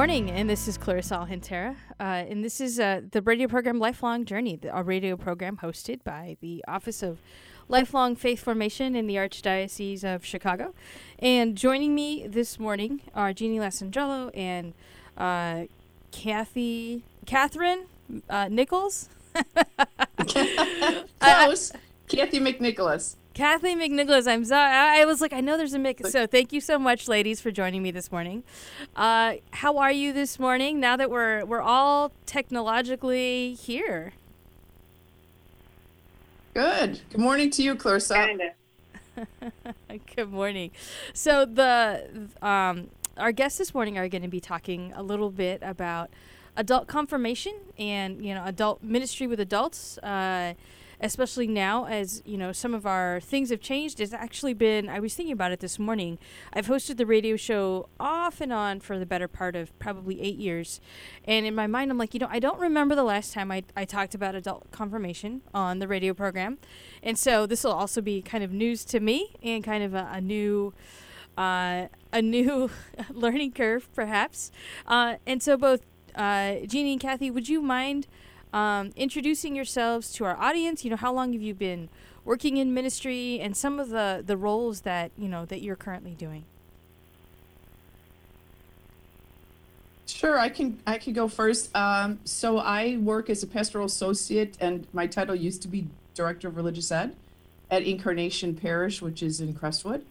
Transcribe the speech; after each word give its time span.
Morning, 0.00 0.30
and 0.30 0.48
this 0.48 0.66
is 0.66 0.78
Clarissa 0.78 1.16
Alcantara, 1.16 1.76
uh, 2.00 2.24
and 2.26 2.42
this 2.42 2.58
is 2.58 2.80
uh, 2.80 3.02
the 3.10 3.20
radio 3.20 3.46
program 3.46 3.78
Lifelong 3.78 4.24
Journey, 4.24 4.58
a 4.72 4.82
radio 4.82 5.14
program 5.14 5.58
hosted 5.58 6.02
by 6.04 6.38
the 6.40 6.64
Office 6.66 7.02
of 7.02 7.18
Lifelong 7.68 8.16
Faith 8.16 8.40
Formation 8.40 8.96
in 8.96 9.06
the 9.06 9.16
Archdiocese 9.16 10.02
of 10.02 10.24
Chicago. 10.24 10.72
And 11.18 11.54
joining 11.54 11.94
me 11.94 12.26
this 12.26 12.58
morning 12.58 13.02
are 13.14 13.34
Jeannie 13.34 13.58
Lasandrello 13.58 14.30
and 14.34 14.72
uh, 15.18 15.66
Kathy, 16.12 17.04
Catherine 17.26 17.84
uh, 18.30 18.48
Nichols. 18.48 19.10
Close. 21.18 21.72
Kathy 22.08 22.40
McNicholas. 22.40 23.16
Kathleen 23.40 23.80
McNicholas, 23.80 24.30
I'm 24.30 24.44
sorry. 24.44 24.70
I 24.70 25.06
was 25.06 25.22
like, 25.22 25.32
I 25.32 25.40
know 25.40 25.56
there's 25.56 25.72
a 25.72 25.78
Mick. 25.78 26.06
So 26.06 26.26
thank 26.26 26.52
you 26.52 26.60
so 26.60 26.78
much, 26.78 27.08
ladies, 27.08 27.40
for 27.40 27.50
joining 27.50 27.82
me 27.82 27.90
this 27.90 28.12
morning. 28.12 28.44
Uh, 28.94 29.36
how 29.52 29.78
are 29.78 29.90
you 29.90 30.12
this 30.12 30.38
morning? 30.38 30.78
Now 30.78 30.94
that 30.98 31.10
we're 31.10 31.46
we're 31.46 31.62
all 31.62 32.12
technologically 32.26 33.54
here. 33.54 34.12
Good. 36.52 37.00
Good 37.08 37.20
morning 37.20 37.48
to 37.52 37.62
you, 37.62 37.76
Clarissa. 37.76 38.36
Good 40.16 40.30
morning. 40.30 40.70
So 41.14 41.46
the 41.46 42.28
um, 42.42 42.88
our 43.16 43.32
guests 43.32 43.56
this 43.56 43.72
morning 43.72 43.96
are 43.96 44.06
going 44.10 44.20
to 44.20 44.28
be 44.28 44.40
talking 44.40 44.92
a 44.94 45.02
little 45.02 45.30
bit 45.30 45.62
about 45.62 46.10
adult 46.58 46.88
confirmation 46.88 47.54
and 47.78 48.22
you 48.22 48.34
know 48.34 48.44
adult 48.44 48.82
ministry 48.82 49.26
with 49.26 49.40
adults. 49.40 49.96
Uh, 49.96 50.52
especially 51.00 51.46
now 51.46 51.86
as 51.86 52.22
you 52.24 52.36
know 52.36 52.52
some 52.52 52.74
of 52.74 52.86
our 52.86 53.20
things 53.20 53.50
have 53.50 53.60
changed 53.60 54.00
it's 54.00 54.12
actually 54.12 54.54
been 54.54 54.88
i 54.88 55.00
was 55.00 55.14
thinking 55.14 55.32
about 55.32 55.52
it 55.52 55.60
this 55.60 55.78
morning 55.78 56.18
i've 56.52 56.66
hosted 56.66 56.96
the 56.96 57.06
radio 57.06 57.36
show 57.36 57.88
off 57.98 58.40
and 58.40 58.52
on 58.52 58.80
for 58.80 58.98
the 58.98 59.06
better 59.06 59.28
part 59.28 59.56
of 59.56 59.76
probably 59.78 60.20
eight 60.20 60.36
years 60.36 60.80
and 61.24 61.46
in 61.46 61.54
my 61.54 61.66
mind 61.66 61.90
i'm 61.90 61.98
like 61.98 62.14
you 62.14 62.20
know 62.20 62.28
i 62.30 62.38
don't 62.38 62.60
remember 62.60 62.94
the 62.94 63.04
last 63.04 63.32
time 63.32 63.50
i, 63.50 63.62
I 63.76 63.84
talked 63.84 64.14
about 64.14 64.34
adult 64.34 64.70
confirmation 64.70 65.42
on 65.54 65.78
the 65.78 65.88
radio 65.88 66.14
program 66.14 66.58
and 67.02 67.18
so 67.18 67.46
this 67.46 67.64
will 67.64 67.72
also 67.72 68.00
be 68.00 68.22
kind 68.22 68.44
of 68.44 68.52
news 68.52 68.84
to 68.86 69.00
me 69.00 69.34
and 69.42 69.64
kind 69.64 69.82
of 69.82 69.94
a, 69.94 70.08
a 70.12 70.20
new 70.20 70.72
uh, 71.38 71.86
a 72.12 72.20
new 72.20 72.70
learning 73.10 73.52
curve 73.52 73.88
perhaps. 73.94 74.50
Uh, 74.86 75.16
and 75.26 75.42
so 75.42 75.56
both 75.56 75.80
uh, 76.14 76.56
jeannie 76.66 76.92
and 76.92 77.00
kathy 77.00 77.30
would 77.30 77.48
you 77.48 77.62
mind 77.62 78.06
um, 78.52 78.92
introducing 78.96 79.54
yourselves 79.54 80.12
to 80.14 80.24
our 80.24 80.36
audience. 80.36 80.84
You 80.84 80.90
know, 80.90 80.96
how 80.96 81.12
long 81.12 81.32
have 81.32 81.42
you 81.42 81.54
been 81.54 81.88
working 82.24 82.56
in 82.56 82.72
ministry, 82.74 83.40
and 83.40 83.56
some 83.56 83.80
of 83.80 83.88
the 83.90 84.22
the 84.24 84.36
roles 84.36 84.82
that 84.82 85.10
you 85.16 85.28
know 85.28 85.44
that 85.46 85.62
you're 85.62 85.76
currently 85.76 86.12
doing. 86.12 86.44
Sure, 90.06 90.38
I 90.38 90.48
can 90.48 90.78
I 90.86 90.98
can 90.98 91.12
go 91.12 91.28
first. 91.28 91.74
Um, 91.74 92.18
so 92.24 92.58
I 92.58 92.96
work 92.98 93.30
as 93.30 93.42
a 93.42 93.46
pastoral 93.46 93.86
associate, 93.86 94.56
and 94.60 94.86
my 94.92 95.06
title 95.06 95.34
used 95.34 95.62
to 95.62 95.68
be 95.68 95.86
director 96.14 96.48
of 96.48 96.56
religious 96.56 96.90
ed 96.92 97.16
at 97.70 97.82
Incarnation 97.82 98.54
Parish, 98.54 99.00
which 99.00 99.22
is 99.22 99.40
in 99.40 99.54
Crestwood, 99.54 100.04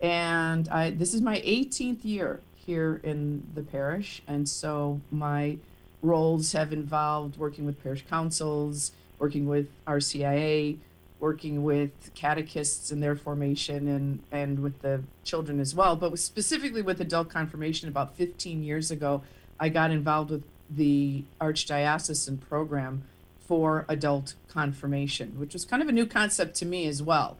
and 0.00 0.68
I 0.68 0.90
this 0.90 1.14
is 1.14 1.20
my 1.20 1.40
18th 1.40 2.04
year 2.04 2.40
here 2.54 3.00
in 3.02 3.46
the 3.54 3.62
parish, 3.62 4.22
and 4.26 4.48
so 4.48 5.00
my 5.10 5.58
roles 6.02 6.52
have 6.52 6.72
involved 6.72 7.36
working 7.36 7.66
with 7.66 7.82
parish 7.82 8.04
councils, 8.08 8.92
working 9.18 9.46
with 9.46 9.68
RCIA, 9.86 10.78
working 11.20 11.62
with 11.62 11.90
catechists 12.14 12.90
in 12.90 13.00
their 13.00 13.14
formation 13.14 13.86
and, 13.88 14.20
and 14.32 14.60
with 14.60 14.80
the 14.80 15.02
children 15.22 15.60
as 15.60 15.74
well. 15.74 15.94
But 15.94 16.18
specifically 16.18 16.82
with 16.82 17.00
adult 17.00 17.28
confirmation, 17.28 17.88
about 17.88 18.16
15 18.16 18.62
years 18.62 18.90
ago, 18.90 19.22
I 19.58 19.68
got 19.68 19.90
involved 19.90 20.30
with 20.30 20.42
the 20.70 21.24
Archdiocesan 21.40 22.40
program 22.40 23.02
for 23.46 23.84
adult 23.88 24.34
confirmation, 24.48 25.38
which 25.38 25.52
was 25.52 25.64
kind 25.64 25.82
of 25.82 25.88
a 25.88 25.92
new 25.92 26.06
concept 26.06 26.54
to 26.56 26.66
me 26.66 26.86
as 26.86 27.02
well. 27.02 27.36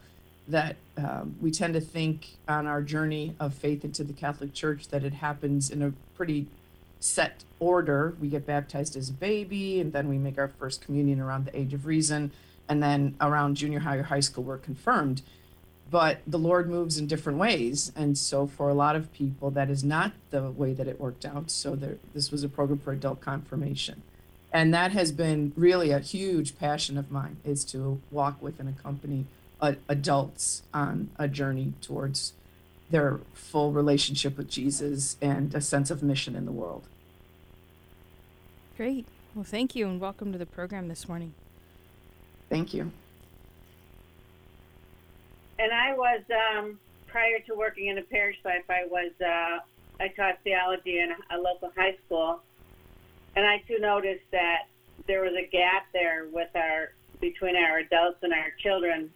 That 0.47 0.75
um, 0.97 1.35
we 1.39 1.51
tend 1.51 1.75
to 1.75 1.81
think 1.81 2.37
on 2.47 2.67
our 2.67 2.81
journey 2.81 3.35
of 3.39 3.53
faith 3.53 3.85
into 3.85 4.03
the 4.03 4.11
Catholic 4.11 4.53
Church 4.53 4.89
that 4.89 5.03
it 5.03 5.13
happens 5.13 5.69
in 5.69 5.81
a 5.81 5.93
pretty 6.15 6.47
set 7.01 7.43
order. 7.59 8.15
We 8.21 8.29
get 8.29 8.45
baptized 8.45 8.95
as 8.95 9.09
a 9.09 9.13
baby, 9.13 9.81
and 9.81 9.91
then 9.91 10.07
we 10.07 10.17
make 10.17 10.37
our 10.37 10.47
first 10.47 10.81
communion 10.85 11.19
around 11.19 11.45
the 11.45 11.57
age 11.57 11.73
of 11.73 11.85
reason, 11.85 12.31
and 12.69 12.81
then 12.81 13.15
around 13.19 13.57
junior 13.57 13.79
high 13.79 13.97
or 13.97 14.03
high 14.03 14.21
school, 14.21 14.43
we're 14.43 14.57
confirmed. 14.57 15.21
But 15.89 16.19
the 16.25 16.39
Lord 16.39 16.69
moves 16.69 16.97
in 16.97 17.07
different 17.07 17.37
ways, 17.37 17.91
and 17.97 18.17
so 18.17 18.47
for 18.47 18.69
a 18.69 18.73
lot 18.73 18.95
of 18.95 19.11
people, 19.11 19.51
that 19.51 19.69
is 19.69 19.83
not 19.83 20.13
the 20.29 20.49
way 20.49 20.73
that 20.73 20.87
it 20.87 21.01
worked 21.01 21.25
out. 21.25 21.51
So 21.51 21.75
there, 21.75 21.97
this 22.13 22.31
was 22.31 22.45
a 22.45 22.49
program 22.49 22.79
for 22.79 22.93
adult 22.93 23.19
confirmation, 23.19 24.01
and 24.53 24.73
that 24.73 24.91
has 24.93 25.11
been 25.11 25.51
really 25.57 25.91
a 25.91 25.99
huge 25.99 26.57
passion 26.57 26.97
of 26.97 27.11
mine 27.11 27.37
is 27.43 27.65
to 27.65 27.99
walk 28.09 28.41
with 28.41 28.59
and 28.59 28.69
accompany 28.69 29.25
uh, 29.59 29.73
adults 29.89 30.63
on 30.73 31.09
a 31.17 31.27
journey 31.27 31.73
towards 31.81 32.33
their 32.91 33.19
full 33.33 33.71
relationship 33.71 34.37
with 34.37 34.49
Jesus 34.49 35.17
and 35.21 35.55
a 35.55 35.61
sense 35.61 35.89
of 35.89 36.03
mission 36.03 36.35
in 36.35 36.45
the 36.45 36.51
world. 36.51 36.83
Great. 38.77 39.05
Well, 39.33 39.45
thank 39.45 39.75
you 39.75 39.87
and 39.87 39.99
welcome 39.99 40.31
to 40.33 40.37
the 40.37 40.45
program 40.45 40.87
this 40.87 41.07
morning. 41.07 41.33
Thank 42.49 42.73
you. 42.73 42.91
And 45.57 45.71
I 45.71 45.93
was, 45.93 46.21
um, 46.31 46.79
prior 47.07 47.39
to 47.47 47.55
working 47.55 47.87
in 47.87 47.97
a 47.97 48.01
parish 48.01 48.37
life, 48.43 48.63
I 48.69 48.85
was, 48.89 49.11
uh, 49.21 49.59
I 49.99 50.07
taught 50.09 50.39
theology 50.43 50.99
in 50.99 51.13
a 51.29 51.37
local 51.37 51.71
high 51.77 51.95
school. 52.05 52.41
And 53.35 53.45
I 53.45 53.59
too 53.67 53.79
noticed 53.79 54.25
that 54.31 54.63
there 55.07 55.21
was 55.21 55.33
a 55.33 55.47
gap 55.47 55.85
there 55.93 56.25
with 56.31 56.49
our, 56.55 56.91
between 57.21 57.55
our 57.55 57.77
adults 57.77 58.17
and 58.23 58.33
our 58.33 58.51
children. 58.61 59.11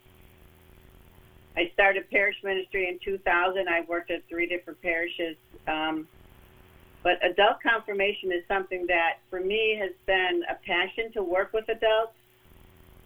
I 1.58 1.72
started 1.74 2.10
parish 2.10 2.36
ministry 2.44 2.90
in 2.90 3.00
2000. 3.00 3.68
I 3.68 3.82
worked 3.88 4.12
at 4.12 4.28
three 4.28 4.48
different 4.48 4.82
parishes. 4.82 5.38
Um, 5.68 6.08
but 7.04 7.24
adult 7.24 7.62
confirmation 7.62 8.32
is 8.32 8.44
something 8.48 8.88
that, 8.88 9.20
for 9.30 9.40
me, 9.40 9.78
has 9.80 9.92
been 10.06 10.44
a 10.50 10.56
passion 10.66 11.12
to 11.14 11.24
work 11.24 11.54
with 11.54 11.70
adults. 11.70 12.14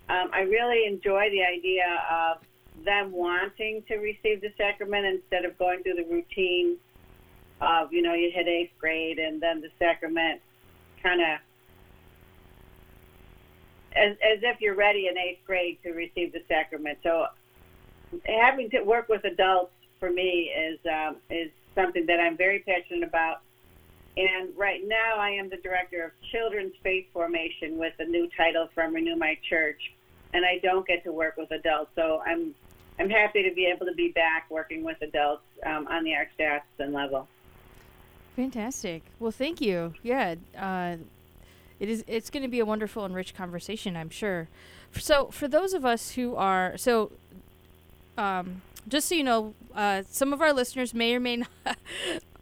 Um, 0.08 0.30
I 0.34 0.42
really 0.42 0.86
enjoy 0.88 1.30
the 1.30 1.44
idea 1.44 1.84
of 2.10 2.38
them 2.86 3.12
wanting 3.12 3.84
to 3.88 3.98
receive 3.98 4.42
the 4.42 4.52
sacrament 4.58 5.06
instead 5.06 5.46
of 5.46 5.58
going 5.58 5.84
through 5.84 5.96
the 5.96 6.06
routine 6.06 6.78
of, 7.62 7.92
you 7.92 8.02
know, 8.02 8.14
you 8.14 8.32
hit 8.34 8.48
eighth 8.48 8.72
grade 8.80 9.20
and 9.20 9.42
then 9.42 9.62
the 9.62 9.70
sacrament 9.78 10.42
kind 11.04 11.22
of 11.22 11.40
as, 13.96 14.12
as 14.14 14.40
if 14.44 14.62
you're 14.62 14.76
ready 14.76 15.08
in 15.08 15.18
eighth 15.18 15.46
grade 15.46 15.78
to 15.84 15.92
receive 15.92 16.32
the 16.32 16.42
sacrament. 16.48 16.98
So 17.04 17.26
having 18.26 18.70
to 18.72 18.82
work 18.82 19.10
with 19.10 19.24
adults 19.26 19.74
for 20.00 20.12
me 20.12 20.52
is 20.56 20.80
um, 20.90 21.18
is 21.30 21.52
something 21.76 22.06
that 22.08 22.20
I'm 22.20 22.38
very 22.38 22.60
passionate 22.60 23.08
about. 23.08 23.42
And 24.18 24.50
right 24.58 24.82
now, 24.86 25.18
I 25.18 25.30
am 25.30 25.50
the 25.50 25.58
director 25.58 26.04
of 26.04 26.12
children's 26.32 26.74
faith 26.84 27.06
formation 27.14 27.78
with 27.78 27.94
a 28.00 28.06
new 28.06 28.28
title 28.36 28.68
from 28.74 28.94
Renew 28.94 29.16
My 29.16 29.38
Church, 29.50 29.82
and 30.34 30.44
I 30.46 30.60
don't 30.62 30.86
get 30.86 31.04
to 31.04 31.12
work 31.12 31.38
with 31.38 31.52
adults. 31.52 31.92
So 31.96 32.22
I'm 32.26 32.54
I'm 33.00 33.10
happy 33.10 33.44
to 33.48 33.54
be 33.54 33.66
able 33.66 33.86
to 33.86 33.94
be 33.94 34.10
back 34.10 34.50
working 34.50 34.84
with 34.84 35.02
adults 35.02 35.44
um, 35.66 35.88
on 35.88 36.04
the 36.04 36.12
archdiocesan 36.12 36.94
level. 36.94 37.28
Fantastic. 38.36 39.04
Well, 39.20 39.32
thank 39.32 39.62
you. 39.62 39.94
Yeah. 40.04 40.36
Uh, 40.58 40.98
it 41.80 41.90
is 41.90 42.04
it's 42.08 42.30
going 42.30 42.44
to 42.44 42.50
be 42.50 42.60
a 42.60 42.66
wonderful 42.66 43.06
and 43.06 43.16
rich 43.16 43.34
conversation, 43.34 43.96
I'm 43.96 44.10
sure. 44.10 44.50
So 44.98 45.28
for 45.28 45.48
those 45.48 45.74
of 45.74 45.86
us 45.86 46.12
who 46.12 46.36
are 46.36 46.76
so, 46.78 47.12
um, 48.18 48.62
just 48.88 49.08
so 49.08 49.16
you 49.16 49.24
know, 49.24 49.54
uh, 49.76 50.04
some 50.10 50.34
of 50.34 50.42
our 50.42 50.54
listeners 50.54 50.94
may 50.94 51.14
or 51.16 51.20
may 51.20 51.38
not 51.38 51.50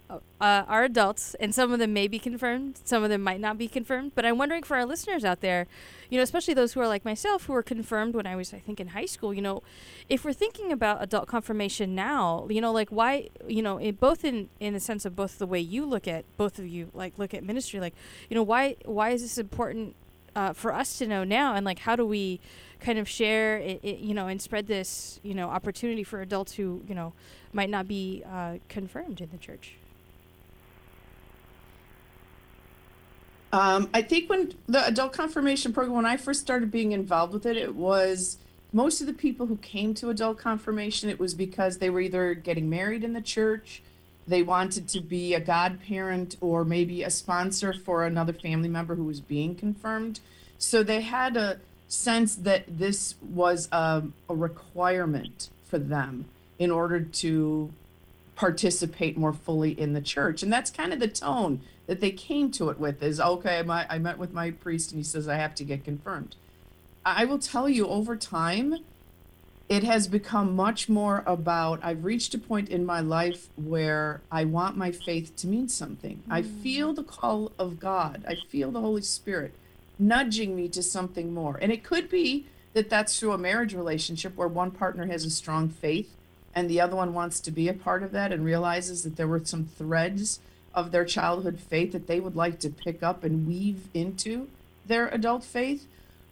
uh, 0.09 0.17
are 0.39 0.83
adults, 0.83 1.35
and 1.35 1.53
some 1.53 1.71
of 1.73 1.79
them 1.79 1.93
may 1.93 2.07
be 2.07 2.19
confirmed, 2.19 2.79
some 2.83 3.03
of 3.03 3.09
them 3.09 3.21
might 3.21 3.39
not 3.39 3.57
be 3.57 3.67
confirmed. 3.67 4.13
But 4.15 4.25
I'm 4.25 4.37
wondering 4.37 4.63
for 4.63 4.77
our 4.77 4.85
listeners 4.85 5.25
out 5.25 5.41
there, 5.41 5.67
you 6.09 6.17
know, 6.17 6.23
especially 6.23 6.53
those 6.53 6.73
who 6.73 6.79
are 6.79 6.87
like 6.87 7.03
myself, 7.03 7.45
who 7.45 7.53
were 7.53 7.63
confirmed 7.63 8.15
when 8.15 8.25
I 8.25 8.35
was, 8.35 8.53
I 8.53 8.59
think, 8.59 8.79
in 8.79 8.89
high 8.89 9.05
school. 9.05 9.33
You 9.33 9.41
know, 9.41 9.63
if 10.07 10.23
we're 10.23 10.33
thinking 10.33 10.71
about 10.71 11.03
adult 11.03 11.27
confirmation 11.27 11.95
now, 11.95 12.47
you 12.49 12.61
know, 12.61 12.71
like 12.71 12.89
why, 12.89 13.29
you 13.47 13.61
know, 13.61 13.79
both 13.93 14.23
in 14.23 14.49
in 14.59 14.73
the 14.73 14.79
sense 14.79 15.05
of 15.05 15.15
both 15.15 15.39
the 15.39 15.47
way 15.47 15.59
you 15.59 15.85
look 15.85 16.07
at 16.07 16.25
both 16.37 16.59
of 16.59 16.67
you, 16.67 16.89
like 16.93 17.17
look 17.17 17.33
at 17.33 17.43
ministry, 17.43 17.79
like, 17.79 17.95
you 18.29 18.35
know, 18.35 18.43
why 18.43 18.75
why 18.85 19.09
is 19.09 19.21
this 19.21 19.37
important 19.37 19.95
uh, 20.37 20.53
for 20.53 20.71
us 20.71 20.99
to 20.99 21.07
know 21.07 21.23
now, 21.23 21.55
and 21.55 21.65
like 21.65 21.79
how 21.79 21.95
do 21.95 22.05
we 22.05 22.39
kind 22.79 22.99
of 22.99 23.09
share 23.09 23.57
it, 23.57 23.79
it, 23.81 23.97
you 23.97 24.13
know, 24.13 24.27
and 24.27 24.39
spread 24.39 24.67
this, 24.67 25.19
you 25.23 25.33
know, 25.33 25.49
opportunity 25.49 26.03
for 26.03 26.21
adults 26.21 26.53
who, 26.53 26.83
you 26.87 26.93
know, 26.93 27.11
might 27.53 27.71
not 27.71 27.87
be 27.87 28.23
uh, 28.31 28.57
confirmed 28.69 29.19
in 29.19 29.29
the 29.31 29.37
church. 29.39 29.73
Um, 33.51 33.89
I 33.95 34.03
think 34.03 34.29
when 34.29 34.53
the 34.67 34.85
adult 34.85 35.11
confirmation 35.11 35.73
program, 35.73 35.95
when 35.95 36.05
I 36.05 36.17
first 36.17 36.41
started 36.41 36.69
being 36.69 36.91
involved 36.91 37.33
with 37.33 37.47
it, 37.47 37.57
it 37.57 37.73
was 37.73 38.37
most 38.71 39.01
of 39.01 39.07
the 39.07 39.13
people 39.13 39.47
who 39.47 39.57
came 39.57 39.95
to 39.95 40.11
adult 40.11 40.37
confirmation, 40.37 41.09
it 41.09 41.19
was 41.19 41.33
because 41.33 41.79
they 41.79 41.89
were 41.89 42.01
either 42.01 42.35
getting 42.35 42.69
married 42.69 43.03
in 43.03 43.13
the 43.13 43.21
church, 43.21 43.81
they 44.27 44.43
wanted 44.43 44.87
to 44.89 44.99
be 44.99 45.33
a 45.33 45.39
godparent, 45.39 46.35
or 46.41 46.65
maybe 46.65 47.03
a 47.03 47.09
sponsor 47.09 47.73
for 47.73 48.05
another 48.05 48.33
family 48.33 48.69
member 48.69 48.95
who 48.95 49.05
was 49.05 49.21
being 49.21 49.55
confirmed. 49.55 50.19
So 50.57 50.83
they 50.83 51.01
had 51.01 51.37
a 51.37 51.59
sense 51.87 52.35
that 52.35 52.65
this 52.67 53.15
was 53.21 53.69
a, 53.71 54.03
a 54.29 54.35
requirement 54.35 55.49
for 55.63 55.79
them 55.79 56.25
in 56.59 56.71
order 56.71 56.99
to 56.99 57.71
participate 58.35 59.17
more 59.17 59.33
fully 59.33 59.71
in 59.71 59.93
the 59.93 60.01
church. 60.01 60.43
And 60.43 60.51
that's 60.51 60.69
kind 60.69 60.93
of 60.93 60.99
the 60.99 61.07
tone 61.07 61.61
that 61.87 62.01
they 62.01 62.11
came 62.11 62.51
to 62.51 62.69
it 62.69 62.79
with 62.79 63.01
is 63.01 63.19
okay, 63.19 63.63
my, 63.63 63.87
I 63.89 63.97
met 63.97 64.17
with 64.17 64.33
my 64.33 64.51
priest 64.51 64.91
and 64.91 64.99
he 64.99 65.03
says 65.03 65.27
I 65.27 65.35
have 65.35 65.55
to 65.55 65.63
get 65.63 65.83
confirmed. 65.83 66.35
I 67.05 67.25
will 67.25 67.39
tell 67.39 67.69
you 67.69 67.87
over 67.87 68.15
time, 68.15 68.75
it 69.69 69.83
has 69.83 70.07
become 70.07 70.55
much 70.55 70.87
more 70.87 71.23
about 71.25 71.79
I've 71.83 72.05
reached 72.05 72.33
a 72.33 72.37
point 72.37 72.69
in 72.69 72.85
my 72.85 73.01
life 73.01 73.47
where 73.57 74.21
I 74.31 74.45
want 74.45 74.77
my 74.77 74.91
faith 74.91 75.35
to 75.37 75.47
mean 75.47 75.67
something. 75.67 76.23
Mm. 76.27 76.33
I 76.33 76.41
feel 76.41 76.93
the 76.93 77.03
call 77.03 77.51
of 77.59 77.79
God, 77.79 78.23
I 78.27 78.35
feel 78.49 78.71
the 78.71 78.81
Holy 78.81 79.01
Spirit 79.01 79.53
nudging 79.99 80.55
me 80.55 80.67
to 80.69 80.83
something 80.83 81.33
more. 81.33 81.57
And 81.61 81.71
it 81.71 81.83
could 81.83 82.09
be 82.09 82.45
that 82.73 82.89
that's 82.89 83.19
through 83.19 83.31
a 83.31 83.37
marriage 83.37 83.73
relationship 83.73 84.35
where 84.35 84.47
one 84.47 84.71
partner 84.71 85.07
has 85.07 85.25
a 85.25 85.31
strong 85.31 85.69
faith 85.69 86.13
and 86.53 86.69
the 86.69 86.79
other 86.79 86.95
one 86.95 87.13
wants 87.13 87.39
to 87.39 87.51
be 87.51 87.67
a 87.67 87.73
part 87.73 88.03
of 88.03 88.11
that 88.11 88.31
and 88.31 88.45
realizes 88.45 89.03
that 89.03 89.15
there 89.15 89.27
were 89.27 89.43
some 89.43 89.65
threads 89.65 90.39
of 90.73 90.91
their 90.91 91.05
childhood 91.05 91.59
faith 91.59 91.91
that 91.91 92.07
they 92.07 92.19
would 92.19 92.35
like 92.35 92.59
to 92.59 92.69
pick 92.69 93.01
up 93.01 93.23
and 93.23 93.47
weave 93.47 93.87
into 93.93 94.47
their 94.85 95.07
adult 95.09 95.43
faith 95.43 95.87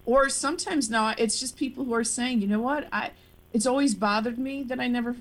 or 0.06 0.30
sometimes 0.30 0.90
now 0.90 1.14
it's 1.18 1.40
just 1.40 1.58
people 1.58 1.84
who 1.84 1.94
are 1.94 2.04
saying 2.04 2.42
you 2.42 2.48
know 2.48 2.60
what 2.60 2.88
i 2.92 3.12
it's 3.56 3.66
always 3.66 3.96
bothered 3.96 4.38
me 4.38 4.64
that 4.64 4.80
i 4.80 4.88
never 4.88 5.16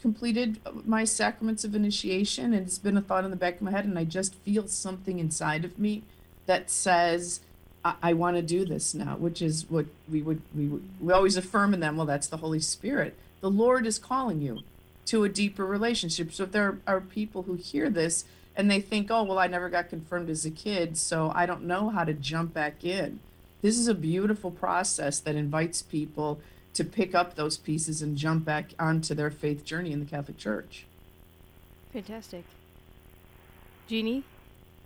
completed 0.00 0.58
my 0.86 1.04
sacraments 1.04 1.64
of 1.64 1.74
initiation 1.74 2.54
and 2.54 2.66
it's 2.66 2.78
been 2.78 2.96
a 2.96 3.02
thought 3.02 3.24
in 3.24 3.30
the 3.30 3.36
back 3.36 3.56
of 3.56 3.62
my 3.62 3.70
head 3.70 3.84
and 3.84 3.98
i 3.98 4.04
just 4.04 4.34
feel 4.36 4.66
something 4.66 5.18
inside 5.18 5.64
of 5.64 5.78
me 5.78 6.02
that 6.46 6.70
says 6.70 7.40
i, 7.84 7.94
I 8.00 8.12
want 8.12 8.36
to 8.36 8.42
do 8.42 8.64
this 8.64 8.94
now 8.94 9.16
which 9.16 9.42
is 9.42 9.68
what 9.68 9.86
we 10.08 10.22
would 10.22 10.40
we 10.54 10.66
would, 10.66 10.84
we 11.00 11.12
always 11.12 11.36
affirm 11.36 11.74
in 11.74 11.80
them 11.80 11.96
well 11.96 12.06
that's 12.06 12.28
the 12.28 12.38
holy 12.38 12.60
spirit 12.60 13.14
the 13.40 13.50
lord 13.50 13.86
is 13.86 13.98
calling 13.98 14.40
you 14.40 14.60
to 15.06 15.24
a 15.24 15.28
deeper 15.28 15.66
relationship 15.66 16.32
so 16.32 16.44
if 16.44 16.52
there 16.52 16.78
are 16.86 17.00
people 17.00 17.42
who 17.42 17.54
hear 17.54 17.90
this 17.90 18.24
and 18.56 18.70
they 18.70 18.80
think, 18.80 19.10
oh, 19.10 19.22
well, 19.22 19.38
I 19.38 19.46
never 19.46 19.68
got 19.68 19.88
confirmed 19.88 20.28
as 20.28 20.44
a 20.44 20.50
kid, 20.50 20.98
so 20.98 21.32
I 21.34 21.46
don't 21.46 21.62
know 21.64 21.88
how 21.88 22.04
to 22.04 22.12
jump 22.12 22.52
back 22.52 22.84
in. 22.84 23.20
This 23.62 23.78
is 23.78 23.88
a 23.88 23.94
beautiful 23.94 24.50
process 24.50 25.20
that 25.20 25.34
invites 25.34 25.82
people 25.82 26.40
to 26.74 26.84
pick 26.84 27.14
up 27.14 27.34
those 27.34 27.56
pieces 27.56 28.02
and 28.02 28.16
jump 28.16 28.44
back 28.44 28.72
onto 28.78 29.14
their 29.14 29.30
faith 29.30 29.64
journey 29.64 29.92
in 29.92 30.00
the 30.00 30.06
Catholic 30.06 30.38
Church. 30.38 30.86
Fantastic. 31.92 32.44
Jeannie? 33.88 34.24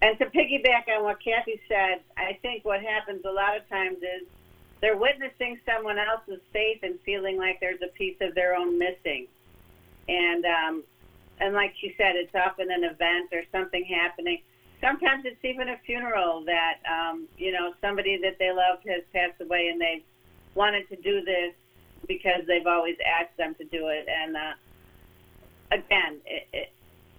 And 0.00 0.18
to 0.18 0.26
piggyback 0.26 0.88
on 0.94 1.04
what 1.04 1.22
Kathy 1.22 1.60
said, 1.68 2.00
I 2.16 2.38
think 2.42 2.64
what 2.64 2.80
happens 2.80 3.24
a 3.24 3.30
lot 3.30 3.56
of 3.56 3.68
times 3.68 3.98
is 3.98 4.26
they're 4.80 4.96
witnessing 4.96 5.58
someone 5.64 5.98
else's 5.98 6.40
faith 6.52 6.80
and 6.82 6.98
feeling 7.06 7.38
like 7.38 7.60
there's 7.60 7.80
a 7.82 7.88
piece 7.88 8.16
of 8.20 8.34
their 8.34 8.54
own 8.54 8.78
missing. 8.78 9.26
And 10.08 10.44
um, 10.44 10.82
and 11.40 11.54
like 11.54 11.74
she 11.80 11.94
said, 11.96 12.16
it's 12.16 12.34
often 12.34 12.70
an 12.70 12.84
event 12.84 13.30
or 13.32 13.42
something 13.50 13.84
happening. 13.84 14.42
Sometimes 14.80 15.24
it's 15.24 15.42
even 15.42 15.70
a 15.70 15.78
funeral 15.86 16.44
that 16.44 16.80
um, 16.90 17.26
you 17.38 17.52
know 17.52 17.72
somebody 17.80 18.18
that 18.22 18.38
they 18.38 18.52
loved 18.52 18.86
has 18.86 19.02
passed 19.12 19.40
away, 19.40 19.68
and 19.68 19.80
they 19.80 20.02
wanted 20.54 20.88
to 20.90 20.96
do 20.96 21.24
this 21.24 21.54
because 22.06 22.42
they've 22.46 22.66
always 22.66 22.96
asked 23.04 23.36
them 23.36 23.54
to 23.56 23.64
do 23.64 23.88
it. 23.88 24.06
And 24.08 24.36
uh, 24.36 24.52
again, 25.72 26.20
it, 26.26 26.48
it, 26.52 26.72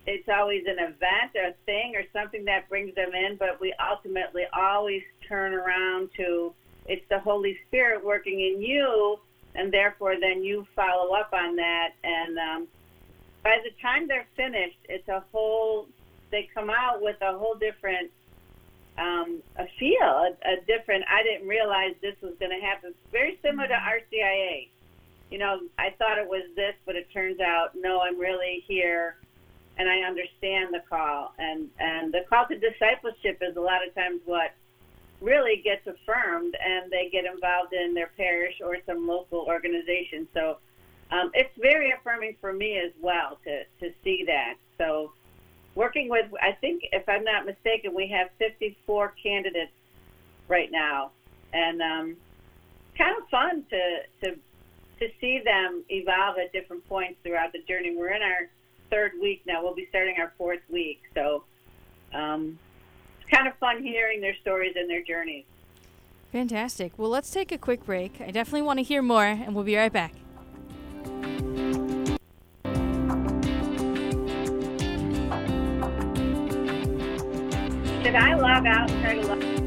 it's 0.08 0.30
always 0.30 0.64
an 0.68 0.78
event 0.80 1.32
or 1.36 1.50
a 1.50 1.54
thing 1.66 1.96
or 1.96 2.04
something 2.14 2.46
that 2.46 2.70
brings 2.70 2.94
them 2.96 3.14
in, 3.14 3.38
but 3.38 3.60
we 3.60 3.74
ultimately 3.92 4.44
always 4.54 5.02
turn 5.28 5.54
around 5.54 6.10
to 6.18 6.54
it's 6.88 7.06
the 7.10 7.20
Holy 7.20 7.58
Spirit 7.68 8.06
working 8.06 8.40
in 8.40 8.62
you, 8.62 9.18
and 9.56 9.74
therefore 9.74 10.20
then 10.20 10.44
you 10.44 10.68
follow 10.76 11.16
up 11.16 11.34
on 11.34 11.56
that 11.56 11.94
and 12.04 12.38
um, 12.38 12.68
by 13.46 13.60
the 13.64 13.70
time 13.80 14.08
they're 14.08 14.28
finished, 14.36 14.82
it's 14.90 15.08
a 15.08 15.24
whole. 15.32 15.88
They 16.32 16.50
come 16.52 16.72
out 16.72 17.02
with 17.02 17.16
a 17.22 17.38
whole 17.38 17.54
different 17.54 18.10
um, 18.98 19.44
a 19.58 19.66
feel, 19.80 20.02
a, 20.02 20.34
a 20.44 20.56
different. 20.66 21.06
I 21.08 21.22
didn't 21.22 21.48
realize 21.48 21.94
this 22.02 22.16
was 22.22 22.34
going 22.40 22.52
to 22.60 22.66
happen. 22.66 22.94
Very 23.12 23.38
similar 23.44 23.68
to 23.68 23.74
RCIA. 23.76 24.68
You 25.36 25.40
know, 25.40 25.60
I 25.78 25.90
thought 26.00 26.18
it 26.18 26.30
was 26.30 26.44
this, 26.56 26.76
but 26.86 26.96
it 26.96 27.12
turns 27.12 27.42
out 27.42 27.72
no. 27.76 28.00
I'm 28.00 28.18
really 28.18 28.64
here, 28.70 29.18
and 29.78 29.90
I 29.90 30.08
understand 30.08 30.74
the 30.74 30.80
call. 30.90 31.34
And 31.38 31.68
and 31.78 32.14
the 32.14 32.22
call 32.30 32.48
to 32.48 32.58
discipleship 32.58 33.42
is 33.42 33.58
a 33.58 33.60
lot 33.60 33.86
of 33.86 33.94
times 33.94 34.22
what 34.24 34.56
really 35.20 35.62
gets 35.62 35.86
affirmed, 35.88 36.56
and 36.66 36.90
they 36.90 37.10
get 37.12 37.26
involved 37.26 37.74
in 37.74 37.94
their 37.94 38.12
parish 38.16 38.62
or 38.64 38.78
some 38.86 39.06
local 39.10 39.40
organization. 39.40 40.26
So 40.34 40.60
um, 41.12 41.32
it's 41.34 41.52
very 41.60 41.92
affirming 41.92 42.38
for 42.40 42.54
me 42.54 42.78
as 42.78 42.94
well 43.02 43.38
to, 43.44 43.66
to 43.82 43.94
see 44.06 44.24
that. 44.28 44.54
So, 44.78 45.12
working 45.76 46.08
with, 46.08 46.28
I 46.42 46.54
think, 46.54 46.84
if 46.94 47.10
I'm 47.10 47.26
not 47.26 47.46
mistaken, 47.46 47.94
we 47.94 48.08
have 48.08 48.30
54 48.40 49.16
candidates 49.22 49.74
right 50.48 50.72
now, 50.72 51.12
and 51.52 51.82
um, 51.82 52.16
kind 52.98 53.18
of 53.22 53.28
fun 53.28 53.66
to 53.70 54.30
to 54.30 54.40
to 55.00 55.10
see 55.20 55.42
them 55.44 55.84
evolve 55.90 56.38
at 56.38 56.52
different 56.54 56.88
points 56.88 57.20
throughout 57.24 57.52
the 57.52 57.60
journey. 57.68 57.96
We're 57.96 58.14
in 58.14 58.22
our 58.22 58.50
third 58.90 59.14
week 59.22 59.42
now. 59.46 59.64
We'll 59.64 59.76
be 59.76 59.88
starting 59.90 60.16
our 60.20 60.34
fourth 60.38 60.62
week, 60.70 61.02
so 61.14 61.44
um, 62.14 62.58
it's 63.20 63.30
kind 63.30 63.48
of 63.48 63.56
fun 63.58 63.84
hearing 63.84 64.22
their 64.22 64.36
stories 64.42 64.76
and 64.76 64.90
their 64.90 65.04
journeys. 65.04 65.46
Fantastic. 66.32 66.94
Well, 66.98 67.10
let's 67.10 67.32
take 67.32 67.52
a 67.52 67.58
quick 67.58 67.86
break. 67.86 68.20
I 68.20 68.32
definitely 68.32 68.64
want 68.64 68.80
to 68.80 68.84
hear 68.84 69.02
more, 69.02 69.26
and 69.26 69.56
we'll 69.56 69.64
be 69.64 69.76
right 69.76 69.92
back. 69.92 70.14
Should 78.04 78.16
I 78.16 78.36
log 78.36 78.66
out 78.68 78.92
and 78.92 79.02
try 79.02 79.16
to 79.16 79.28
log 79.28 79.65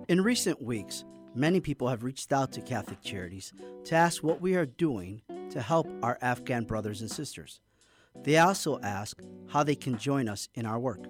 In 0.09 0.21
recent 0.23 0.63
weeks, 0.63 1.05
many 1.35 1.61
people 1.61 1.89
have 1.89 2.03
reached 2.03 2.33
out 2.33 2.51
to 2.53 2.63
Catholic 2.63 3.03
Charities 3.03 3.53
to 3.85 3.95
ask 3.95 4.23
what 4.23 4.41
we 4.41 4.57
are 4.57 4.65
doing 4.65 5.21
to 5.51 5.61
help 5.61 5.87
our 6.03 6.17
Afghan 6.23 6.65
brothers 6.65 7.03
and 7.03 7.11
sisters. 7.11 7.61
They 8.23 8.39
also 8.39 8.81
ask 8.81 9.21
how 9.49 9.63
they 9.63 9.75
can 9.75 9.99
join 9.99 10.27
us 10.29 10.49
in 10.55 10.65
our 10.67 10.79
work. 10.79 11.05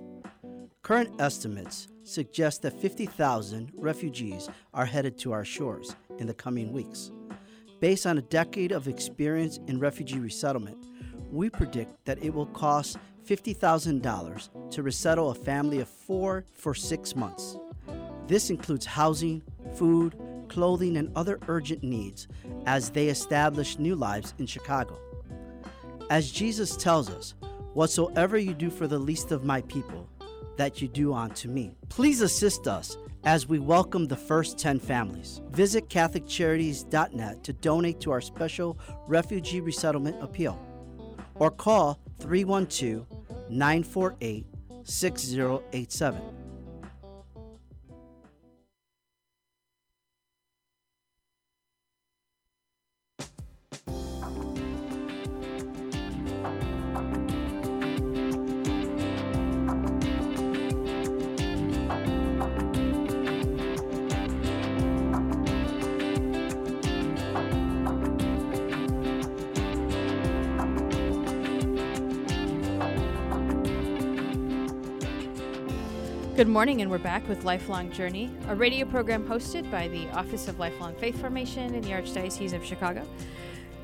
Current 0.82 1.20
estimates 1.20 1.88
suggest 2.02 2.62
that 2.62 2.80
50,000 2.80 3.70
refugees 3.76 4.48
are 4.74 4.86
headed 4.86 5.16
to 5.18 5.32
our 5.32 5.44
shores 5.44 5.94
in 6.18 6.26
the 6.26 6.34
coming 6.34 6.72
weeks. 6.72 7.12
Based 7.80 8.06
on 8.06 8.18
a 8.18 8.22
decade 8.22 8.72
of 8.72 8.88
experience 8.88 9.60
in 9.68 9.78
refugee 9.78 10.18
resettlement, 10.18 10.84
we 11.30 11.50
predict 11.50 12.04
that 12.04 12.22
it 12.22 12.32
will 12.32 12.46
cost 12.46 12.98
$50,000 13.26 14.70
to 14.70 14.82
resettle 14.82 15.30
a 15.30 15.34
family 15.34 15.80
of 15.80 15.88
four 15.88 16.44
for 16.54 16.74
six 16.74 17.14
months. 17.14 17.56
This 18.26 18.50
includes 18.50 18.86
housing, 18.86 19.42
food, 19.74 20.16
clothing, 20.48 20.96
and 20.96 21.10
other 21.16 21.38
urgent 21.48 21.82
needs 21.82 22.28
as 22.66 22.90
they 22.90 23.08
establish 23.08 23.78
new 23.78 23.94
lives 23.94 24.34
in 24.38 24.46
Chicago. 24.46 24.98
As 26.10 26.30
Jesus 26.30 26.76
tells 26.76 27.10
us, 27.10 27.34
Whatsoever 27.78 28.36
you 28.36 28.54
do 28.54 28.70
for 28.70 28.88
the 28.88 28.98
least 28.98 29.30
of 29.30 29.44
my 29.44 29.60
people, 29.62 30.08
that 30.56 30.82
you 30.82 30.88
do 30.88 31.14
unto 31.14 31.48
me. 31.48 31.76
Please 31.88 32.22
assist 32.22 32.66
us 32.66 32.96
as 33.22 33.46
we 33.46 33.60
welcome 33.60 34.08
the 34.08 34.16
first 34.16 34.58
10 34.58 34.80
families. 34.80 35.40
Visit 35.50 35.88
CatholicCharities.net 35.88 37.44
to 37.44 37.52
donate 37.52 38.00
to 38.00 38.10
our 38.10 38.20
special 38.20 38.76
refugee 39.06 39.60
resettlement 39.60 40.20
appeal 40.20 40.60
or 41.38 41.50
call 41.50 41.98
312 42.20 43.06
948 43.50 44.46
6087. 44.84 46.37
Good 76.38 76.46
morning, 76.46 76.82
and 76.82 76.88
we're 76.88 76.98
back 76.98 77.28
with 77.28 77.42
Lifelong 77.42 77.90
Journey, 77.90 78.30
a 78.46 78.54
radio 78.54 78.86
program 78.86 79.26
hosted 79.26 79.68
by 79.72 79.88
the 79.88 80.08
Office 80.10 80.46
of 80.46 80.60
Lifelong 80.60 80.94
Faith 80.94 81.20
Formation 81.20 81.74
in 81.74 81.82
the 81.82 81.90
Archdiocese 81.90 82.52
of 82.52 82.64
Chicago. 82.64 83.04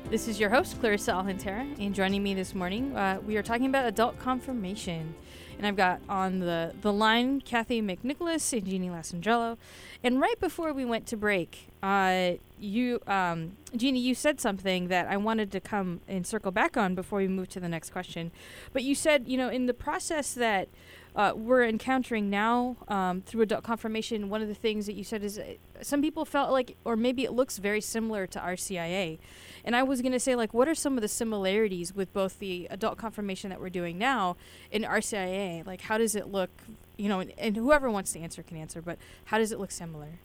This 0.09 0.29
is 0.29 0.39
your 0.39 0.49
host, 0.49 0.79
Clarissa 0.79 1.11
Alcantara, 1.11 1.67
and 1.77 1.93
joining 1.93 2.23
me 2.23 2.33
this 2.33 2.55
morning, 2.55 2.95
uh, 2.95 3.19
we 3.27 3.35
are 3.35 3.43
talking 3.43 3.65
about 3.65 3.85
adult 3.85 4.17
confirmation. 4.19 5.15
And 5.57 5.67
I've 5.67 5.75
got 5.75 5.99
on 6.07 6.39
the, 6.39 6.73
the 6.79 6.93
line 6.93 7.41
Kathy 7.41 7.81
McNicholas 7.81 8.53
and 8.53 8.65
Jeannie 8.65 8.89
Lasangelo. 8.89 9.57
And 10.01 10.21
right 10.21 10.39
before 10.39 10.71
we 10.71 10.85
went 10.85 11.07
to 11.07 11.17
break, 11.17 11.67
uh, 11.83 12.33
you, 12.57 13.01
um, 13.05 13.57
Jeannie, 13.75 13.99
you 13.99 14.15
said 14.15 14.39
something 14.39 14.87
that 14.87 15.07
I 15.07 15.17
wanted 15.17 15.51
to 15.51 15.59
come 15.59 15.99
and 16.07 16.25
circle 16.25 16.51
back 16.51 16.77
on 16.77 16.95
before 16.95 17.19
we 17.19 17.27
move 17.27 17.49
to 17.49 17.59
the 17.59 17.69
next 17.69 17.89
question. 17.89 18.31
But 18.71 18.83
you 18.83 18.95
said, 18.95 19.27
you 19.27 19.37
know, 19.37 19.49
in 19.49 19.65
the 19.65 19.73
process 19.73 20.33
that 20.33 20.69
uh, 21.15 21.31
we're 21.33 21.63
encountering 21.63 22.29
now 22.29 22.75
um, 22.89 23.21
through 23.21 23.43
adult 23.43 23.63
confirmation, 23.63 24.29
one 24.29 24.41
of 24.41 24.49
the 24.49 24.55
things 24.55 24.85
that 24.85 24.93
you 24.93 25.03
said 25.03 25.23
is 25.23 25.39
uh, 25.39 25.53
some 25.81 26.01
people 26.01 26.25
felt 26.25 26.51
like, 26.51 26.75
or 26.83 26.97
maybe 26.97 27.23
it 27.23 27.31
looks 27.31 27.57
very 27.57 27.79
similar 27.79 28.27
to 28.27 28.39
RCIA. 28.39 29.17
And 29.63 29.75
I 29.75 29.83
was 29.83 30.01
going 30.01 30.11
to 30.11 30.19
say, 30.19 30.35
like, 30.35 30.53
what 30.53 30.67
are 30.67 30.75
some 30.75 30.97
of 30.97 31.01
the 31.01 31.07
similarities 31.07 31.95
with 31.95 32.13
both 32.13 32.39
the 32.39 32.67
adult 32.69 32.97
confirmation 32.97 33.49
that 33.49 33.61
we're 33.61 33.69
doing 33.69 33.97
now 33.97 34.35
and 34.73 34.83
RCIA? 34.83 35.65
Like, 35.65 35.81
how 35.81 35.97
does 35.97 36.15
it 36.15 36.27
look, 36.27 36.49
you 36.97 37.07
know, 37.07 37.21
and, 37.21 37.31
and 37.37 37.55
whoever 37.55 37.89
wants 37.89 38.11
to 38.13 38.19
answer 38.19 38.43
can 38.43 38.57
answer, 38.57 38.81
but 38.81 38.97
how 39.25 39.37
does 39.37 39.53
it 39.53 39.59
look 39.59 39.71
similar? 39.71 40.19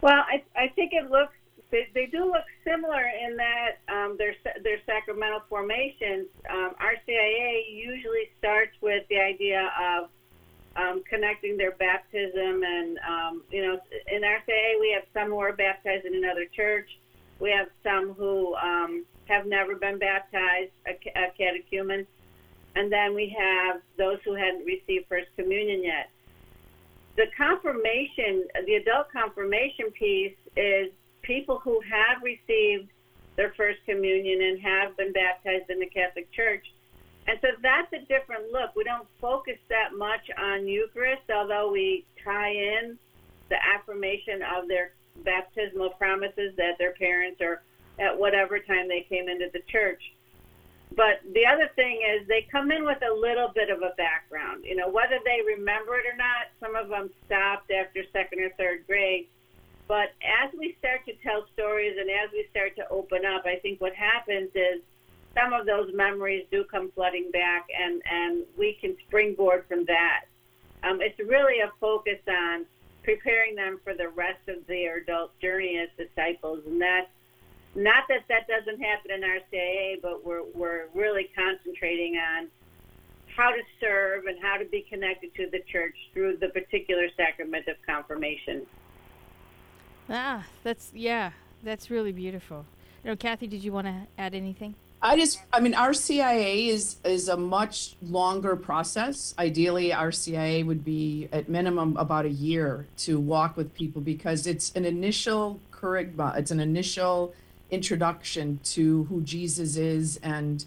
Well, 0.00 0.24
I, 0.28 0.42
I 0.56 0.68
think 0.68 0.92
it 0.92 1.10
looks 1.10 1.34
they, 1.70 1.88
they 1.94 2.06
do 2.06 2.24
look 2.24 2.44
similar 2.64 3.04
in 3.26 3.36
that 3.36 3.78
um, 3.92 4.16
their 4.16 4.34
their 4.62 4.78
sacramental 4.86 5.42
formations. 5.48 6.26
Um, 6.50 6.72
RCIA 6.80 7.70
usually 7.70 8.30
starts 8.38 8.72
with 8.80 9.04
the 9.10 9.18
idea 9.18 9.70
of 9.78 10.08
um, 10.76 11.02
connecting 11.08 11.56
their 11.56 11.72
baptism, 11.72 12.62
and 12.62 12.98
um, 13.06 13.42
you 13.50 13.62
know, 13.62 13.78
in 14.10 14.22
RCIA 14.22 14.80
we 14.80 14.92
have 14.94 15.04
some 15.12 15.28
who 15.28 15.38
are 15.38 15.52
baptized 15.52 16.06
in 16.06 16.14
another 16.14 16.46
church. 16.56 16.88
We 17.38 17.50
have 17.50 17.68
some 17.84 18.14
who 18.14 18.54
um, 18.56 19.04
have 19.26 19.46
never 19.46 19.76
been 19.76 19.98
baptized, 19.98 20.72
a, 20.86 20.92
a 21.18 21.30
catechumen, 21.36 22.06
and 22.76 22.90
then 22.90 23.14
we 23.14 23.34
have 23.38 23.82
those 23.98 24.18
who 24.24 24.34
hadn't 24.34 24.64
received 24.64 25.06
First 25.08 25.28
Communion 25.36 25.84
yet. 25.84 26.10
The 27.16 27.26
confirmation, 27.36 28.46
the 28.64 28.74
adult 28.74 29.10
confirmation 29.12 29.90
piece 29.90 30.36
is 30.56 30.92
people 31.28 31.60
who 31.62 31.78
have 31.84 32.24
received 32.24 32.88
their 33.36 33.52
first 33.54 33.78
communion 33.84 34.40
and 34.42 34.58
have 34.58 34.96
been 34.96 35.12
baptized 35.12 35.70
in 35.70 35.78
the 35.78 35.86
Catholic 35.86 36.32
Church. 36.32 36.64
And 37.28 37.38
so 37.42 37.48
that's 37.62 37.92
a 37.92 38.00
different 38.08 38.50
look. 38.50 38.74
We 38.74 38.82
don't 38.82 39.06
focus 39.20 39.60
that 39.68 39.92
much 39.96 40.24
on 40.40 40.66
Eucharist, 40.66 41.28
although 41.28 41.70
we 41.70 42.06
tie 42.24 42.50
in 42.50 42.98
the 43.50 43.60
affirmation 43.60 44.40
of 44.56 44.66
their 44.66 44.96
baptismal 45.22 45.90
promises 46.00 46.56
that 46.56 46.80
their 46.80 46.94
parents 46.94 47.38
or 47.40 47.62
at 48.00 48.16
whatever 48.16 48.58
time 48.58 48.88
they 48.88 49.04
came 49.08 49.28
into 49.28 49.52
the 49.52 49.60
church. 49.68 50.00
But 50.96 51.20
the 51.34 51.44
other 51.44 51.68
thing 51.76 52.00
is 52.00 52.26
they 52.26 52.48
come 52.50 52.72
in 52.72 52.86
with 52.86 52.98
a 53.04 53.12
little 53.12 53.52
bit 53.54 53.68
of 53.68 53.82
a 53.82 53.92
background. 53.98 54.64
You 54.64 54.76
know, 54.76 54.88
whether 54.88 55.20
they 55.22 55.44
remember 55.44 56.00
it 56.00 56.08
or 56.08 56.16
not, 56.16 56.48
some 56.60 56.74
of 56.74 56.88
them 56.88 57.10
stopped 57.26 57.70
after 57.70 58.02
second 58.12 58.40
or 58.40 58.50
third 58.56 58.86
grade 58.86 59.28
but 59.88 60.12
as 60.22 60.52
we 60.56 60.76
start 60.78 61.06
to 61.06 61.14
tell 61.22 61.46
stories 61.54 61.96
and 61.98 62.10
as 62.10 62.30
we 62.30 62.46
start 62.50 62.76
to 62.76 62.86
open 62.90 63.24
up, 63.24 63.44
I 63.46 63.56
think 63.56 63.80
what 63.80 63.94
happens 63.94 64.50
is 64.54 64.82
some 65.34 65.54
of 65.54 65.66
those 65.66 65.90
memories 65.94 66.46
do 66.50 66.64
come 66.70 66.92
flooding 66.92 67.30
back, 67.32 67.66
and, 67.74 68.02
and 68.10 68.44
we 68.58 68.76
can 68.80 68.96
springboard 69.06 69.64
from 69.66 69.86
that. 69.86 70.24
Um, 70.82 71.00
it's 71.00 71.18
really 71.18 71.60
a 71.60 71.70
focus 71.80 72.18
on 72.28 72.66
preparing 73.02 73.54
them 73.54 73.80
for 73.82 73.94
the 73.94 74.10
rest 74.10 74.46
of 74.48 74.66
their 74.66 74.98
adult 74.98 75.38
journey 75.40 75.78
as 75.78 75.88
disciples. 75.96 76.60
And 76.66 76.80
that, 76.82 77.08
not 77.74 78.04
that 78.08 78.24
that 78.28 78.46
doesn't 78.46 78.80
happen 78.82 79.10
in 79.10 79.22
RCIA, 79.22 80.02
but 80.02 80.24
we're, 80.24 80.44
we're 80.54 80.86
really 80.94 81.30
concentrating 81.34 82.16
on 82.16 82.48
how 83.34 83.50
to 83.50 83.62
serve 83.80 84.26
and 84.26 84.36
how 84.42 84.56
to 84.56 84.64
be 84.64 84.84
connected 84.90 85.34
to 85.36 85.48
the 85.50 85.60
church 85.70 85.96
through 86.12 86.36
the 86.36 86.48
particular 86.48 87.08
sacrament 87.16 87.68
of 87.68 87.76
confirmation. 87.86 88.66
Ah, 90.10 90.44
that's 90.64 90.90
yeah, 90.94 91.32
that's 91.62 91.90
really 91.90 92.12
beautiful. 92.12 92.64
You 93.04 93.10
know, 93.10 93.16
Kathy, 93.16 93.46
did 93.46 93.62
you 93.62 93.72
want 93.72 93.86
to 93.86 93.94
add 94.16 94.34
anything? 94.34 94.74
I 95.00 95.16
just, 95.16 95.40
I 95.52 95.60
mean, 95.60 95.74
RCIA 95.74 96.68
is 96.68 96.96
is 97.04 97.28
a 97.28 97.36
much 97.36 97.94
longer 98.02 98.56
process. 98.56 99.34
Ideally, 99.38 99.90
RCIA 99.90 100.66
would 100.66 100.84
be 100.84 101.28
at 101.30 101.48
minimum 101.48 101.96
about 101.96 102.24
a 102.24 102.30
year 102.30 102.86
to 102.98 103.20
walk 103.20 103.56
with 103.56 103.74
people 103.74 104.00
because 104.00 104.46
it's 104.46 104.72
an 104.72 104.84
initial 104.84 105.60
kerygma. 105.72 106.36
It's 106.36 106.50
an 106.50 106.60
initial 106.60 107.34
introduction 107.70 108.60
to 108.64 109.04
who 109.04 109.20
Jesus 109.20 109.76
is 109.76 110.16
and 110.22 110.64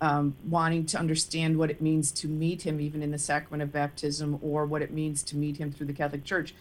um, 0.00 0.36
wanting 0.48 0.84
to 0.86 0.98
understand 0.98 1.56
what 1.56 1.70
it 1.70 1.80
means 1.80 2.12
to 2.12 2.28
meet 2.28 2.62
him, 2.62 2.80
even 2.80 3.02
in 3.02 3.10
the 3.10 3.18
sacrament 3.18 3.62
of 3.62 3.72
baptism, 3.72 4.38
or 4.42 4.66
what 4.66 4.82
it 4.82 4.92
means 4.92 5.22
to 5.24 5.36
meet 5.36 5.56
him 5.56 5.72
through 5.72 5.86
the 5.86 5.92
Catholic 5.92 6.24
Church. 6.24 6.54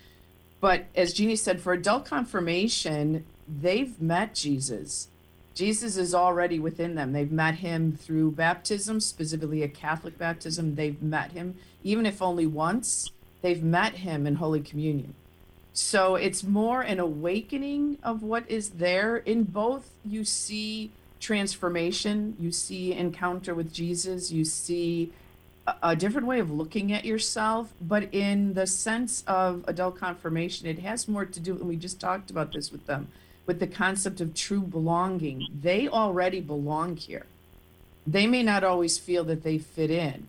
But 0.61 0.85
as 0.95 1.13
Jeannie 1.13 1.35
said, 1.35 1.59
for 1.59 1.73
adult 1.73 2.05
confirmation, 2.05 3.25
they've 3.47 3.99
met 4.01 4.33
Jesus 4.33 5.09
Jesus 5.53 5.97
is 5.97 6.15
already 6.15 6.59
within 6.59 6.95
them. 6.95 7.11
They've 7.11 7.31
met 7.31 7.55
him 7.55 7.97
through 7.97 8.31
baptism, 8.31 8.99
specifically 8.99 9.63
a 9.63 9.67
Catholic 9.67 10.17
baptism. 10.17 10.75
They've 10.75 11.01
met 11.01 11.33
him, 11.33 11.55
even 11.83 12.05
if 12.05 12.21
only 12.21 12.47
once, 12.47 13.11
they've 13.41 13.61
met 13.61 13.95
him 13.95 14.25
in 14.25 14.35
Holy 14.35 14.61
Communion. 14.61 15.13
So 15.73 16.15
it's 16.15 16.43
more 16.43 16.81
an 16.81 16.99
awakening 16.99 17.97
of 18.03 18.23
what 18.23 18.49
is 18.49 18.71
there. 18.71 19.17
In 19.17 19.43
both, 19.43 19.89
you 20.05 20.23
see 20.23 20.91
transformation, 21.19 22.35
you 22.39 22.51
see 22.51 22.93
encounter 22.93 23.53
with 23.53 23.73
Jesus, 23.73 24.31
you 24.31 24.43
see 24.45 25.11
a, 25.81 25.95
different 25.95 26.27
way 26.27 26.39
of 26.39 26.51
looking 26.51 26.91
at 26.91 27.05
yourself. 27.05 27.73
But 27.81 28.13
in 28.13 28.53
the 28.53 28.67
sense 28.67 29.23
of 29.27 29.63
adult 29.67 29.97
confirmation, 29.97 30.67
it 30.67 30.79
has 30.79 31.07
more 31.07 31.25
to 31.25 31.39
do, 31.39 31.53
and 31.53 31.67
we 31.67 31.75
just 31.75 31.99
talked 31.99 32.31
about 32.31 32.51
this 32.53 32.71
with 32.71 32.85
them 32.87 33.09
with 33.45 33.59
the 33.59 33.67
concept 33.67 34.21
of 34.21 34.33
true 34.33 34.61
belonging. 34.61 35.47
They 35.61 35.87
already 35.87 36.39
belong 36.39 36.97
here. 36.97 37.25
They 38.05 38.27
may 38.27 38.43
not 38.43 38.63
always 38.63 38.97
feel 38.97 39.23
that 39.25 39.43
they 39.43 39.57
fit 39.57 39.91
in, 39.91 40.27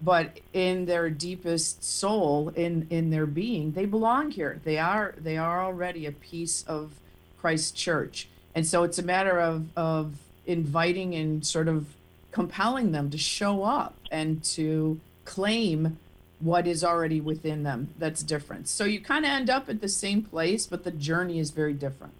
but 0.00 0.38
in 0.52 0.86
their 0.86 1.10
deepest 1.10 1.84
soul, 1.84 2.50
in 2.50 2.86
in 2.90 3.10
their 3.10 3.26
being, 3.26 3.72
they 3.72 3.86
belong 3.86 4.30
here. 4.30 4.60
They 4.64 4.78
are 4.78 5.14
they 5.18 5.36
are 5.36 5.62
already 5.62 6.06
a 6.06 6.12
piece 6.12 6.62
of 6.62 6.92
Christ's 7.40 7.72
church. 7.72 8.28
And 8.54 8.66
so 8.66 8.84
it's 8.84 8.98
a 8.98 9.02
matter 9.02 9.40
of 9.40 9.66
of 9.76 10.14
inviting 10.46 11.14
and 11.14 11.44
sort 11.44 11.68
of 11.68 11.86
compelling 12.32 12.92
them 12.92 13.10
to 13.10 13.18
show 13.18 13.64
up 13.64 13.96
and 14.10 14.42
to 14.44 15.00
claim 15.24 15.98
what 16.40 16.66
is 16.66 16.82
already 16.82 17.20
within 17.20 17.62
them 17.62 17.88
that's 17.98 18.22
different. 18.22 18.66
So 18.68 18.84
you 18.84 19.00
kind 19.00 19.24
of 19.24 19.30
end 19.30 19.50
up 19.50 19.68
at 19.68 19.80
the 19.80 19.88
same 19.88 20.22
place, 20.22 20.66
but 20.66 20.84
the 20.84 20.90
journey 20.90 21.38
is 21.38 21.50
very 21.50 21.74
different. 21.74 22.14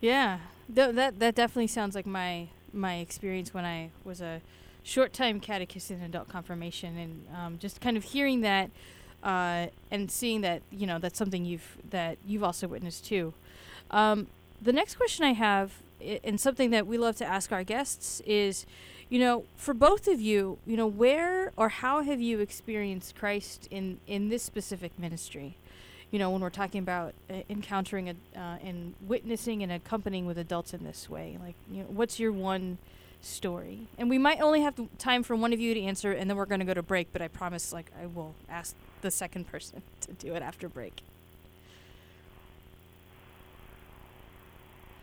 Yeah, 0.00 0.38
Th- 0.74 0.94
that 0.94 1.18
that 1.18 1.34
definitely 1.34 1.66
sounds 1.66 1.94
like 1.94 2.06
my 2.06 2.48
my 2.72 2.96
experience 2.96 3.52
when 3.52 3.64
I 3.64 3.90
was 4.04 4.20
a 4.20 4.40
short 4.82 5.12
time 5.12 5.40
catechist 5.40 5.90
in 5.90 6.00
adult 6.00 6.28
confirmation, 6.28 6.96
and 6.96 7.26
um, 7.36 7.58
just 7.58 7.80
kind 7.80 7.96
of 7.96 8.04
hearing 8.04 8.40
that 8.42 8.70
uh, 9.22 9.66
and 9.90 10.10
seeing 10.10 10.40
that 10.42 10.62
you 10.70 10.86
know 10.86 10.98
that's 10.98 11.18
something 11.18 11.44
you've 11.44 11.76
that 11.90 12.18
you've 12.26 12.44
also 12.44 12.68
witnessed 12.68 13.04
too. 13.04 13.34
Um, 13.90 14.28
the 14.60 14.72
next 14.72 14.94
question 14.94 15.24
I 15.24 15.32
have, 15.32 15.72
and 16.24 16.40
something 16.40 16.70
that 16.70 16.86
we 16.86 16.96
love 16.96 17.16
to 17.16 17.26
ask 17.26 17.52
our 17.52 17.64
guests 17.64 18.20
is, 18.24 18.64
you 19.12 19.18
know, 19.18 19.44
for 19.56 19.74
both 19.74 20.08
of 20.08 20.20
you, 20.20 20.58
you 20.66 20.76
know, 20.76 20.86
where 20.86 21.52
or 21.56 21.68
how 21.68 22.02
have 22.02 22.20
you 22.20 22.40
experienced 22.40 23.14
Christ 23.14 23.68
in 23.70 24.00
in 24.06 24.30
this 24.30 24.42
specific 24.42 24.98
ministry? 24.98 25.56
you 26.12 26.18
know, 26.18 26.30
when 26.30 26.42
we're 26.42 26.50
talking 26.50 26.80
about 26.80 27.14
uh, 27.30 27.36
encountering 27.48 28.10
a, 28.10 28.12
uh, 28.38 28.58
and 28.62 28.94
witnessing 29.00 29.62
and 29.62 29.72
accompanying 29.72 30.26
with 30.26 30.36
adults 30.36 30.74
in 30.74 30.84
this 30.84 31.08
way? 31.08 31.38
Like, 31.42 31.54
you 31.70 31.78
know, 31.78 31.88
what's 31.88 32.20
your 32.20 32.30
one 32.30 32.76
story? 33.22 33.88
And 33.96 34.10
we 34.10 34.18
might 34.18 34.40
only 34.42 34.60
have 34.60 34.78
time 34.98 35.22
for 35.22 35.34
one 35.34 35.54
of 35.54 35.58
you 35.58 35.72
to 35.72 35.80
answer, 35.80 36.12
and 36.12 36.28
then 36.28 36.36
we're 36.36 36.44
going 36.44 36.60
to 36.60 36.66
go 36.66 36.74
to 36.74 36.82
break. 36.82 37.08
But 37.14 37.22
I 37.22 37.28
promise, 37.28 37.72
like, 37.72 37.90
I 38.00 38.06
will 38.06 38.34
ask 38.46 38.76
the 39.00 39.10
second 39.10 39.46
person 39.46 39.80
to 40.02 40.12
do 40.12 40.34
it 40.34 40.42
after 40.42 40.68
break. 40.68 41.00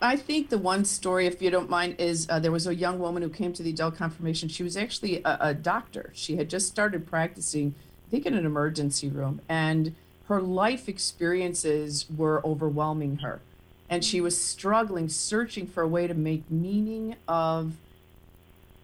I 0.02 0.16
think 0.16 0.50
the 0.50 0.58
one 0.58 0.86
story, 0.86 1.28
if 1.28 1.42
you 1.42 1.50
don't 1.50 1.70
mind, 1.70 1.96
is 2.00 2.28
uh, 2.30 2.40
there 2.40 2.52
was 2.52 2.68
a 2.68 2.76
young 2.76 3.00
woman 3.00 3.22
who 3.22 3.30
came 3.30 3.52
to 3.54 3.64
the 3.64 3.72
adult 3.72 3.96
confirmation. 3.98 4.48
She 4.48 4.64
was 4.64 4.78
actually 4.78 5.22
a, 5.24 5.38
a 5.42 5.54
doctor. 5.54 6.12
She 6.14 6.38
had 6.38 6.50
just 6.50 6.68
started 6.68 7.06
practicing, 7.06 7.76
I 8.08 8.12
think, 8.12 8.26
in 8.26 8.34
an 8.34 8.46
emergency 8.46 9.10
room, 9.10 9.42
and 9.50 9.94
her 10.28 10.42
life 10.42 10.88
experiences 10.88 12.06
were 12.16 12.46
overwhelming 12.46 13.18
her. 13.18 13.42
And 13.90 14.06
she 14.06 14.22
was 14.22 14.40
struggling, 14.40 15.10
searching 15.10 15.68
for 15.68 15.84
a 15.84 15.88
way 15.88 16.08
to 16.08 16.14
make 16.14 16.50
meaning 16.50 17.16
of 17.28 17.74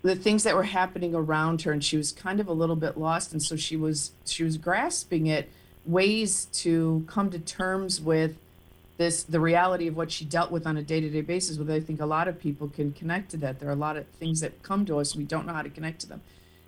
the 0.01 0.15
things 0.15 0.43
that 0.43 0.55
were 0.55 0.63
happening 0.63 1.15
around 1.15 1.63
her 1.63 1.71
and 1.71 1.83
she 1.83 1.97
was 1.97 2.11
kind 2.11 2.39
of 2.39 2.47
a 2.47 2.53
little 2.53 2.75
bit 2.75 2.95
lost 2.95 3.31
and 3.31 3.41
so 3.41 3.55
she 3.55 3.75
was 3.75 4.11
she 4.23 4.43
was 4.43 4.55
grasping 4.55 5.25
it 5.25 5.49
ways 5.83 6.45
to 6.45 7.03
come 7.07 7.31
to 7.31 7.39
terms 7.39 7.99
with 7.99 8.37
this 8.97 9.23
the 9.23 9.39
reality 9.39 9.87
of 9.87 9.97
what 9.97 10.11
she 10.11 10.25
dealt 10.25 10.51
with 10.51 10.65
on 10.65 10.77
a 10.77 10.81
day-to-day 10.81 11.21
basis 11.21 11.57
with 11.57 11.69
i 11.69 11.79
think 11.79 11.99
a 11.99 12.05
lot 12.05 12.27
of 12.27 12.39
people 12.39 12.69
can 12.69 12.91
connect 12.93 13.31
to 13.31 13.37
that. 13.37 13.59
There 13.59 13.69
are 13.69 13.73
a 13.73 13.75
lot 13.75 13.97
of 13.97 14.07
things 14.19 14.39
that 14.39 14.63
come 14.63 14.85
to 14.85 14.99
us 14.99 15.15
we 15.15 15.23
don't 15.23 15.45
know 15.45 15.53
how 15.53 15.61
to 15.61 15.69
connect 15.69 16.01
to 16.01 16.07
them. 16.07 16.21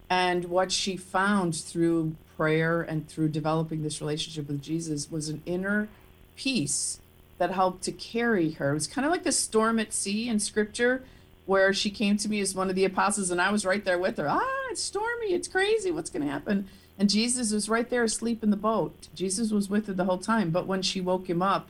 And 0.09 0.45
what 0.45 0.71
she 0.71 0.95
found 0.95 1.55
through 1.55 2.15
prayer 2.37 2.81
and 2.81 3.07
through 3.09 3.29
developing 3.29 3.83
this 3.83 4.01
relationship 4.01 4.47
with 4.47 4.61
jesus 4.61 5.09
was 5.09 5.29
an 5.29 5.41
inner 5.45 5.87
peace 6.35 6.99
that 7.37 7.51
helped 7.51 7.83
to 7.83 7.91
carry 7.91 8.51
her. 8.51 8.71
It 8.71 8.73
was 8.73 8.87
kind 8.87 9.05
of 9.05 9.11
like 9.11 9.23
the 9.23 9.31
storm 9.31 9.79
at 9.79 9.93
sea 9.93 10.27
in 10.27 10.39
scripture 10.39 11.03
where 11.45 11.71
she 11.71 11.89
came 11.89 12.17
to 12.17 12.27
me 12.27 12.41
as 12.41 12.53
one 12.53 12.69
of 12.69 12.75
the 12.75 12.83
apostles 12.83 13.31
and 13.31 13.41
i 13.41 13.51
was 13.51 13.65
right 13.65 13.85
there 13.85 13.99
with 13.99 14.17
her. 14.17 14.27
Ah 14.29 14.67
it's 14.69 14.83
stormy 14.83 15.33
it's 15.33 15.47
crazy 15.47 15.91
what's 15.91 16.09
going 16.09 16.25
to 16.25 16.31
happen? 16.31 16.67
And 16.99 17.09
jesus 17.09 17.53
was 17.53 17.69
right 17.69 17.89
there 17.89 18.03
asleep 18.03 18.43
in 18.43 18.49
the 18.49 18.57
boat. 18.57 19.07
Jesus 19.15 19.51
was 19.51 19.69
with 19.69 19.87
her 19.87 19.93
the 19.93 20.05
whole 20.05 20.17
time. 20.17 20.49
But 20.49 20.67
when 20.67 20.81
she 20.81 20.99
woke 20.99 21.29
him 21.29 21.41
up 21.41 21.69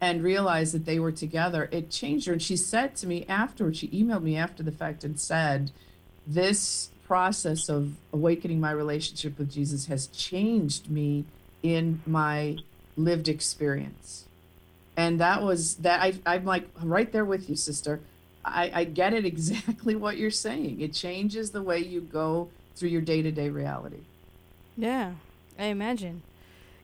and 0.00 0.22
realized 0.22 0.74
that 0.74 0.84
they 0.84 0.98
were 0.98 1.12
together, 1.12 1.68
it 1.72 1.90
changed 1.90 2.26
her. 2.26 2.32
And 2.32 2.42
she 2.42 2.56
said 2.56 2.94
to 2.96 3.06
me 3.06 3.26
afterwards, 3.28 3.78
she 3.78 3.88
emailed 3.88 4.22
me 4.22 4.36
after 4.36 4.62
the 4.62 4.72
fact 4.72 5.04
and 5.04 5.18
said, 5.18 5.70
This 6.26 6.90
process 7.06 7.68
of 7.68 7.94
awakening 8.12 8.60
my 8.60 8.70
relationship 8.70 9.38
with 9.38 9.50
Jesus 9.50 9.86
has 9.86 10.06
changed 10.08 10.90
me 10.90 11.24
in 11.62 12.00
my 12.06 12.58
lived 12.96 13.28
experience. 13.28 14.26
And 14.96 15.20
that 15.20 15.42
was 15.42 15.76
that 15.76 16.00
I, 16.00 16.14
I'm 16.26 16.44
like, 16.44 16.68
right 16.82 17.10
there 17.10 17.24
with 17.24 17.48
you, 17.48 17.56
sister. 17.56 18.00
I, 18.44 18.70
I 18.74 18.84
get 18.84 19.14
it 19.14 19.24
exactly 19.32 19.96
what 19.96 20.16
you're 20.16 20.30
saying. 20.30 20.80
It 20.80 20.92
changes 20.92 21.50
the 21.50 21.62
way 21.62 21.78
you 21.78 22.00
go 22.00 22.50
through 22.76 22.90
your 22.90 23.02
day 23.02 23.22
to 23.22 23.32
day 23.32 23.48
reality. 23.48 24.02
Yeah, 24.76 25.14
I 25.58 25.66
imagine. 25.66 26.22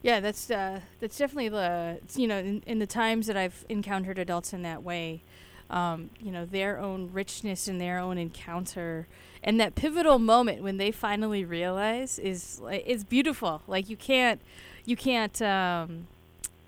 Yeah, 0.05 0.21
that's 0.21 0.51
uh, 0.51 0.81
that's 1.01 1.17
definitely 1.17 1.49
the 1.49 1.99
you 2.15 2.29
know 2.29 2.39
in, 2.39 2.63
in 2.67 2.79
the 2.79 2.87
times 2.87 3.27
that 3.27 3.39
I've 3.39 3.65
encountered 3.71 4.19
adults 4.19 4.53
in 4.53 4.61
that 4.61 4.83
way, 4.83 5.23
um, 5.71 6.11
you 6.21 6.31
know 6.31 6.45
their 6.45 6.79
own 6.79 7.09
richness 7.11 7.69
and 7.69 7.81
their 7.81 7.99
own 7.99 8.19
encounter 8.19 9.09
and 9.43 9.59
that 9.61 9.75
pivotal 9.75 10.19
moment 10.19 10.63
when 10.63 10.77
they 10.77 10.91
finally 10.91 11.43
realize 11.43 12.19
is 12.19 12.61
is 12.85 13.03
beautiful. 13.03 13.63
Like 13.67 13.89
you 13.89 13.97
can't 13.97 14.43
you 14.85 14.95
can't. 14.95 15.41
Um, 15.41 16.09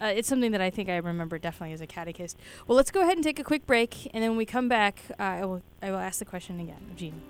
uh, 0.00 0.12
it's 0.14 0.28
something 0.28 0.52
that 0.52 0.62
I 0.62 0.70
think 0.70 0.88
I 0.88 0.96
remember 0.96 1.38
definitely 1.38 1.74
as 1.74 1.82
a 1.82 1.86
catechist. 1.86 2.38
Well, 2.66 2.76
let's 2.76 2.90
go 2.90 3.02
ahead 3.02 3.18
and 3.18 3.24
take 3.24 3.38
a 3.38 3.44
quick 3.44 3.66
break, 3.66 4.10
and 4.14 4.22
then 4.22 4.30
when 4.30 4.38
we 4.38 4.46
come 4.46 4.66
back, 4.66 5.02
uh, 5.20 5.22
I 5.22 5.44
will 5.44 5.60
I 5.82 5.90
will 5.90 5.98
ask 5.98 6.20
the 6.20 6.24
question 6.24 6.58
again, 6.58 6.80
Jean. 6.96 7.20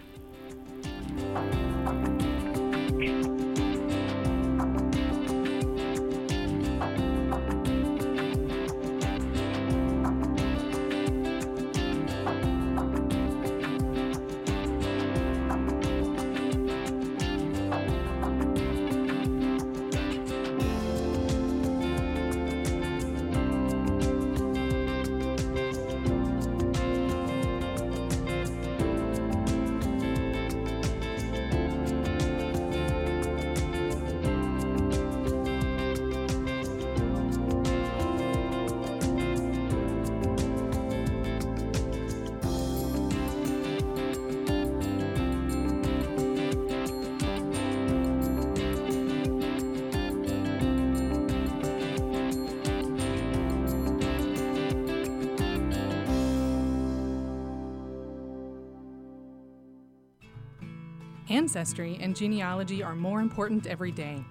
Ancestry 61.28 61.98
and 62.00 62.14
genealogy 62.14 62.84
are 62.84 62.94
more 62.94 63.20
important 63.20 63.66
every 63.66 63.90
day. 63.90 64.24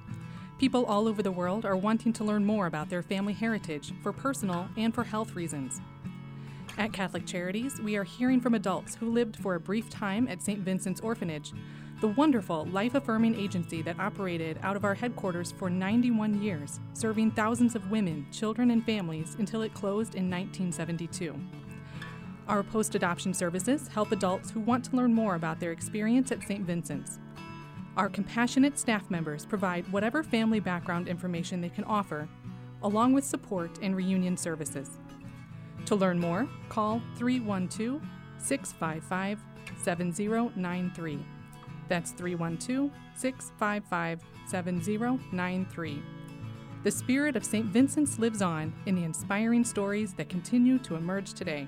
People 0.57 0.85
all 0.85 1.09
over 1.09 1.21
the 1.21 1.31
world 1.31 1.65
are 1.65 1.75
wanting 1.75 2.13
to 2.13 2.23
learn 2.23 2.45
more 2.45 2.67
about 2.67 2.89
their 2.89 3.03
family 3.03 3.33
heritage 3.33 3.91
for 4.01 4.13
personal 4.13 4.69
and 4.77 4.95
for 4.95 5.03
health 5.03 5.35
reasons. 5.35 5.81
At 6.77 6.93
Catholic 6.93 7.25
Charities, 7.25 7.81
we 7.81 7.97
are 7.97 8.05
hearing 8.05 8.39
from 8.39 8.53
adults 8.53 8.95
who 8.95 9.11
lived 9.11 9.35
for 9.35 9.55
a 9.55 9.59
brief 9.59 9.89
time 9.89 10.29
at 10.29 10.41
St. 10.41 10.61
Vincent's 10.61 11.01
Orphanage, 11.01 11.51
the 11.99 12.07
wonderful 12.07 12.65
life 12.67 12.95
affirming 12.95 13.35
agency 13.35 13.81
that 13.81 13.99
operated 13.99 14.57
out 14.61 14.77
of 14.77 14.85
our 14.85 14.93
headquarters 14.93 15.51
for 15.51 15.69
91 15.69 16.41
years, 16.41 16.79
serving 16.93 17.31
thousands 17.31 17.75
of 17.75 17.91
women, 17.91 18.25
children, 18.31 18.71
and 18.71 18.85
families 18.85 19.35
until 19.37 19.63
it 19.63 19.73
closed 19.73 20.15
in 20.15 20.29
1972. 20.29 21.37
Our 22.47 22.61
post 22.61 22.93
adoption 22.93 23.33
services 23.33 23.87
help 23.87 24.11
adults 24.11 24.51
who 24.51 24.59
want 24.59 24.85
to 24.85 24.95
learn 24.95 25.13
more 25.13 25.33
about 25.33 25.59
their 25.59 25.71
experience 25.71 26.31
at 26.31 26.43
St. 26.43 26.63
Vincent's. 26.63 27.17
Our 27.97 28.07
compassionate 28.07 28.77
staff 28.77 29.09
members 29.09 29.45
provide 29.45 29.91
whatever 29.91 30.21
family 30.21 30.59
background 30.59 31.07
information 31.07 31.59
they 31.59 31.69
can 31.69 31.85
offer, 31.85 32.29
along 32.83 33.13
with 33.13 33.23
support 33.23 33.79
and 33.81 33.95
reunion 33.95 34.37
services. 34.37 34.99
To 35.85 35.95
learn 35.95 36.19
more, 36.19 36.47
call 36.69 37.01
312 37.15 38.01
655 38.37 39.39
7093. 39.81 41.25
That's 41.87 42.11
312 42.11 42.91
655 43.15 44.21
7093. 44.47 46.03
The 46.83 46.91
spirit 46.91 47.35
of 47.35 47.43
St. 47.43 47.65
Vincent's 47.65 48.19
lives 48.19 48.43
on 48.43 48.71
in 48.85 48.93
the 48.93 49.03
inspiring 49.03 49.63
stories 49.63 50.13
that 50.13 50.29
continue 50.29 50.77
to 50.79 50.95
emerge 50.95 51.33
today. 51.33 51.67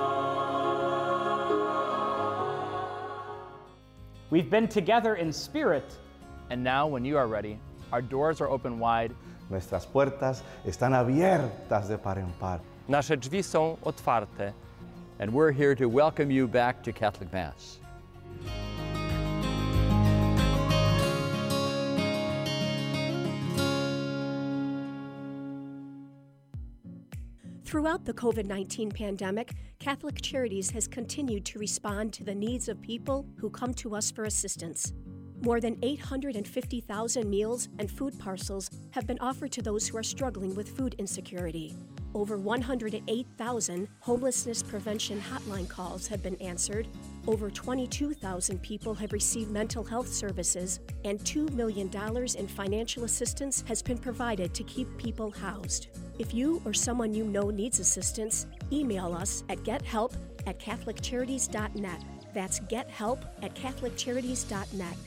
We've 4.31 4.49
been 4.49 4.69
together 4.69 5.15
in 5.15 5.33
spirit. 5.33 5.83
And 6.49 6.63
now, 6.63 6.87
when 6.87 7.03
you 7.03 7.17
are 7.17 7.27
ready, 7.27 7.59
our 7.91 8.01
doors 8.01 8.39
are 8.39 8.49
open 8.49 8.79
wide. 8.79 9.13
Nuestras 9.49 9.85
puertas 9.85 10.41
están 10.65 10.93
abiertas 10.93 11.89
de 11.89 11.97
par 11.97 12.17
en 12.17 12.31
par. 12.39 12.61
Nasze 12.87 13.17
drzwi 13.17 13.43
są 13.43 13.77
otwarte. 13.83 14.53
And 15.19 15.33
we're 15.33 15.51
here 15.51 15.75
to 15.75 15.87
welcome 15.87 16.31
you 16.31 16.47
back 16.47 16.81
to 16.83 16.93
Catholic 16.93 17.33
Mass. 17.33 17.79
Throughout 27.65 28.05
the 28.05 28.13
COVID 28.13 28.45
19 28.45 28.91
pandemic, 28.91 29.55
Catholic 29.81 30.21
Charities 30.21 30.69
has 30.69 30.87
continued 30.87 31.43
to 31.45 31.57
respond 31.57 32.13
to 32.13 32.23
the 32.23 32.35
needs 32.35 32.69
of 32.69 32.79
people 32.83 33.25
who 33.37 33.49
come 33.49 33.73
to 33.73 33.95
us 33.95 34.11
for 34.11 34.25
assistance. 34.25 34.93
More 35.41 35.59
than 35.59 35.79
850,000 35.81 37.27
meals 37.27 37.67
and 37.79 37.89
food 37.89 38.19
parcels 38.19 38.69
have 38.91 39.07
been 39.07 39.17
offered 39.19 39.51
to 39.53 39.63
those 39.63 39.87
who 39.87 39.97
are 39.97 40.03
struggling 40.03 40.53
with 40.53 40.77
food 40.77 40.93
insecurity. 40.99 41.73
Over 42.13 42.37
108,000 42.37 43.87
homelessness 44.01 44.61
prevention 44.61 45.19
hotline 45.19 45.67
calls 45.67 46.05
have 46.05 46.21
been 46.21 46.35
answered. 46.35 46.87
Over 47.27 47.51
22,000 47.51 48.61
people 48.63 48.95
have 48.95 49.13
received 49.13 49.51
mental 49.51 49.83
health 49.83 50.07
services, 50.07 50.79
and 51.05 51.19
$2 51.19 51.51
million 51.53 51.89
in 52.35 52.47
financial 52.47 53.03
assistance 53.03 53.63
has 53.67 53.83
been 53.83 53.97
provided 53.97 54.55
to 54.55 54.63
keep 54.63 54.97
people 54.97 55.29
housed. 55.29 55.87
If 56.17 56.33
you 56.33 56.61
or 56.65 56.73
someone 56.73 57.13
you 57.13 57.23
know 57.23 57.51
needs 57.51 57.79
assistance, 57.79 58.47
email 58.71 59.13
us 59.13 59.43
at 59.49 59.59
gethelp 59.59 60.13
at 60.47 60.59
catholiccharities.net. 60.59 62.03
That's 62.33 62.59
gethelp 62.61 63.23
at 63.43 63.53
catholiccharities.net. 63.53 64.97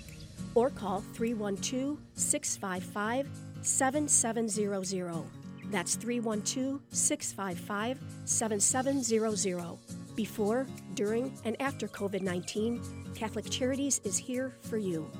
Or 0.55 0.71
call 0.71 1.01
312 1.15 1.99
655 2.15 3.29
7700. 3.63 5.25
That's 5.71 5.97
312 5.97 6.81
655 6.91 7.99
7700. 8.25 10.04
Before, 10.15 10.67
during, 10.95 11.37
and 11.45 11.61
after 11.61 11.89
COVID 11.89 12.23
19, 12.23 13.15
Catholic 13.15 13.51
Charities 13.51 14.01
is 14.05 14.17
here 14.17 14.57
for 14.61 14.79
you. 14.79 15.11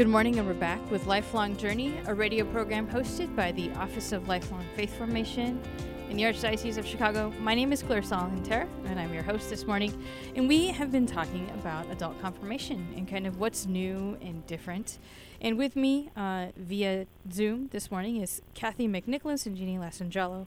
Good 0.00 0.08
morning, 0.08 0.38
and 0.38 0.48
we're 0.48 0.54
back 0.54 0.80
with 0.90 1.06
Lifelong 1.06 1.58
Journey, 1.58 2.00
a 2.06 2.14
radio 2.14 2.46
program 2.46 2.88
hosted 2.88 3.36
by 3.36 3.52
the 3.52 3.70
Office 3.72 4.12
of 4.12 4.28
Lifelong 4.28 4.64
Faith 4.74 4.96
Formation 4.96 5.60
in 6.08 6.16
the 6.16 6.22
Archdiocese 6.22 6.78
of 6.78 6.86
Chicago. 6.86 7.30
My 7.40 7.54
name 7.54 7.70
is 7.70 7.82
Clarissa 7.82 8.14
Alcantara, 8.14 8.66
and 8.86 8.98
I'm 8.98 9.12
your 9.12 9.22
host 9.22 9.50
this 9.50 9.66
morning. 9.66 9.92
And 10.34 10.48
we 10.48 10.68
have 10.68 10.90
been 10.90 11.04
talking 11.04 11.50
about 11.50 11.84
adult 11.90 12.18
confirmation 12.22 12.88
and 12.96 13.06
kind 13.06 13.26
of 13.26 13.38
what's 13.38 13.66
new 13.66 14.16
and 14.22 14.46
different. 14.46 14.98
And 15.38 15.58
with 15.58 15.76
me 15.76 16.08
uh, 16.16 16.46
via 16.56 17.06
Zoom 17.30 17.68
this 17.70 17.90
morning 17.90 18.22
is 18.22 18.40
Kathy 18.54 18.88
McNicholas 18.88 19.44
and 19.44 19.54
Jeannie 19.54 19.76
Lasangelo. 19.76 20.46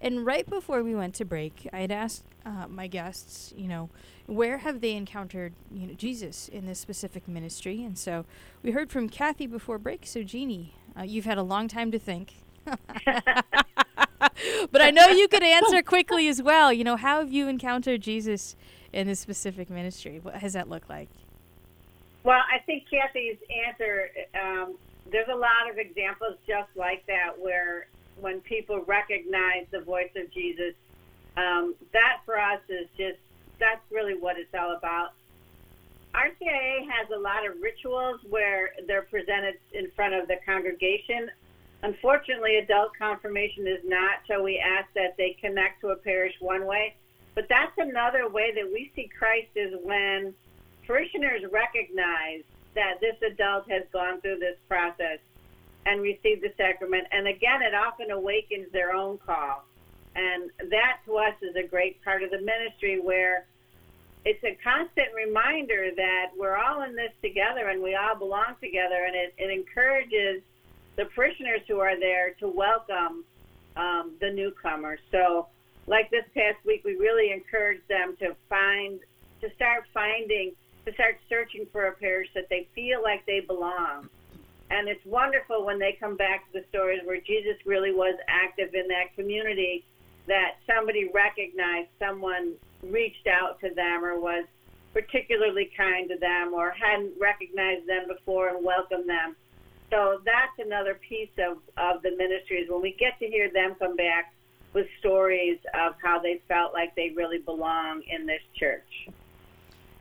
And 0.00 0.24
right 0.24 0.48
before 0.48 0.82
we 0.82 0.94
went 0.94 1.14
to 1.16 1.26
break, 1.26 1.68
I 1.74 1.80
had 1.80 1.92
asked 1.92 2.24
uh, 2.46 2.68
my 2.68 2.86
guests, 2.86 3.52
you 3.54 3.68
know, 3.68 3.90
where 4.26 4.58
have 4.58 4.80
they 4.80 4.92
encountered 4.92 5.52
you 5.70 5.86
know 5.86 5.94
Jesus 5.94 6.48
in 6.48 6.66
this 6.66 6.78
specific 6.78 7.28
ministry? 7.28 7.84
And 7.84 7.98
so 7.98 8.24
we 8.62 8.70
heard 8.70 8.90
from 8.90 9.08
Kathy 9.08 9.46
before 9.46 9.78
break. 9.78 10.06
So 10.06 10.22
Jeannie, 10.22 10.74
uh, 10.98 11.02
you've 11.02 11.24
had 11.24 11.38
a 11.38 11.42
long 11.42 11.68
time 11.68 11.90
to 11.92 11.98
think. 11.98 12.34
but 12.64 12.80
I 14.80 14.90
know 14.90 15.08
you 15.08 15.28
could 15.28 15.42
answer 15.42 15.82
quickly 15.82 16.28
as 16.28 16.42
well. 16.42 16.72
You 16.72 16.84
know, 16.84 16.96
how 16.96 17.18
have 17.18 17.32
you 17.32 17.48
encountered 17.48 18.00
Jesus 18.00 18.56
in 18.92 19.06
this 19.06 19.20
specific 19.20 19.68
ministry? 19.68 20.20
What 20.22 20.36
has 20.36 20.54
that 20.54 20.68
looked 20.68 20.88
like? 20.88 21.08
Well, 22.22 22.40
I 22.50 22.58
think 22.60 22.84
Kathy's 22.88 23.36
answer, 23.66 24.08
um, 24.34 24.76
there's 25.12 25.28
a 25.28 25.36
lot 25.36 25.70
of 25.70 25.76
examples 25.76 26.36
just 26.46 26.70
like 26.74 27.04
that 27.06 27.38
where 27.38 27.88
when 28.18 28.40
people 28.40 28.82
recognize 28.86 29.66
the 29.70 29.80
voice 29.80 30.10
of 30.16 30.32
Jesus, 30.32 30.72
um, 31.36 31.74
that 31.92 32.20
for 32.24 32.38
us 32.38 32.60
is 32.70 32.86
just 32.96 33.18
that's 33.58 33.82
really 33.90 34.14
what 34.14 34.38
it's 34.38 34.54
all 34.54 34.76
about. 34.76 35.12
RCIA 36.14 36.86
has 36.88 37.10
a 37.14 37.18
lot 37.18 37.46
of 37.46 37.60
rituals 37.60 38.20
where 38.28 38.70
they're 38.86 39.02
presented 39.02 39.54
in 39.72 39.90
front 39.96 40.14
of 40.14 40.28
the 40.28 40.36
congregation. 40.46 41.28
Unfortunately, 41.82 42.56
adult 42.56 42.92
confirmation 42.96 43.66
is 43.66 43.80
not, 43.84 44.18
so 44.28 44.42
we 44.42 44.58
ask 44.58 44.88
that 44.94 45.16
they 45.18 45.36
connect 45.40 45.80
to 45.80 45.88
a 45.88 45.96
parish 45.96 46.34
one 46.40 46.66
way. 46.66 46.94
But 47.34 47.46
that's 47.48 47.76
another 47.78 48.28
way 48.28 48.52
that 48.54 48.64
we 48.64 48.92
see 48.94 49.10
Christ 49.18 49.50
is 49.56 49.74
when 49.82 50.34
parishioners 50.86 51.42
recognize 51.50 52.42
that 52.74 53.00
this 53.00 53.16
adult 53.26 53.68
has 53.68 53.82
gone 53.92 54.20
through 54.20 54.38
this 54.38 54.56
process 54.68 55.18
and 55.84 56.00
received 56.00 56.42
the 56.42 56.52
sacrament. 56.56 57.06
And 57.10 57.26
again, 57.26 57.60
it 57.62 57.74
often 57.74 58.10
awakens 58.10 58.70
their 58.72 58.92
own 58.92 59.18
call. 59.18 59.64
And 60.14 60.50
that 60.70 60.98
to 61.06 61.16
us 61.16 61.34
is 61.42 61.56
a 61.56 61.66
great 61.66 62.02
part 62.04 62.22
of 62.22 62.30
the 62.30 62.40
ministry 62.40 63.00
where 63.00 63.46
it's 64.24 64.42
a 64.44 64.56
constant 64.62 65.08
reminder 65.14 65.90
that 65.96 66.30
we're 66.38 66.56
all 66.56 66.82
in 66.82 66.94
this 66.94 67.12
together 67.20 67.68
and 67.68 67.82
we 67.82 67.94
all 67.94 68.16
belong 68.16 68.54
together. 68.60 69.04
And 69.06 69.14
it, 69.14 69.34
it 69.38 69.50
encourages 69.50 70.42
the 70.96 71.06
parishioners 71.06 71.60
who 71.66 71.80
are 71.80 71.98
there 71.98 72.34
to 72.40 72.48
welcome 72.48 73.24
um, 73.76 74.12
the 74.20 74.30
newcomers. 74.30 75.00
So, 75.10 75.48
like 75.86 76.10
this 76.10 76.24
past 76.34 76.64
week, 76.64 76.82
we 76.84 76.94
really 76.94 77.30
encouraged 77.32 77.86
them 77.88 78.16
to 78.20 78.34
find, 78.48 79.00
to 79.42 79.52
start 79.54 79.84
finding 79.92 80.54
to 80.84 80.92
start 80.94 81.18
searching 81.28 81.66
for 81.72 81.86
a 81.86 81.92
parish 81.92 82.28
that 82.34 82.48
they 82.50 82.68
feel 82.74 83.02
like 83.02 83.24
they 83.26 83.40
belong. 83.40 84.08
And 84.70 84.88
it's 84.88 85.04
wonderful 85.04 85.64
when 85.64 85.78
they 85.78 85.96
come 85.98 86.16
back 86.16 86.46
to 86.46 86.60
the 86.60 86.64
stories 86.68 87.00
where 87.04 87.20
Jesus 87.20 87.56
really 87.64 87.92
was 87.92 88.16
active 88.28 88.74
in 88.74 88.88
that 88.88 89.14
community, 89.14 89.84
that 90.26 90.56
somebody 90.66 91.10
recognized, 91.12 91.88
someone 91.98 92.54
reached 92.82 93.26
out 93.26 93.60
to 93.60 93.74
them 93.74 94.04
or 94.04 94.18
was 94.18 94.44
particularly 94.92 95.70
kind 95.76 96.08
to 96.08 96.16
them 96.18 96.54
or 96.54 96.70
hadn't 96.70 97.12
recognized 97.20 97.86
them 97.86 98.06
before 98.08 98.48
and 98.48 98.64
welcomed 98.64 99.08
them. 99.08 99.36
So 99.90 100.20
that's 100.24 100.58
another 100.58 100.98
piece 101.08 101.30
of, 101.38 101.58
of 101.76 102.02
the 102.02 102.12
ministries 102.16 102.68
when 102.68 102.80
we 102.80 102.92
get 102.98 103.18
to 103.18 103.26
hear 103.26 103.50
them 103.50 103.74
come 103.78 103.96
back 103.96 104.32
with 104.72 104.86
stories 104.98 105.58
of 105.74 105.94
how 106.02 106.18
they 106.18 106.40
felt 106.48 106.72
like 106.72 106.94
they 106.96 107.12
really 107.14 107.38
belong 107.38 108.02
in 108.08 108.26
this 108.26 108.40
church. 108.58 109.08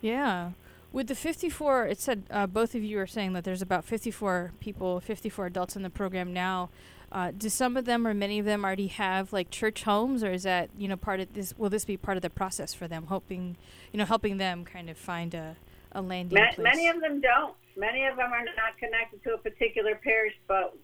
Yeah. 0.01 0.51
With 0.91 1.07
the 1.07 1.15
54, 1.15 1.88
it 1.88 1.99
said 1.99 2.23
uh, 2.29 2.47
both 2.47 2.75
of 2.75 2.83
you 2.83 2.99
are 2.99 3.07
saying 3.07 3.33
that 3.33 3.43
there's 3.43 3.62
about 3.62 3.86
54 3.86 4.53
people, 4.59 4.99
54 4.99 5.47
adults 5.47 5.75
in 5.75 5.81
the 5.81 5.89
program 5.89 6.33
now. 6.33 6.69
Uh, 7.13 7.30
do 7.30 7.47
some 7.47 7.78
of 7.78 7.86
them 7.86 8.08
or 8.08 8.13
many 8.15 8.39
of 8.39 8.45
them 8.45 8.65
already 8.65 8.88
have 8.88 9.32
like 9.32 9.52
church 9.52 9.84
homes, 9.84 10.23
or 10.23 10.32
is 10.32 10.41
that 10.43 10.71
you 10.76 10.88
know 10.88 10.97
part 10.97 11.19
of 11.19 11.32
this? 11.34 11.54
Will 11.56 11.69
this 11.69 11.86
be 11.86 11.95
part 11.95 12.17
of 12.17 12.23
the 12.23 12.30
process 12.30 12.73
for 12.73 12.88
them, 12.88 13.06
hoping 13.06 13.56
you 13.91 13.99
know 13.99 14.06
helping 14.06 14.38
them 14.38 14.65
kind 14.65 14.89
of 14.89 14.97
find 14.97 15.36
a 15.36 15.56
a 15.91 16.02
landing 16.02 16.39
Ma- 16.39 16.52
place? 16.56 16.58
Many 16.58 16.88
of 16.88 16.99
them 17.02 17.21
don't. 17.21 17.54
Many 17.78 18.06
of 18.06 18.17
them 18.17 18.34
are 18.34 18.43
not 18.43 18.80
connected 18.80 19.23
to 19.26 19.36
a 19.36 19.38
particular 19.38 19.93
parish, 20.04 20.34
but 20.47 20.76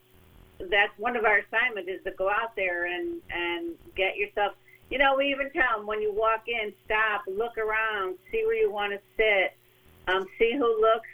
that's 0.60 0.94
one 0.98 1.16
of 1.16 1.26
our 1.26 1.40
assignments 1.40 1.90
is 1.90 2.04
to 2.04 2.12
go 2.12 2.30
out 2.30 2.56
there 2.56 2.86
and 2.86 3.22
and 3.32 3.72
get 3.96 4.16
yourself. 4.16 4.54
You 4.92 5.00
know, 5.00 5.16
we 5.18 5.32
even 5.32 5.50
tell 5.50 5.80
them 5.80 5.88
when 5.88 6.00
you 6.00 6.14
walk 6.14 6.44
in, 6.48 6.74
stop, 6.86 7.24
look 7.28 7.58
around, 7.58 8.20
see 8.32 8.44
where 8.46 8.56
you 8.56 8.72
want 8.72 8.94
to 8.94 9.00
sit, 9.18 9.58
um, 10.08 10.28
see 10.38 10.54
who 10.56 10.82
looks 10.82 11.10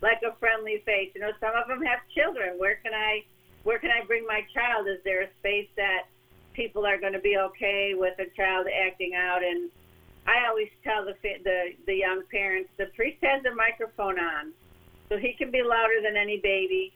like 0.00 0.20
a 0.26 0.34
friendly 0.38 0.82
face. 0.86 1.10
You 1.14 1.20
know, 1.20 1.32
some 1.40 1.52
of 1.54 1.68
them 1.68 1.82
have 1.82 2.00
children. 2.14 2.58
Where 2.58 2.76
can 2.82 2.94
I 2.94 3.24
where 3.66 3.80
can 3.80 3.90
I 3.90 4.06
bring 4.06 4.24
my 4.24 4.42
child? 4.54 4.86
Is 4.86 5.02
there 5.02 5.22
a 5.22 5.28
space 5.40 5.66
that 5.74 6.06
people 6.54 6.86
are 6.86 6.98
going 6.98 7.14
to 7.14 7.18
be 7.18 7.36
okay 7.36 7.94
with 7.96 8.14
a 8.20 8.30
child 8.36 8.68
acting 8.70 9.14
out? 9.14 9.42
And 9.42 9.68
I 10.24 10.46
always 10.46 10.68
tell 10.84 11.04
the 11.04 11.14
the 11.42 11.74
the 11.84 11.94
young 11.94 12.22
parents, 12.30 12.70
the 12.78 12.86
priest 12.94 13.18
has 13.22 13.44
a 13.44 13.52
microphone 13.52 14.20
on, 14.20 14.52
so 15.08 15.18
he 15.18 15.32
can 15.32 15.50
be 15.50 15.62
louder 15.64 16.00
than 16.00 16.16
any 16.16 16.38
baby. 16.38 16.92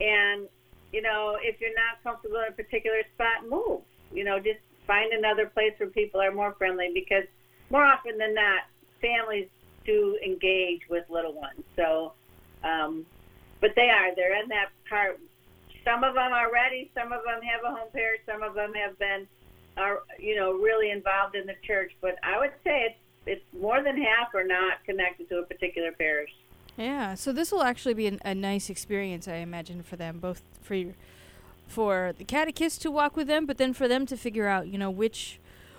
And 0.00 0.48
you 0.92 1.02
know, 1.02 1.38
if 1.40 1.60
you're 1.60 1.70
not 1.70 2.02
comfortable 2.02 2.38
in 2.38 2.52
a 2.52 2.56
particular 2.56 3.02
spot, 3.14 3.48
move. 3.48 3.82
You 4.12 4.24
know, 4.24 4.40
just 4.40 4.58
find 4.88 5.12
another 5.12 5.46
place 5.46 5.72
where 5.78 5.88
people 5.88 6.20
are 6.20 6.32
more 6.32 6.52
friendly 6.58 6.90
because 6.92 7.24
more 7.70 7.84
often 7.84 8.18
than 8.18 8.34
not, 8.34 8.62
families 9.00 9.46
do 9.86 10.18
engage 10.24 10.80
with 10.90 11.04
little 11.08 11.32
ones. 11.32 11.62
So, 11.76 12.14
um, 12.64 13.06
but 13.60 13.70
they 13.76 13.88
are 13.88 14.12
they're 14.16 14.42
in 14.42 14.48
that 14.48 14.70
part 14.88 15.20
some 15.84 16.04
of 16.04 16.14
them 16.14 16.32
are 16.32 16.52
ready. 16.52 16.90
Some 16.94 17.12
of 17.12 17.22
them 17.24 17.40
have 17.42 17.64
a 17.64 17.74
home 17.76 17.88
parish. 17.92 18.20
Some 18.26 18.42
of 18.42 18.54
them 18.54 18.72
have 18.74 18.98
been, 18.98 19.26
are 19.76 20.00
you 20.18 20.36
know, 20.36 20.52
really 20.52 20.90
involved 20.90 21.34
in 21.34 21.46
the 21.46 21.56
church. 21.66 21.92
But 22.00 22.16
I 22.22 22.38
would 22.38 22.52
say 22.64 22.86
it's 22.90 22.98
it's 23.24 23.44
more 23.60 23.82
than 23.82 23.96
half 23.96 24.34
are 24.34 24.44
not 24.44 24.84
connected 24.84 25.28
to 25.28 25.38
a 25.38 25.44
particular 25.44 25.92
parish. 25.92 26.30
Yeah, 26.76 27.14
so 27.14 27.32
this 27.32 27.52
will 27.52 27.62
actually 27.62 27.94
be 27.94 28.06
an, 28.06 28.18
a 28.24 28.34
nice 28.34 28.70
experience, 28.70 29.28
I 29.28 29.36
imagine, 29.36 29.82
for 29.82 29.96
them, 29.96 30.18
both 30.18 30.42
for 30.62 30.76
for 31.68 32.12
the 32.16 32.24
catechist 32.24 32.82
to 32.82 32.90
walk 32.90 33.16
with 33.16 33.28
them, 33.28 33.46
but 33.46 33.56
then 33.56 33.72
for 33.72 33.88
them 33.88 34.04
to 34.06 34.16
figure 34.16 34.46
out, 34.46 34.66
you 34.68 34.78
know, 34.78 34.90
which 34.90 35.38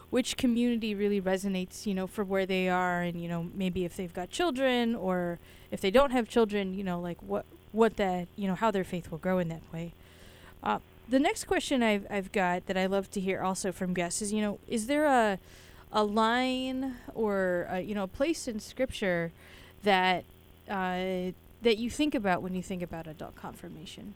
which 0.10 0.38
community 0.38 0.94
really 0.94 1.20
resonates, 1.20 1.88
you 1.88 1.94
know, 1.94 2.06
for 2.06 2.24
where 2.24 2.46
they 2.46 2.70
are, 2.70 3.02
and 3.02 3.22
you 3.22 3.28
know, 3.28 3.50
maybe 3.54 3.84
if 3.84 3.98
they've 3.98 4.14
got 4.14 4.30
children 4.30 4.94
or 4.96 5.40
if 5.72 5.82
they 5.82 5.90
don't 5.90 6.12
have 6.12 6.28
children, 6.28 6.74
you 6.74 6.84
know, 6.84 7.00
like 7.00 7.22
what 7.24 7.46
what 7.74 7.98
that 7.98 8.28
you 8.38 8.48
know 8.48 8.56
how 8.56 8.72
their 8.72 8.86
faith 8.86 9.12
will 9.12 9.18
grow 9.18 9.40
in 9.40 9.50
that 9.50 9.62
way. 9.74 9.92
Uh, 10.64 10.80
the 11.10 11.20
next 11.20 11.44
question 11.44 11.84
I've 11.84 12.08
I've 12.10 12.32
got 12.32 12.68
that 12.68 12.78
I 12.78 12.86
love 12.86 13.12
to 13.12 13.20
hear 13.20 13.42
also 13.42 13.74
from 13.74 13.94
guests 13.94 14.22
is 14.22 14.32
you 14.32 14.42
know 14.42 14.60
is 14.70 14.88
there 14.88 15.06
a 15.06 15.40
a 15.92 16.04
line 16.04 16.96
or 17.14 17.68
a, 17.70 17.82
you 17.82 17.94
know 17.94 18.04
a 18.04 18.08
place 18.08 18.48
in 18.48 18.62
Scripture 18.62 19.32
that 19.84 20.24
uh, 20.70 21.32
that 21.62 21.78
you 21.78 21.90
think 21.90 22.16
about 22.16 22.42
when 22.42 22.56
you 22.56 22.64
think 22.64 22.82
about 22.82 23.08
adult 23.08 23.36
confirmation? 23.36 24.14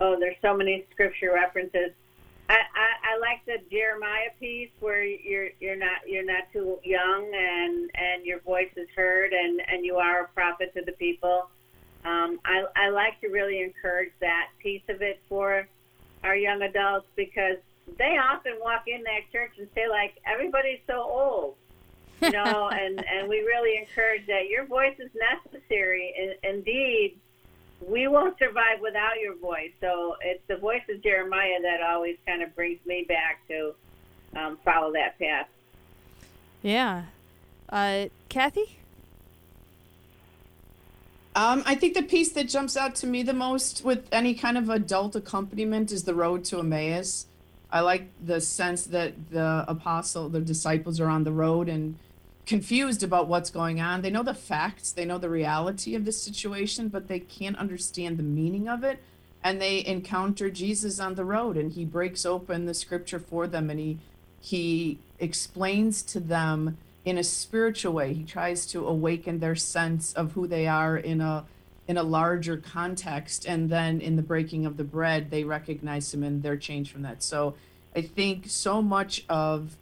Oh, 0.00 0.16
there's 0.18 0.36
so 0.40 0.56
many 0.56 0.86
scripture 0.92 1.32
references. 1.32 1.90
I, 2.48 2.54
I, 2.54 3.14
I 3.14 3.18
like 3.18 3.44
the 3.46 3.58
Jeremiah 3.70 4.30
piece 4.40 4.70
where 4.80 5.04
you're 5.04 5.50
you're 5.60 5.76
not 5.76 6.00
you're 6.06 6.24
not 6.24 6.44
too 6.52 6.78
young 6.82 7.30
and 7.34 7.90
and 7.94 8.24
your 8.24 8.40
voice 8.40 8.70
is 8.76 8.88
heard 8.96 9.32
and 9.32 9.60
and 9.68 9.84
you 9.84 9.96
are 9.96 10.24
a 10.24 10.28
prophet 10.28 10.72
to 10.74 10.82
the 10.84 10.92
people. 10.92 11.50
Um, 12.04 12.40
I 12.44 12.64
I 12.76 12.88
like 12.88 13.20
to 13.20 13.28
really 13.28 13.60
encourage 13.60 14.12
that 14.20 14.48
piece 14.62 14.82
of 14.88 15.02
it 15.02 15.20
for 15.28 15.68
our 16.24 16.36
young 16.36 16.62
adults 16.62 17.06
because 17.16 17.58
they 17.98 18.18
often 18.18 18.54
walk 18.60 18.84
in 18.86 19.02
that 19.02 19.30
church 19.30 19.52
and 19.58 19.68
say 19.74 19.88
like 19.88 20.18
everybody's 20.26 20.80
so 20.86 21.02
old, 21.02 21.54
you 22.22 22.30
know, 22.30 22.68
and 22.72 23.04
and 23.06 23.28
we 23.28 23.40
really 23.40 23.78
encourage 23.78 24.26
that 24.26 24.48
your 24.48 24.64
voice 24.66 24.96
is 24.98 25.10
necessary. 25.14 26.14
And 26.18 26.56
indeed, 26.56 27.18
we 27.86 28.08
won't 28.08 28.38
survive 28.38 28.80
without 28.82 29.20
your 29.20 29.36
voice. 29.36 29.70
So 29.80 30.16
it's 30.22 30.42
the 30.48 30.56
voice 30.56 30.82
of 30.90 31.02
Jeremiah 31.02 31.60
that 31.62 31.82
always 31.82 32.16
kind 32.26 32.42
of 32.42 32.54
brings 32.54 32.78
me 32.86 33.04
back 33.08 33.46
to 33.48 33.74
um, 34.36 34.58
follow 34.64 34.92
that 34.92 35.18
path. 35.18 35.48
Yeah. 36.62 37.04
Uh, 37.68 38.06
Kathy? 38.28 38.78
Um, 41.36 41.62
I 41.66 41.76
think 41.76 41.94
the 41.94 42.02
piece 42.02 42.32
that 42.32 42.48
jumps 42.48 42.76
out 42.76 42.96
to 42.96 43.06
me 43.06 43.22
the 43.22 43.32
most 43.32 43.84
with 43.84 44.08
any 44.10 44.34
kind 44.34 44.58
of 44.58 44.68
adult 44.68 45.14
accompaniment 45.14 45.92
is 45.92 46.02
the 46.02 46.14
road 46.14 46.44
to 46.46 46.58
Emmaus. 46.58 47.26
I 47.70 47.80
like 47.80 48.08
the 48.24 48.40
sense 48.40 48.84
that 48.86 49.30
the 49.30 49.64
apostle, 49.68 50.28
the 50.28 50.40
disciples 50.40 50.98
are 50.98 51.08
on 51.08 51.24
the 51.24 51.30
road 51.30 51.68
and 51.68 51.96
confused 52.48 53.02
about 53.02 53.28
what's 53.28 53.50
going 53.50 53.78
on. 53.78 54.00
They 54.00 54.08
know 54.10 54.22
the 54.22 54.32
facts, 54.32 54.90
they 54.90 55.04
know 55.04 55.18
the 55.18 55.28
reality 55.28 55.94
of 55.94 56.06
the 56.06 56.12
situation, 56.12 56.88
but 56.88 57.06
they 57.06 57.20
can't 57.20 57.58
understand 57.58 58.16
the 58.16 58.22
meaning 58.22 58.68
of 58.68 58.82
it. 58.82 59.02
And 59.44 59.60
they 59.60 59.84
encounter 59.84 60.48
Jesus 60.48 60.98
on 60.98 61.14
the 61.14 61.26
road 61.26 61.58
and 61.58 61.70
he 61.70 61.84
breaks 61.84 62.24
open 62.24 62.64
the 62.64 62.72
scripture 62.72 63.20
for 63.20 63.46
them 63.46 63.70
and 63.70 63.78
he 63.78 63.98
he 64.40 64.98
explains 65.18 66.00
to 66.02 66.20
them 66.20 66.78
in 67.04 67.18
a 67.18 67.24
spiritual 67.24 67.92
way. 67.92 68.14
He 68.14 68.24
tries 68.24 68.64
to 68.66 68.86
awaken 68.86 69.40
their 69.40 69.56
sense 69.56 70.14
of 70.14 70.32
who 70.32 70.46
they 70.46 70.66
are 70.66 70.96
in 70.96 71.20
a 71.20 71.44
in 71.86 71.98
a 71.98 72.02
larger 72.02 72.56
context 72.56 73.44
and 73.44 73.68
then 73.68 74.00
in 74.00 74.16
the 74.16 74.22
breaking 74.22 74.64
of 74.64 74.78
the 74.78 74.84
bread 74.84 75.30
they 75.30 75.44
recognize 75.44 76.14
him 76.14 76.22
and 76.22 76.42
they're 76.42 76.56
changed 76.56 76.92
from 76.92 77.02
that. 77.02 77.22
So 77.22 77.56
I 77.94 78.00
think 78.00 78.44
so 78.48 78.80
much 78.80 79.24
of 79.28 79.76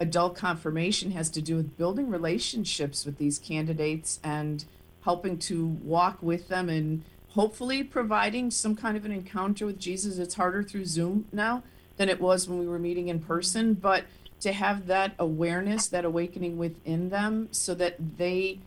adult 0.00 0.36
confirmation 0.36 1.10
has 1.12 1.28
to 1.30 1.42
do 1.42 1.56
with 1.56 1.76
building 1.76 2.08
relationships 2.08 3.04
with 3.04 3.18
these 3.18 3.38
candidates 3.38 4.20
and 4.22 4.64
helping 5.02 5.38
to 5.38 5.66
walk 5.66 6.22
with 6.22 6.48
them 6.48 6.68
and 6.68 7.02
hopefully 7.30 7.82
providing 7.82 8.50
some 8.50 8.76
kind 8.76 8.96
of 8.96 9.04
an 9.04 9.12
encounter 9.12 9.66
with 9.66 9.78
Jesus. 9.78 10.18
It's 10.18 10.34
harder 10.34 10.62
through 10.62 10.86
Zoom 10.86 11.26
now 11.32 11.62
than 11.96 12.08
it 12.08 12.20
was 12.20 12.48
when 12.48 12.58
we 12.58 12.66
were 12.66 12.78
meeting 12.78 13.08
in 13.08 13.20
person, 13.20 13.74
but 13.74 14.04
to 14.40 14.52
have 14.52 14.86
that 14.86 15.14
awareness, 15.18 15.88
that 15.88 16.04
awakening 16.04 16.58
within 16.58 17.10
them 17.10 17.48
so 17.50 17.74
that 17.74 18.18
they 18.18 18.58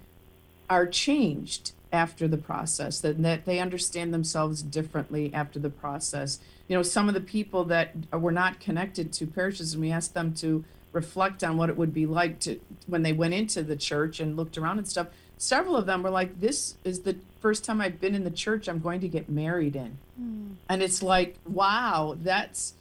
are 0.70 0.86
changed 0.86 1.72
after 1.94 2.28
the 2.28 2.38
process, 2.38 3.00
that, 3.02 3.22
that 3.22 3.46
they 3.46 3.60
understand 3.60 4.14
themselves 4.14 4.62
differently 4.62 5.34
after 5.34 5.60
the 5.60 5.70
process. 5.70 6.40
You 6.68 6.78
know, 6.78 6.84
some 6.84 7.08
of 7.08 7.14
the 7.14 7.22
people 7.22 7.66
that 7.66 7.94
were 8.12 8.32
not 8.32 8.60
connected 8.60 9.12
to 9.14 9.28
parishes, 9.28 9.74
and 9.74 9.82
we 9.82 9.92
asked 9.92 10.14
them 10.14 10.34
to 10.36 10.64
reflect 10.94 11.44
on 11.44 11.58
what 11.58 11.70
it 11.70 11.78
would 11.78 11.94
be 11.94 12.06
like 12.06 12.40
to 12.40 12.60
when 12.88 13.02
they 13.04 13.14
went 13.14 13.34
into 13.34 13.64
the 13.64 13.76
church 13.76 14.20
and 14.20 14.36
looked 14.36 14.58
around 14.58 14.78
and 14.78 14.88
stuff 14.88 15.08
several 15.38 15.76
of 15.76 15.86
them 15.86 16.04
were 16.04 16.10
like 16.10 16.40
this 16.40 16.76
is 16.84 17.02
the 17.02 17.16
first 17.40 17.64
time 17.64 17.80
i've 17.82 18.00
been 18.02 18.14
in 18.16 18.24
the 18.24 18.32
church 18.32 18.68
i'm 18.68 18.80
going 18.80 19.00
to 19.02 19.08
get 19.08 19.30
married 19.30 19.76
in 19.76 19.98
Mm. 20.22 20.56
and 20.70 20.84
it's 20.84 21.02
like 21.02 21.38
wow 21.48 22.16
that's 22.22 22.74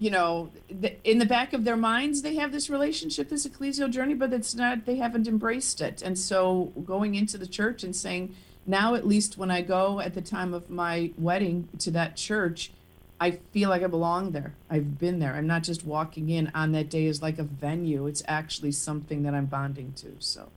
you 0.00 0.10
know 0.10 0.50
th- 0.80 0.98
in 1.04 1.18
the 1.18 1.26
back 1.26 1.52
of 1.52 1.64
their 1.64 1.76
minds 1.76 2.22
they 2.22 2.34
have 2.36 2.50
this 2.50 2.70
relationship 2.70 3.28
this 3.28 3.46
ecclesial 3.46 3.90
journey 3.90 4.14
but 4.14 4.32
it's 4.32 4.54
not 4.54 4.86
they 4.86 4.96
haven't 4.96 5.28
embraced 5.28 5.80
it 5.82 6.00
and 6.02 6.18
so 6.18 6.72
going 6.86 7.14
into 7.14 7.36
the 7.36 7.46
church 7.46 7.84
and 7.84 7.94
saying 7.94 8.34
now 8.66 8.94
at 8.94 9.06
least 9.06 9.36
when 9.38 9.50
i 9.50 9.60
go 9.60 10.00
at 10.00 10.14
the 10.14 10.22
time 10.22 10.54
of 10.54 10.68
my 10.70 11.10
wedding 11.18 11.68
to 11.78 11.90
that 11.90 12.16
church 12.16 12.72
I 13.20 13.32
feel 13.52 13.68
like 13.68 13.82
I 13.82 13.86
belong 13.88 14.30
there. 14.30 14.54
I've 14.70 14.98
been 14.98 15.18
there. 15.18 15.34
I'm 15.34 15.46
not 15.46 15.64
just 15.64 15.84
walking 15.84 16.30
in 16.30 16.50
on 16.54 16.72
that 16.72 16.88
day 16.88 17.06
as 17.08 17.20
like 17.20 17.38
a 17.38 17.42
venue. 17.42 18.06
It's 18.06 18.22
actually 18.28 18.72
something 18.72 19.24
that 19.24 19.34
I'm 19.34 19.46
bonding 19.46 19.92
to. 19.96 20.14
So 20.20 20.50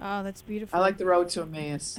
Oh, 0.00 0.22
that's 0.22 0.42
beautiful. 0.42 0.78
I 0.78 0.80
like 0.80 0.98
the 0.98 1.06
road 1.06 1.28
to 1.30 1.42
Emmaus. 1.42 1.98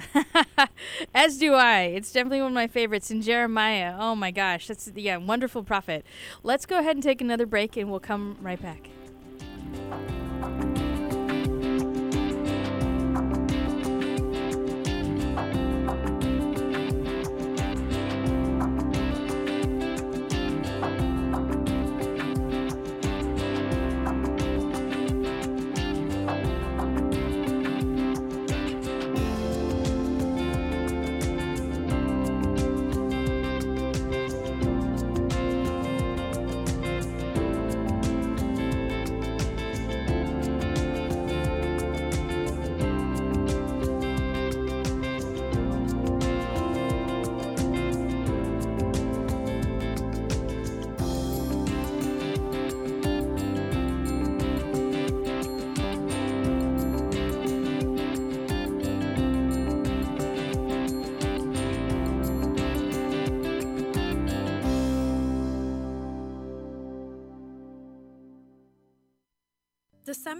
As 1.14 1.38
do 1.38 1.54
I. 1.54 1.82
It's 1.82 2.12
definitely 2.12 2.42
one 2.42 2.52
of 2.52 2.56
my 2.56 2.68
favorites. 2.68 3.12
in 3.12 3.22
Jeremiah, 3.22 3.96
oh 4.00 4.16
my 4.16 4.32
gosh, 4.32 4.68
that's 4.68 4.90
yeah, 4.96 5.18
wonderful 5.18 5.64
prophet. 5.64 6.06
Let's 6.44 6.66
go 6.66 6.80
ahead 6.80 6.96
and 6.96 7.04
take 7.04 7.22
another 7.22 7.46
break, 7.46 7.76
and 7.76 7.90
we'll 7.92 8.00
come 8.00 8.38
right 8.42 8.62
back. 8.62 8.90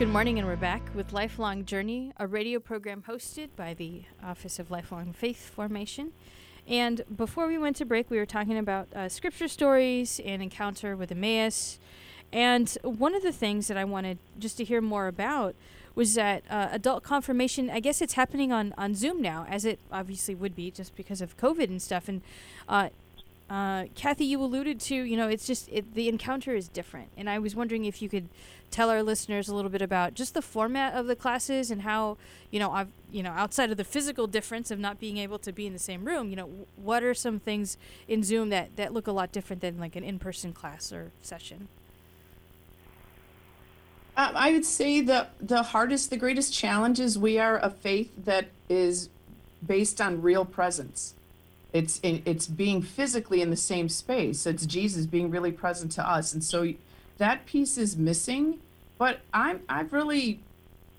Good 0.00 0.08
morning, 0.08 0.38
and 0.38 0.48
we're 0.48 0.56
back 0.56 0.80
with 0.94 1.12
Lifelong 1.12 1.66
Journey, 1.66 2.14
a 2.16 2.26
radio 2.26 2.58
program 2.58 3.04
hosted 3.06 3.50
by 3.54 3.74
the 3.74 4.04
Office 4.24 4.58
of 4.58 4.70
Lifelong 4.70 5.12
Faith 5.12 5.50
Formation. 5.50 6.12
And 6.66 7.02
before 7.14 7.46
we 7.46 7.58
went 7.58 7.76
to 7.76 7.84
break, 7.84 8.08
we 8.08 8.16
were 8.16 8.24
talking 8.24 8.56
about 8.56 8.88
uh, 8.94 9.10
scripture 9.10 9.46
stories 9.46 10.18
and 10.24 10.40
encounter 10.40 10.96
with 10.96 11.12
Emmaus. 11.12 11.78
And 12.32 12.78
one 12.82 13.14
of 13.14 13.22
the 13.22 13.30
things 13.30 13.68
that 13.68 13.76
I 13.76 13.84
wanted 13.84 14.16
just 14.38 14.56
to 14.56 14.64
hear 14.64 14.80
more 14.80 15.06
about 15.06 15.54
was 15.94 16.14
that 16.14 16.44
uh, 16.48 16.68
adult 16.72 17.02
confirmation. 17.02 17.68
I 17.68 17.80
guess 17.80 18.00
it's 18.00 18.14
happening 18.14 18.52
on, 18.52 18.72
on 18.78 18.94
Zoom 18.94 19.20
now, 19.20 19.44
as 19.50 19.66
it 19.66 19.80
obviously 19.92 20.34
would 20.34 20.56
be 20.56 20.70
just 20.70 20.96
because 20.96 21.20
of 21.20 21.36
COVID 21.36 21.64
and 21.64 21.82
stuff. 21.82 22.08
And 22.08 22.22
uh, 22.70 22.88
uh, 23.50 23.86
Kathy, 23.96 24.26
you 24.26 24.40
alluded 24.40 24.78
to, 24.78 24.94
you 24.94 25.16
know, 25.16 25.26
it's 25.28 25.44
just 25.44 25.68
it, 25.72 25.94
the 25.94 26.08
encounter 26.08 26.54
is 26.54 26.68
different, 26.68 27.08
and 27.16 27.28
I 27.28 27.40
was 27.40 27.56
wondering 27.56 27.84
if 27.84 28.00
you 28.00 28.08
could 28.08 28.28
tell 28.70 28.88
our 28.88 29.02
listeners 29.02 29.48
a 29.48 29.54
little 29.56 29.72
bit 29.72 29.82
about 29.82 30.14
just 30.14 30.34
the 30.34 30.42
format 30.42 30.94
of 30.94 31.08
the 31.08 31.16
classes 31.16 31.72
and 31.72 31.82
how, 31.82 32.16
you 32.52 32.60
know, 32.60 32.70
I've, 32.70 32.92
you 33.10 33.24
know, 33.24 33.32
outside 33.32 33.72
of 33.72 33.76
the 33.76 33.82
physical 33.82 34.28
difference 34.28 34.70
of 34.70 34.78
not 34.78 35.00
being 35.00 35.18
able 35.18 35.40
to 35.40 35.52
be 35.52 35.66
in 35.66 35.72
the 35.72 35.80
same 35.80 36.04
room, 36.04 36.30
you 36.30 36.36
know, 36.36 36.46
w- 36.46 36.66
what 36.76 37.02
are 37.02 37.12
some 37.12 37.40
things 37.40 37.76
in 38.06 38.22
Zoom 38.22 38.50
that 38.50 38.76
that 38.76 38.94
look 38.94 39.08
a 39.08 39.12
lot 39.12 39.32
different 39.32 39.60
than 39.60 39.80
like 39.80 39.96
an 39.96 40.04
in-person 40.04 40.52
class 40.52 40.92
or 40.92 41.10
session? 41.20 41.66
Uh, 44.16 44.30
I 44.32 44.52
would 44.52 44.64
say 44.64 45.00
the 45.00 45.26
the 45.40 45.64
hardest, 45.64 46.10
the 46.10 46.16
greatest 46.16 46.54
challenge 46.54 47.00
is 47.00 47.18
we 47.18 47.40
are 47.40 47.58
a 47.58 47.70
faith 47.70 48.12
that 48.24 48.46
is 48.68 49.08
based 49.66 50.00
on 50.00 50.22
real 50.22 50.44
presence. 50.44 51.14
It's 51.72 52.00
it's 52.02 52.46
being 52.46 52.82
physically 52.82 53.42
in 53.42 53.50
the 53.50 53.56
same 53.56 53.88
space. 53.88 54.46
It's 54.46 54.66
Jesus 54.66 55.06
being 55.06 55.30
really 55.30 55.52
present 55.52 55.92
to 55.92 56.08
us, 56.08 56.32
and 56.32 56.42
so 56.42 56.72
that 57.18 57.46
piece 57.46 57.78
is 57.78 57.96
missing. 57.96 58.58
But 58.98 59.20
I'm 59.32 59.60
I've 59.68 59.92
really 59.92 60.40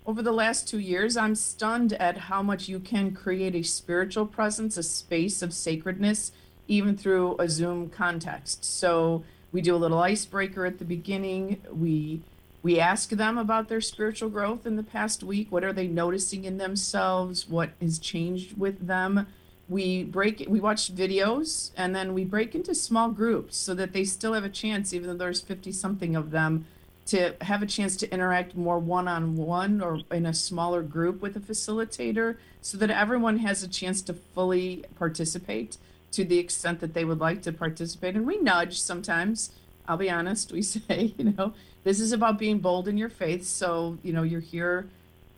over 0.06 0.22
the 0.22 0.32
last 0.32 0.66
two 0.68 0.78
years 0.78 1.16
I'm 1.16 1.34
stunned 1.34 1.92
at 1.94 2.16
how 2.16 2.42
much 2.42 2.68
you 2.68 2.80
can 2.80 3.14
create 3.14 3.54
a 3.54 3.62
spiritual 3.62 4.26
presence, 4.26 4.76
a 4.76 4.82
space 4.82 5.42
of 5.42 5.52
sacredness, 5.52 6.32
even 6.66 6.96
through 6.96 7.36
a 7.38 7.48
Zoom 7.48 7.88
context. 7.90 8.64
So 8.64 9.24
we 9.52 9.60
do 9.60 9.74
a 9.74 9.76
little 9.76 10.00
icebreaker 10.00 10.64
at 10.64 10.78
the 10.78 10.84
beginning. 10.84 11.62
We 11.70 12.22
we 12.62 12.78
ask 12.78 13.10
them 13.10 13.36
about 13.36 13.68
their 13.68 13.80
spiritual 13.80 14.30
growth 14.30 14.64
in 14.66 14.76
the 14.76 14.82
past 14.82 15.22
week. 15.22 15.48
What 15.50 15.64
are 15.64 15.72
they 15.72 15.88
noticing 15.88 16.44
in 16.44 16.58
themselves? 16.58 17.48
What 17.48 17.70
has 17.80 17.98
changed 17.98 18.56
with 18.56 18.86
them? 18.86 19.26
We 19.68 20.04
break 20.04 20.44
we 20.48 20.60
watch 20.60 20.94
videos 20.94 21.70
and 21.76 21.94
then 21.94 22.14
we 22.14 22.24
break 22.24 22.54
into 22.54 22.74
small 22.74 23.10
groups 23.10 23.56
so 23.56 23.74
that 23.74 23.92
they 23.92 24.04
still 24.04 24.32
have 24.34 24.44
a 24.44 24.48
chance 24.48 24.92
even 24.92 25.08
though 25.08 25.24
there's 25.24 25.40
50 25.40 25.72
something 25.72 26.16
of 26.16 26.30
them 26.30 26.66
to 27.06 27.34
have 27.40 27.62
a 27.62 27.66
chance 27.66 27.96
to 27.96 28.12
interact 28.12 28.56
more 28.56 28.78
one-on-one 28.78 29.80
or 29.80 30.00
in 30.10 30.26
a 30.26 30.34
smaller 30.34 30.82
group 30.82 31.20
with 31.20 31.36
a 31.36 31.40
facilitator 31.40 32.36
so 32.60 32.78
that 32.78 32.90
everyone 32.90 33.38
has 33.38 33.62
a 33.62 33.68
chance 33.68 34.02
to 34.02 34.14
fully 34.14 34.84
participate 34.98 35.76
to 36.12 36.24
the 36.24 36.38
extent 36.38 36.80
that 36.80 36.94
they 36.94 37.04
would 37.04 37.18
like 37.18 37.42
to 37.42 37.52
participate. 37.52 38.14
And 38.14 38.26
we 38.26 38.38
nudge 38.38 38.80
sometimes. 38.80 39.50
I'll 39.88 39.96
be 39.96 40.10
honest 40.10 40.52
we 40.52 40.62
say 40.62 41.12
you 41.18 41.32
know 41.32 41.54
this 41.82 41.98
is 41.98 42.12
about 42.12 42.38
being 42.38 42.60
bold 42.60 42.86
in 42.86 42.96
your 42.96 43.08
faith 43.08 43.44
so 43.44 43.98
you 44.04 44.12
know 44.12 44.22
you're 44.22 44.40
here 44.40 44.86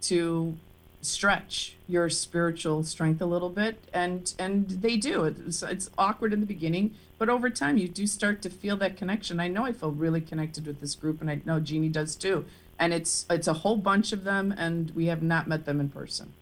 to 0.02 0.54
stretch 1.04 1.76
your 1.88 2.08
spiritual 2.10 2.82
strength 2.82 3.20
a 3.20 3.26
little 3.26 3.50
bit 3.50 3.78
and 3.92 4.34
and 4.38 4.68
they 4.68 4.96
do. 4.96 5.24
It's, 5.24 5.62
it's 5.62 5.90
awkward 5.98 6.32
in 6.32 6.40
the 6.40 6.46
beginning 6.46 6.94
but 7.18 7.28
over 7.28 7.48
time 7.50 7.76
you 7.76 7.88
do 7.88 8.06
start 8.06 8.42
to 8.42 8.50
feel 8.50 8.76
that 8.78 8.96
connection. 8.96 9.40
I 9.40 9.48
know 9.48 9.64
i 9.64 9.72
feel 9.72 9.92
really 9.92 10.20
connected 10.20 10.66
with 10.66 10.80
this 10.80 10.94
group 10.94 11.20
and 11.20 11.30
i 11.30 11.40
know 11.44 11.60
jeannie 11.60 11.88
does 11.88 12.16
too 12.16 12.44
and 12.78 12.92
it's 12.92 13.26
it's 13.30 13.46
a 13.46 13.52
whole 13.52 13.76
bunch 13.76 14.12
of 14.12 14.24
them 14.24 14.54
and 14.56 14.90
we 14.94 15.06
have 15.06 15.22
not 15.22 15.46
met 15.46 15.64
them 15.64 15.80
in 15.80 15.88
person. 15.88 16.32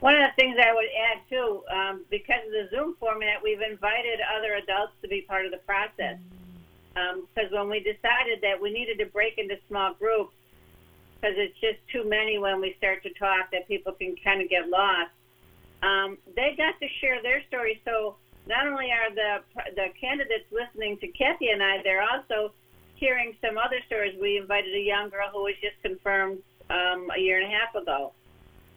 One 0.00 0.16
of 0.16 0.22
the 0.22 0.34
things 0.36 0.58
I 0.60 0.74
would 0.74 0.84
add 0.84 1.18
too, 1.30 1.62
um, 1.72 2.04
because 2.10 2.44
of 2.46 2.52
the 2.52 2.68
Zoom 2.70 2.94
format, 3.00 3.42
we've 3.42 3.62
invited 3.62 4.20
other 4.36 4.52
adults 4.54 4.92
to 5.00 5.08
be 5.08 5.22
part 5.22 5.46
of 5.46 5.50
the 5.50 5.58
process. 5.58 6.18
Because 6.92 7.52
um, 7.52 7.58
when 7.58 7.70
we 7.70 7.78
decided 7.78 8.40
that 8.42 8.60
we 8.60 8.70
needed 8.70 8.98
to 8.98 9.06
break 9.06 9.38
into 9.38 9.56
small 9.66 9.94
groups, 9.94 10.34
because 11.24 11.38
it's 11.38 11.58
just 11.60 11.80
too 11.90 12.04
many 12.08 12.38
when 12.38 12.60
we 12.60 12.74
start 12.76 13.02
to 13.02 13.08
talk 13.14 13.50
that 13.50 13.66
people 13.66 13.92
can 13.92 14.14
kind 14.22 14.42
of 14.42 14.50
get 14.50 14.68
lost. 14.68 15.10
Um, 15.82 16.18
they 16.36 16.52
got 16.56 16.78
to 16.80 16.88
share 17.00 17.22
their 17.22 17.42
stories. 17.48 17.78
So 17.84 18.16
not 18.46 18.66
only 18.66 18.92
are 18.92 19.14
the 19.14 19.40
the 19.74 19.86
candidates 19.98 20.44
listening 20.52 20.98
to 21.00 21.08
Kathy 21.08 21.48
and 21.48 21.62
I, 21.62 21.80
they're 21.82 22.02
also 22.04 22.52
hearing 22.96 23.34
some 23.40 23.56
other 23.56 23.80
stories. 23.86 24.14
We 24.20 24.36
invited 24.36 24.74
a 24.74 24.80
young 24.80 25.08
girl 25.08 25.28
who 25.32 25.44
was 25.44 25.54
just 25.62 25.80
confirmed 25.82 26.42
um, 26.68 27.08
a 27.16 27.18
year 27.18 27.40
and 27.40 27.50
a 27.50 27.56
half 27.56 27.74
ago, 27.74 28.12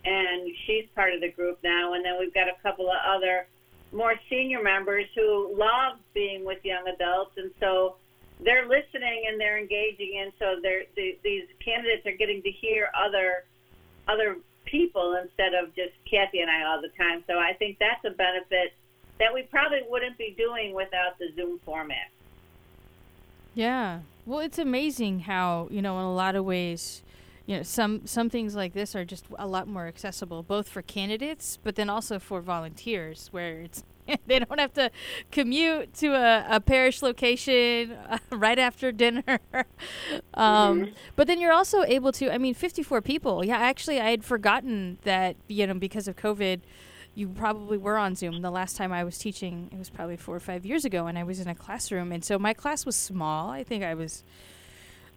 and 0.06 0.50
she's 0.66 0.86
part 0.96 1.14
of 1.14 1.20
the 1.20 1.32
group 1.32 1.60
now. 1.64 1.94
And 1.94 2.06
then 2.06 2.16
we've 2.18 2.34
got 2.34 2.48
a 2.48 2.56
couple 2.64 2.88
of 2.88 2.98
other 3.06 3.48
more 3.92 4.16
senior 4.30 4.64
members 4.64 5.06
who 5.16 5.52
love 5.52 6.00
being 6.14 6.46
with 6.46 6.64
young 6.64 6.88
adults, 6.88 7.32
and 7.36 7.52
so 7.60 7.98
they're 8.44 8.68
listening 8.68 9.24
and 9.28 9.40
they're 9.40 9.58
engaging, 9.58 10.22
and 10.22 10.32
so 10.38 10.60
they're, 10.62 10.84
they, 10.96 11.18
these 11.24 11.46
candidates 11.64 12.06
are 12.06 12.16
getting 12.18 12.42
to 12.44 12.52
hear 12.52 12.90
other 12.96 13.46
other 14.08 14.38
people 14.66 15.18
instead 15.22 15.54
of 15.54 15.74
just 15.76 15.94
Kathy 16.10 16.40
and 16.40 16.50
I 16.50 16.64
all 16.64 16.82
the 16.82 16.92
time. 16.98 17.24
So 17.28 17.34
I 17.34 17.54
think 17.54 17.78
that's 17.80 18.04
a 18.06 18.16
benefit 18.16 18.74
that 19.20 19.34
we 19.34 19.44
probably 19.44 19.80
wouldn't 19.90 20.18
be 20.18 20.36
doing 20.38 20.74
without 20.74 21.18
the 21.20 21.28
Zoom 21.36 21.60
format. 21.66 22.10
Yeah. 23.54 24.02
Well, 24.26 24.40
it's 24.40 24.60
amazing 24.60 25.22
how, 25.22 25.68
you 25.72 25.82
know, 25.82 25.98
in 26.00 26.06
a 26.06 26.14
lot 26.14 26.36
of 26.36 26.46
ways, 26.46 27.02
you 27.48 27.58
know, 27.58 27.64
some 27.64 28.06
some 28.06 28.30
things 28.30 28.56
like 28.56 28.74
this 28.74 28.96
are 28.96 29.06
just 29.06 29.26
a 29.40 29.48
lot 29.48 29.68
more 29.68 29.88
accessible 29.88 30.44
both 30.44 30.68
for 30.68 30.82
candidates 30.82 31.58
but 31.64 31.76
then 31.76 31.90
also 31.90 32.20
for 32.20 32.42
volunteers 32.42 33.30
where 33.32 33.62
it's 33.62 33.84
they 34.28 34.40
don't 34.40 34.60
have 34.60 34.74
to 34.74 34.92
commute 35.32 35.94
to 35.96 36.08
a, 36.14 36.46
a 36.50 36.60
parish 36.60 37.02
location 37.02 37.92
uh, 37.92 38.18
right 38.32 38.60
after 38.60 38.92
dinner. 38.92 39.24
um, 40.34 40.82
mm-hmm. 40.82 40.92
But 41.16 41.28
then 41.28 41.40
you're 41.40 41.54
also 41.54 41.84
able 41.84 42.12
to, 42.14 42.34
I 42.34 42.38
mean, 42.38 42.54
54 42.54 43.02
people. 43.02 43.46
Yeah, 43.46 43.58
actually, 43.58 44.00
I 44.00 44.10
had 44.10 44.24
forgotten 44.24 45.00
that, 45.04 45.36
you 45.48 45.68
know, 45.68 45.74
because 45.74 46.08
of 46.08 46.16
COVID, 46.16 46.62
you 47.16 47.28
probably 47.30 47.78
were 47.78 47.98
on 47.98 48.16
Zoom. 48.16 48.42
The 48.42 48.52
last 48.52 48.78
time 48.78 48.94
I 48.94 49.04
was 49.04 49.18
teaching, 49.18 49.70
it 49.72 49.78
was 49.78 49.90
probably 49.90 50.18
four 50.18 50.36
or 50.36 50.40
five 50.40 50.66
years 50.66 50.86
ago, 50.86 51.08
and 51.08 51.18
I 51.18 51.24
was 51.24 51.40
in 51.40 51.48
a 51.48 51.56
classroom. 51.56 52.12
And 52.12 52.24
so 52.24 52.38
my 52.38 52.54
class 52.54 52.86
was 52.86 52.96
small. 52.96 53.50
I 53.50 53.64
think 53.64 53.84
I 53.84 53.96
was 53.96 54.24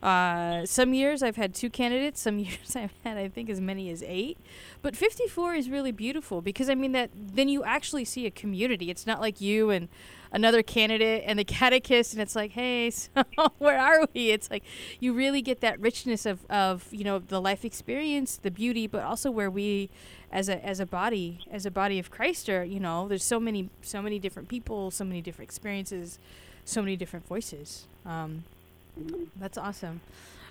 uh, 0.02 0.64
some 0.64 0.94
years 0.94 1.22
I've 1.22 1.36
had 1.36 1.54
two 1.54 1.68
candidates. 1.68 2.20
Some 2.20 2.38
years 2.38 2.74
I've 2.74 2.94
had, 3.04 3.16
I 3.16 3.28
think, 3.28 3.50
as 3.50 3.60
many 3.60 3.90
as 3.90 4.02
eight. 4.02 4.38
But 4.82 4.96
54 4.96 5.54
is 5.54 5.68
really 5.68 5.92
beautiful 5.92 6.40
because 6.40 6.70
I 6.70 6.74
mean 6.74 6.92
that 6.92 7.10
then 7.14 7.48
you 7.48 7.62
actually 7.64 8.04
see 8.04 8.26
a 8.26 8.30
community. 8.30 8.90
It's 8.90 9.06
not 9.06 9.20
like 9.20 9.40
you 9.40 9.70
and 9.70 9.88
another 10.32 10.62
candidate 10.62 11.24
and 11.26 11.38
the 11.38 11.44
catechist, 11.44 12.12
and 12.12 12.22
it's 12.22 12.36
like, 12.36 12.52
hey, 12.52 12.90
so 12.90 13.10
where 13.58 13.78
are 13.78 14.06
we? 14.14 14.30
It's 14.30 14.50
like 14.50 14.62
you 15.00 15.12
really 15.12 15.42
get 15.42 15.60
that 15.60 15.78
richness 15.80 16.24
of, 16.24 16.46
of 16.48 16.86
you 16.90 17.04
know 17.04 17.18
the 17.18 17.40
life 17.40 17.64
experience, 17.64 18.36
the 18.36 18.50
beauty, 18.50 18.86
but 18.86 19.02
also 19.02 19.30
where 19.30 19.50
we, 19.50 19.90
as 20.32 20.48
a 20.48 20.64
as 20.64 20.80
a 20.80 20.86
body, 20.86 21.40
as 21.50 21.66
a 21.66 21.70
body 21.70 21.98
of 21.98 22.10
Christ, 22.10 22.48
are 22.48 22.64
you 22.64 22.80
know 22.80 23.06
there's 23.06 23.24
so 23.24 23.38
many 23.38 23.68
so 23.82 24.00
many 24.00 24.18
different 24.18 24.48
people, 24.48 24.90
so 24.90 25.04
many 25.04 25.20
different 25.20 25.48
experiences, 25.48 26.18
so 26.64 26.80
many 26.80 26.96
different 26.96 27.26
voices. 27.26 27.86
Um, 28.06 28.44
that's 29.36 29.58
awesome. 29.58 30.00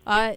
Uh, 0.06 0.34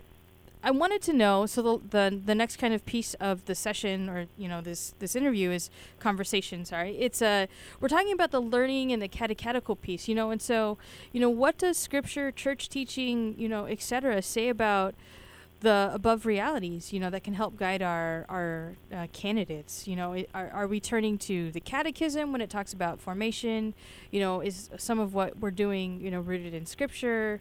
I 0.65 0.71
wanted 0.71 1.03
to 1.03 1.13
know. 1.13 1.47
So 1.47 1.63
the, 1.63 1.79
the 1.91 2.21
the 2.27 2.35
next 2.35 2.57
kind 2.57 2.73
of 2.73 2.87
piece 2.87 3.15
of 3.15 3.45
the 3.47 3.55
session, 3.55 4.09
or 4.09 4.27
you 4.37 4.49
know, 4.49 4.61
this 4.61 4.95
this 5.01 5.17
interview 5.17 5.51
is 5.51 5.71
conversation. 5.99 6.65
Sorry, 6.65 6.97
it's 6.99 7.21
a 7.21 7.45
uh, 7.45 7.47
we're 7.81 7.89
talking 7.89 8.13
about 8.13 8.31
the 8.31 8.41
learning 8.41 8.93
and 8.93 9.03
the 9.03 9.09
catechetical 9.09 9.75
piece. 9.75 10.07
You 10.07 10.15
know, 10.15 10.31
and 10.31 10.41
so 10.41 10.79
you 11.13 11.21
know, 11.21 11.31
what 11.31 11.59
does 11.59 11.77
Scripture, 11.77 12.31
church 12.31 12.69
teaching, 12.69 13.35
you 13.37 13.49
know, 13.49 13.67
etc., 13.67 14.23
say 14.23 14.49
about 14.49 14.95
the 15.63 15.91
above 15.93 16.27
realities, 16.27 16.93
you 16.93 17.01
know, 17.01 17.09
that 17.11 17.25
can 17.25 17.35
help 17.35 17.57
guide 17.57 17.83
our 17.83 18.27
our 18.29 18.75
uh, 18.95 19.09
candidates. 19.13 19.89
You 19.89 19.97
know, 19.97 20.25
are, 20.33 20.51
are 20.51 20.67
we 20.69 20.79
turning 20.79 21.19
to 21.19 21.51
the 21.51 21.61
catechism 21.61 22.31
when 22.31 22.41
it 22.41 22.51
talks 22.51 22.73
about 22.73 23.01
formation? 23.01 23.75
You 24.13 24.21
know, 24.21 24.41
is 24.41 24.71
some 24.77 25.01
of 25.01 25.13
what 25.13 25.39
we're 25.39 25.51
doing, 25.51 26.01
you 26.01 26.11
know, 26.13 26.21
rooted 26.21 26.55
in 26.55 26.67
scripture? 26.67 27.41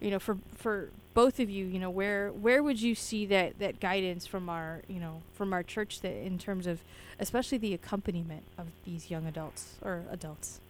You 0.00 0.10
know, 0.12 0.18
for 0.18 0.38
for 0.54 0.90
both 1.14 1.40
of 1.40 1.50
you, 1.50 1.66
you 1.66 1.78
know, 1.78 1.90
where 1.90 2.30
where 2.30 2.62
would 2.62 2.80
you 2.80 2.94
see 2.94 3.26
that 3.26 3.58
that 3.58 3.80
guidance 3.80 4.26
from 4.26 4.48
our, 4.48 4.82
you 4.88 5.00
know, 5.00 5.22
from 5.34 5.52
our 5.52 5.62
church 5.62 6.00
that 6.02 6.12
in 6.12 6.38
terms 6.38 6.66
of 6.66 6.80
especially 7.18 7.58
the 7.58 7.74
accompaniment 7.74 8.44
of 8.56 8.68
these 8.84 9.10
young 9.10 9.26
adults 9.26 9.74
or 9.82 10.04
adults? 10.10 10.60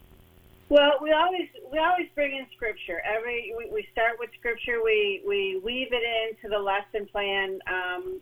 Well, 0.71 0.99
we 1.03 1.13
always 1.13 1.49
we 1.73 1.79
always 1.79 2.09
bring 2.15 2.37
in 2.37 2.47
scripture. 2.55 3.01
Every 3.05 3.55
we, 3.57 3.71
we 3.71 3.89
start 3.93 4.19
with 4.19 4.31
scripture. 4.39 4.83
We 4.85 5.23
we 5.27 5.61
weave 5.65 5.89
it 5.93 6.03
into 6.31 6.49
the 6.49 6.59
lesson 6.59 7.07
plan. 7.07 7.59
Um, 7.67 8.21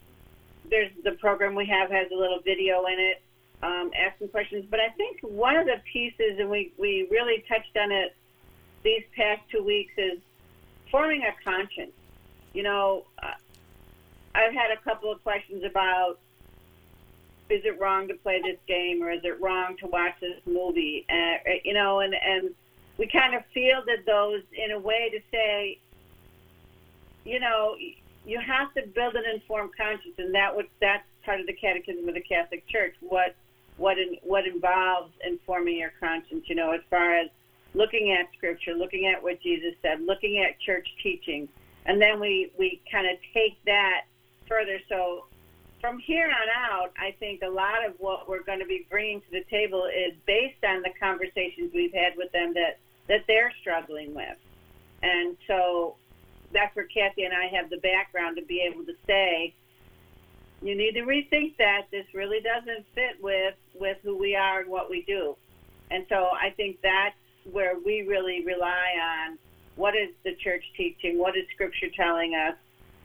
there's 0.71 0.91
the 1.05 1.13
program 1.13 1.55
we 1.55 1.67
have 1.67 1.91
has 1.91 2.09
a 2.13 2.15
little 2.15 2.41
video 2.45 2.87
in 2.87 2.99
it, 2.99 3.23
um, 3.63 3.91
asking 3.97 4.29
questions. 4.29 4.65
But 4.71 4.81
I 4.81 4.89
think 4.91 5.21
one 5.23 5.57
of 5.57 5.67
the 5.67 5.81
pieces, 5.93 6.39
and 6.39 6.49
we 6.49 6.73
we 6.77 7.09
really 7.11 7.45
touched 7.49 7.77
on 7.77 7.91
it 7.91 8.15
these 8.85 9.03
past 9.17 9.43
two 9.51 9.65
weeks, 9.65 9.93
is 9.97 10.21
forming 10.91 11.23
a 11.23 11.33
conscience. 11.45 11.93
You 12.53 12.63
know, 12.63 13.05
uh, 13.23 13.33
I've 14.35 14.53
had 14.53 14.71
a 14.71 14.77
couple 14.83 15.11
of 15.11 15.23
questions 15.23 15.65
about 15.65 16.19
is 17.49 17.65
it 17.65 17.79
wrong 17.81 18.09
to 18.09 18.15
play 18.15 18.41
this 18.43 18.59
game 18.67 19.03
or 19.03 19.11
is 19.11 19.21
it 19.25 19.41
wrong 19.41 19.77
to 19.79 19.87
watch 19.87 20.15
this 20.21 20.41
movie? 20.47 21.07
Uh, 21.09 21.51
you 21.65 21.75
know, 21.75 22.01
and 22.01 22.15
and 22.15 22.51
we 22.99 23.07
kind 23.07 23.35
of 23.35 23.43
fielded 23.53 24.05
those 24.07 24.43
in 24.53 24.73
a 24.73 24.79
way 24.79 25.11
to 25.11 25.21
say, 25.31 25.79
you 27.25 27.39
know, 27.39 27.77
you 28.25 28.41
have 28.41 28.73
to 28.75 28.83
build 28.95 29.15
an 29.15 29.25
informed 29.33 29.77
conscience, 29.77 30.15
and 30.19 30.35
that 30.35 30.55
would 30.55 30.67
that's 30.81 31.05
part 31.25 31.41
of 31.41 31.47
the 31.47 31.53
Catechism 31.53 32.09
of 32.09 32.15
the 32.15 32.21
Catholic 32.21 32.67
Church. 32.69 32.95
What 33.01 33.35
what 33.77 33.99
in, 33.99 34.17
what 34.23 34.47
involves 34.47 35.13
informing 35.25 35.77
your 35.79 35.93
conscience? 36.01 36.45
You 36.49 36.57
know, 36.57 36.73
as 36.73 36.81
far 36.91 37.17
as 37.17 37.29
looking 37.77 38.17
at 38.19 38.27
Scripture, 38.37 38.75
looking 38.75 39.07
at 39.07 39.23
what 39.23 39.41
Jesus 39.43 39.75
said, 39.83 40.01
looking 40.01 40.39
at 40.39 40.59
church 40.61 40.89
teaching, 41.03 41.49
and 41.85 42.01
then 42.01 42.19
we 42.19 42.51
we 42.59 42.81
kind 42.91 43.07
of 43.07 43.19
take 43.35 43.63
that 43.67 44.05
further. 44.49 44.79
So 44.89 45.27
from 45.81 45.99
here 45.99 46.27
on 46.27 46.49
out, 46.73 46.93
I 46.99 47.15
think 47.21 47.43
a 47.43 47.49
lot 47.49 47.87
of 47.87 47.95
what 47.99 48.29
we're 48.29 48.43
going 48.43 48.61
to 48.61 48.67
be 48.67 48.87
bringing 48.91 49.21
to 49.21 49.31
the 49.31 49.45
table 49.51 49.85
is 49.87 50.15
based 50.27 50.65
on 50.65 50.83
the 50.83 50.91
conversations 50.99 51.71
we've 51.75 51.93
had 51.93 52.15
with 52.17 52.33
them 52.33 52.55
that 52.55 52.79
that 53.09 53.25
they're 53.29 53.53
struggling 53.61 54.15
with, 54.15 54.39
and 55.03 55.37
so 55.47 55.97
that's 56.53 56.75
where 56.75 56.87
Kathy 56.87 57.25
and 57.25 57.35
I 57.35 57.47
have 57.55 57.69
the 57.69 57.77
background 57.79 58.37
to 58.37 58.43
be 58.43 58.61
able 58.61 58.85
to 58.87 58.95
say, 59.07 59.53
you 60.63 60.77
need 60.77 60.93
to 60.93 61.03
rethink 61.03 61.57
that. 61.59 61.83
This 61.91 62.07
really 62.15 62.41
doesn't 62.41 62.87
fit 62.95 63.21
with 63.21 63.55
with 63.75 63.99
who 64.03 64.17
we 64.17 64.35
are 64.35 64.61
and 64.61 64.71
what 64.71 64.89
we 64.89 65.03
do, 65.03 65.37
and 65.91 66.07
so 66.09 66.31
I 66.33 66.51
think 66.57 66.79
that's 66.83 67.15
where 67.53 67.75
we 67.85 68.03
really 68.03 68.45
rely 68.45 68.93
on 69.29 69.39
what 69.77 69.95
is 69.95 70.09
the 70.25 70.35
church 70.37 70.65
teaching, 70.77 71.19
what 71.19 71.37
is 71.37 71.45
Scripture 71.55 71.89
telling 71.95 72.35
us, 72.35 72.55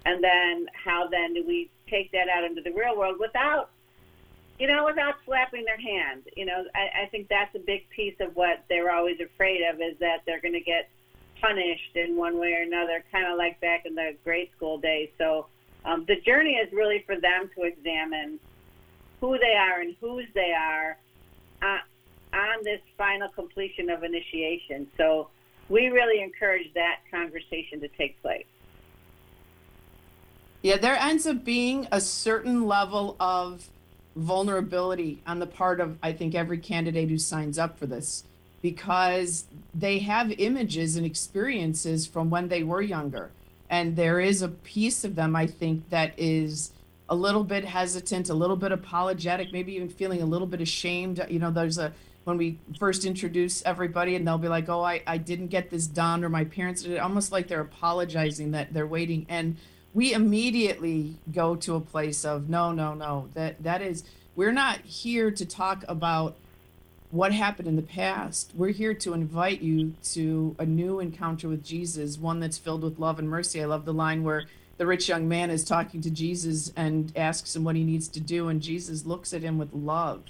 and 0.05 0.23
then 0.23 0.67
how 0.73 1.07
then 1.07 1.33
do 1.33 1.45
we 1.45 1.69
take 1.89 2.11
that 2.11 2.27
out 2.29 2.43
into 2.43 2.61
the 2.61 2.71
real 2.71 2.97
world 2.97 3.17
without 3.19 3.69
you 4.57 4.67
know 4.67 4.85
without 4.85 5.15
slapping 5.25 5.65
their 5.65 5.79
hand. 5.79 6.23
You 6.35 6.45
know 6.45 6.63
I, 6.73 7.03
I 7.03 7.05
think 7.07 7.27
that's 7.29 7.53
a 7.55 7.59
big 7.59 7.89
piece 7.89 8.15
of 8.19 8.35
what 8.35 8.63
they're 8.69 8.91
always 8.91 9.19
afraid 9.19 9.61
of 9.61 9.81
is 9.81 9.97
that 9.99 10.21
they're 10.25 10.41
going 10.41 10.53
to 10.53 10.61
get 10.61 10.89
punished 11.41 11.95
in 11.95 12.15
one 12.15 12.37
way 12.39 12.53
or 12.53 12.61
another 12.61 13.03
kind 13.11 13.31
of 13.31 13.37
like 13.37 13.59
back 13.61 13.85
in 13.85 13.95
the 13.95 14.15
grade 14.23 14.49
school 14.55 14.77
days. 14.77 15.09
So 15.17 15.47
um, 15.83 16.05
the 16.07 16.21
journey 16.21 16.51
is 16.51 16.71
really 16.71 17.03
for 17.05 17.19
them 17.19 17.49
to 17.55 17.63
examine 17.63 18.39
who 19.19 19.37
they 19.39 19.55
are 19.55 19.81
and 19.81 19.95
whose 19.99 20.27
they 20.33 20.53
are. 20.53 20.97
Uh, 21.61 21.79
on 22.33 22.63
this 22.63 22.81
final 22.97 23.29
completion 23.29 23.89
of 23.89 24.03
initiation 24.03 24.87
so 24.97 25.29
we 25.69 25.87
really 25.87 26.21
encourage 26.21 26.73
that 26.73 26.99
conversation 27.11 27.79
to 27.79 27.87
take 27.89 28.21
place 28.21 28.45
yeah, 30.61 30.77
there 30.77 30.95
ends 30.95 31.25
up 31.25 31.43
being 31.43 31.87
a 31.91 31.99
certain 31.99 32.67
level 32.67 33.15
of 33.19 33.67
vulnerability 34.15 35.21
on 35.25 35.39
the 35.39 35.47
part 35.47 35.79
of, 35.79 35.97
I 36.03 36.13
think, 36.13 36.35
every 36.35 36.59
candidate 36.59 37.09
who 37.09 37.17
signs 37.17 37.57
up 37.57 37.79
for 37.79 37.87
this 37.87 38.23
because 38.61 39.45
they 39.73 39.99
have 39.99 40.31
images 40.31 40.97
and 40.97 41.05
experiences 41.05 42.05
from 42.05 42.29
when 42.29 42.49
they 42.49 42.61
were 42.61 42.81
younger. 42.81 43.31
And 43.71 43.95
there 43.95 44.19
is 44.19 44.43
a 44.43 44.49
piece 44.49 45.03
of 45.03 45.15
them, 45.15 45.35
I 45.35 45.47
think, 45.47 45.89
that 45.89 46.13
is 46.17 46.71
a 47.09 47.15
little 47.15 47.43
bit 47.43 47.65
hesitant, 47.65 48.29
a 48.29 48.33
little 48.35 48.55
bit 48.55 48.71
apologetic, 48.71 49.51
maybe 49.51 49.73
even 49.73 49.89
feeling 49.89 50.21
a 50.21 50.25
little 50.25 50.45
bit 50.45 50.61
ashamed. 50.61 51.25
You 51.27 51.39
know, 51.39 51.49
there's 51.49 51.79
a, 51.79 51.91
when 52.23 52.37
we 52.37 52.59
first 52.79 53.05
introduce 53.05 53.63
everybody 53.65 54.15
and 54.15 54.27
they'll 54.27 54.37
be 54.37 54.47
like, 54.47 54.69
oh, 54.69 54.83
I, 54.83 55.01
I 55.07 55.17
didn't 55.17 55.47
get 55.47 55.69
this 55.69 55.87
done, 55.87 56.23
or 56.23 56.29
my 56.29 56.43
parents 56.43 56.83
did 56.83 56.91
it, 56.91 56.97
almost 56.97 57.31
like 57.31 57.47
they're 57.47 57.61
apologizing 57.61 58.51
that 58.51 58.73
they're 58.73 58.87
waiting. 58.87 59.25
And 59.27 59.57
we 59.93 60.13
immediately 60.13 61.15
go 61.31 61.55
to 61.55 61.75
a 61.75 61.81
place 61.81 62.23
of 62.23 62.47
no 62.49 62.71
no 62.71 62.93
no 62.93 63.27
that 63.33 63.61
that 63.63 63.81
is 63.81 64.03
we're 64.35 64.53
not 64.53 64.79
here 64.81 65.31
to 65.31 65.45
talk 65.45 65.83
about 65.87 66.37
what 67.09 67.33
happened 67.33 67.67
in 67.67 67.75
the 67.75 67.81
past. 67.81 68.53
We're 68.55 68.69
here 68.69 68.93
to 68.93 69.13
invite 69.13 69.59
you 69.59 69.95
to 70.13 70.55
a 70.57 70.65
new 70.65 71.01
encounter 71.01 71.49
with 71.49 71.63
jesus 71.63 72.17
one 72.17 72.39
that's 72.39 72.57
filled 72.57 72.83
with 72.83 72.99
love 72.99 73.19
and 73.19 73.29
mercy. 73.29 73.61
I 73.61 73.65
love 73.65 73.83
the 73.83 73.93
line 73.93 74.23
where 74.23 74.45
the 74.77 74.85
rich 74.85 75.09
young 75.09 75.27
man 75.27 75.51
is 75.51 75.63
talking 75.63 76.01
to 76.01 76.09
jesus 76.09 76.71
and 76.75 77.11
asks 77.15 77.55
him 77.55 77.63
what 77.63 77.75
he 77.75 77.83
needs 77.83 78.07
to 78.07 78.19
do 78.19 78.47
and 78.47 78.61
jesus 78.61 79.05
looks 79.05 79.31
at 79.31 79.43
him 79.43 79.59
with 79.59 79.71
love 79.73 80.23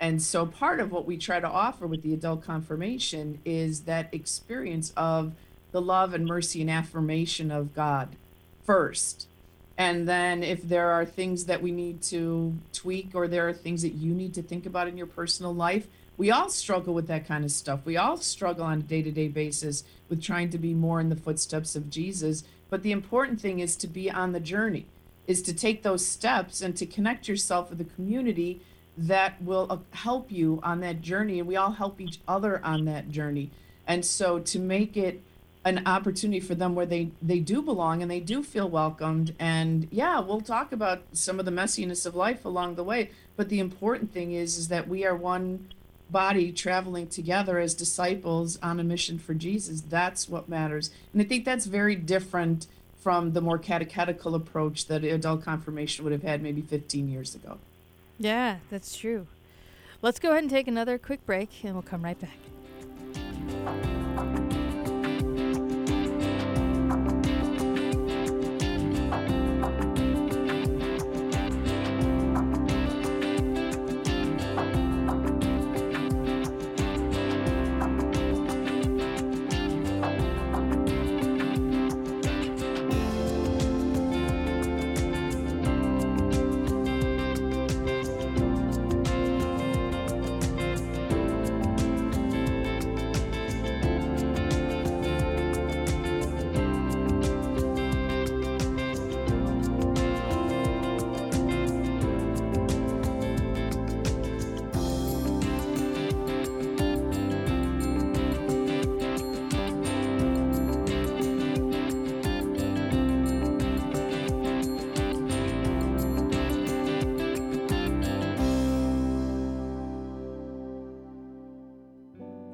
and 0.00 0.22
so 0.22 0.46
part 0.46 0.80
of 0.80 0.92
what 0.92 1.06
we 1.06 1.16
try 1.16 1.40
to 1.40 1.48
offer 1.48 1.86
with 1.86 2.02
the 2.02 2.14
adult 2.14 2.44
confirmation 2.44 3.40
is 3.44 3.82
that 3.82 4.08
experience 4.12 4.92
of 4.96 5.32
the 5.72 5.80
love 5.80 6.14
and 6.14 6.26
mercy 6.26 6.60
and 6.60 6.70
affirmation 6.70 7.50
of 7.50 7.74
god 7.74 8.16
first. 8.64 9.26
And 9.76 10.08
then 10.08 10.42
if 10.42 10.68
there 10.68 10.90
are 10.90 11.04
things 11.04 11.44
that 11.44 11.62
we 11.62 11.70
need 11.70 12.02
to 12.02 12.56
tweak 12.72 13.10
or 13.14 13.28
there 13.28 13.48
are 13.48 13.52
things 13.52 13.82
that 13.82 13.94
you 13.94 14.12
need 14.12 14.34
to 14.34 14.42
think 14.42 14.66
about 14.66 14.88
in 14.88 14.96
your 14.96 15.06
personal 15.06 15.54
life, 15.54 15.86
we 16.16 16.32
all 16.32 16.48
struggle 16.50 16.94
with 16.94 17.06
that 17.06 17.28
kind 17.28 17.44
of 17.44 17.52
stuff. 17.52 17.80
We 17.84 17.96
all 17.96 18.16
struggle 18.16 18.64
on 18.64 18.78
a 18.78 18.82
day 18.82 19.02
to 19.02 19.12
day 19.12 19.28
basis 19.28 19.84
with 20.08 20.20
trying 20.20 20.50
to 20.50 20.58
be 20.58 20.74
more 20.74 21.00
in 21.00 21.10
the 21.10 21.16
footsteps 21.16 21.76
of 21.76 21.90
Jesus. 21.90 22.42
But 22.70 22.82
the 22.82 22.90
important 22.90 23.40
thing 23.40 23.60
is 23.60 23.76
to 23.76 23.86
be 23.86 24.10
on 24.10 24.32
the 24.32 24.40
journey, 24.40 24.86
is 25.28 25.42
to 25.42 25.54
take 25.54 25.82
those 25.82 26.04
steps 26.04 26.60
and 26.60 26.76
to 26.76 26.84
connect 26.84 27.28
yourself 27.28 27.70
with 27.70 27.78
the 27.78 27.84
community 27.84 28.60
that 28.98 29.40
will 29.42 29.66
uh, 29.70 29.78
help 29.92 30.30
you 30.32 30.60
on 30.62 30.80
that 30.80 31.00
journey. 31.00 31.38
And 31.38 31.48
we 31.48 31.56
all 31.56 31.72
help 31.72 32.00
each 32.00 32.18
other 32.26 32.60
on 32.64 32.84
that 32.86 33.10
journey. 33.10 33.50
And 33.86 34.04
so 34.04 34.38
to 34.40 34.58
make 34.58 34.96
it 34.96 35.22
an 35.64 35.86
opportunity 35.86 36.40
for 36.40 36.54
them 36.54 36.74
where 36.74 36.86
they 36.86 37.10
they 37.20 37.40
do 37.40 37.60
belong 37.60 38.00
and 38.00 38.10
they 38.10 38.20
do 38.20 38.42
feel 38.42 38.68
welcomed 38.68 39.34
and 39.38 39.88
yeah 39.90 40.18
we'll 40.20 40.40
talk 40.40 40.72
about 40.72 41.02
some 41.12 41.38
of 41.38 41.44
the 41.44 41.50
messiness 41.50 42.06
of 42.06 42.14
life 42.14 42.44
along 42.44 42.76
the 42.76 42.84
way 42.84 43.10
but 43.36 43.48
the 43.48 43.58
important 43.58 44.12
thing 44.12 44.32
is 44.32 44.56
is 44.56 44.68
that 44.68 44.88
we 44.88 45.04
are 45.04 45.16
one 45.16 45.68
body 46.10 46.52
traveling 46.52 47.06
together 47.06 47.58
as 47.58 47.74
disciples 47.74 48.58
on 48.62 48.78
a 48.80 48.84
mission 48.84 49.18
for 49.18 49.34
Jesus 49.34 49.82
that's 49.82 50.28
what 50.28 50.48
matters 50.48 50.90
and 51.12 51.20
i 51.20 51.24
think 51.24 51.44
that's 51.44 51.66
very 51.66 51.96
different 51.96 52.66
from 52.96 53.32
the 53.32 53.40
more 53.40 53.58
catechetical 53.58 54.34
approach 54.34 54.86
that 54.86 55.04
adult 55.04 55.42
confirmation 55.42 56.04
would 56.04 56.12
have 56.12 56.22
had 56.22 56.40
maybe 56.40 56.62
15 56.62 57.08
years 57.08 57.34
ago 57.34 57.58
yeah 58.18 58.58
that's 58.70 58.96
true. 58.96 59.26
Let's 60.00 60.18
go 60.18 60.30
ahead 60.30 60.42
and 60.42 60.50
take 60.50 60.68
another 60.68 60.98
quick 60.98 61.24
break 61.26 61.64
and 61.64 61.74
we'll 61.74 61.82
come 61.82 62.04
right 62.04 62.18
back 62.20 62.38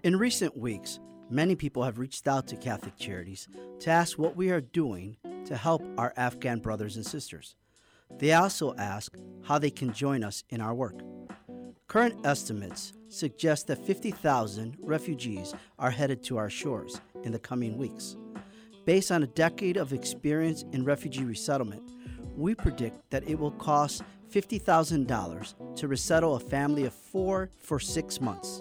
In 0.04 0.18
recent 0.18 0.54
weeks, 0.54 1.00
many 1.30 1.56
people 1.56 1.82
have 1.82 1.98
reached 1.98 2.28
out 2.28 2.46
to 2.48 2.58
Catholic 2.58 2.94
Charities 2.98 3.48
to 3.80 3.88
ask 3.88 4.18
what 4.18 4.36
we 4.36 4.50
are 4.50 4.60
doing 4.60 5.16
to 5.46 5.56
help 5.56 5.82
our 5.96 6.12
Afghan 6.18 6.58
brothers 6.58 6.96
and 6.96 7.06
sisters. 7.06 7.56
They 8.18 8.34
also 8.34 8.74
ask 8.74 9.16
how 9.44 9.58
they 9.58 9.70
can 9.70 9.94
join 9.94 10.22
us 10.22 10.44
in 10.50 10.60
our 10.60 10.74
work. 10.74 11.00
Current 11.88 12.26
estimates 12.26 12.92
suggest 13.08 13.66
that 13.68 13.86
50,000 13.86 14.76
refugees 14.78 15.54
are 15.78 15.90
headed 15.90 16.22
to 16.24 16.36
our 16.36 16.50
shores 16.50 17.00
in 17.22 17.32
the 17.32 17.38
coming 17.38 17.78
weeks. 17.78 18.14
Based 18.84 19.10
on 19.10 19.22
a 19.22 19.28
decade 19.28 19.78
of 19.78 19.94
experience 19.94 20.66
in 20.72 20.84
refugee 20.84 21.24
resettlement, 21.24 21.82
we 22.36 22.54
predict 22.54 23.08
that 23.08 23.26
it 23.26 23.38
will 23.38 23.52
cost 23.52 24.02
$50,000 24.30 25.76
to 25.76 25.88
resettle 25.88 26.34
a 26.34 26.40
family 26.40 26.84
of 26.84 26.92
four 26.92 27.48
for 27.56 27.80
six 27.80 28.20
months. 28.20 28.60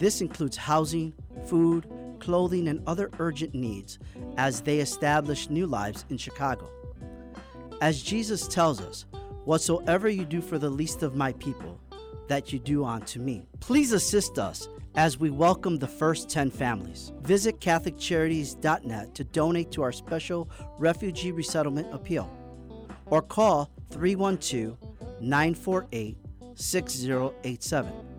This 0.00 0.20
includes 0.20 0.56
housing, 0.56 1.14
food, 1.46 1.86
clothing, 2.18 2.66
and 2.66 2.82
other 2.88 3.10
urgent 3.20 3.54
needs 3.54 4.00
as 4.36 4.60
they 4.62 4.80
establish 4.80 5.48
new 5.48 5.68
lives 5.68 6.04
in 6.10 6.16
Chicago. 6.16 6.68
As 7.80 8.02
Jesus 8.02 8.48
tells 8.48 8.80
us, 8.80 9.06
Whatsoever 9.44 10.08
you 10.08 10.26
do 10.26 10.42
for 10.42 10.58
the 10.58 10.68
least 10.68 11.02
of 11.02 11.16
my 11.16 11.32
people, 11.34 11.80
that 12.28 12.52
you 12.52 12.58
do 12.58 12.84
unto 12.84 13.18
me. 13.18 13.48
Please 13.58 13.90
assist 13.90 14.38
us 14.38 14.68
as 14.94 15.18
we 15.18 15.30
welcome 15.30 15.78
the 15.78 15.88
first 15.88 16.28
10 16.28 16.50
families. 16.50 17.12
Visit 17.22 17.58
CatholicCharities.net 17.60 19.14
to 19.14 19.24
donate 19.24 19.70
to 19.72 19.82
our 19.82 19.92
special 19.92 20.48
refugee 20.78 21.32
resettlement 21.32 21.92
appeal 21.92 22.30
or 23.06 23.22
call 23.22 23.70
312 23.90 24.76
948 25.20 26.16
6087. 26.54 28.09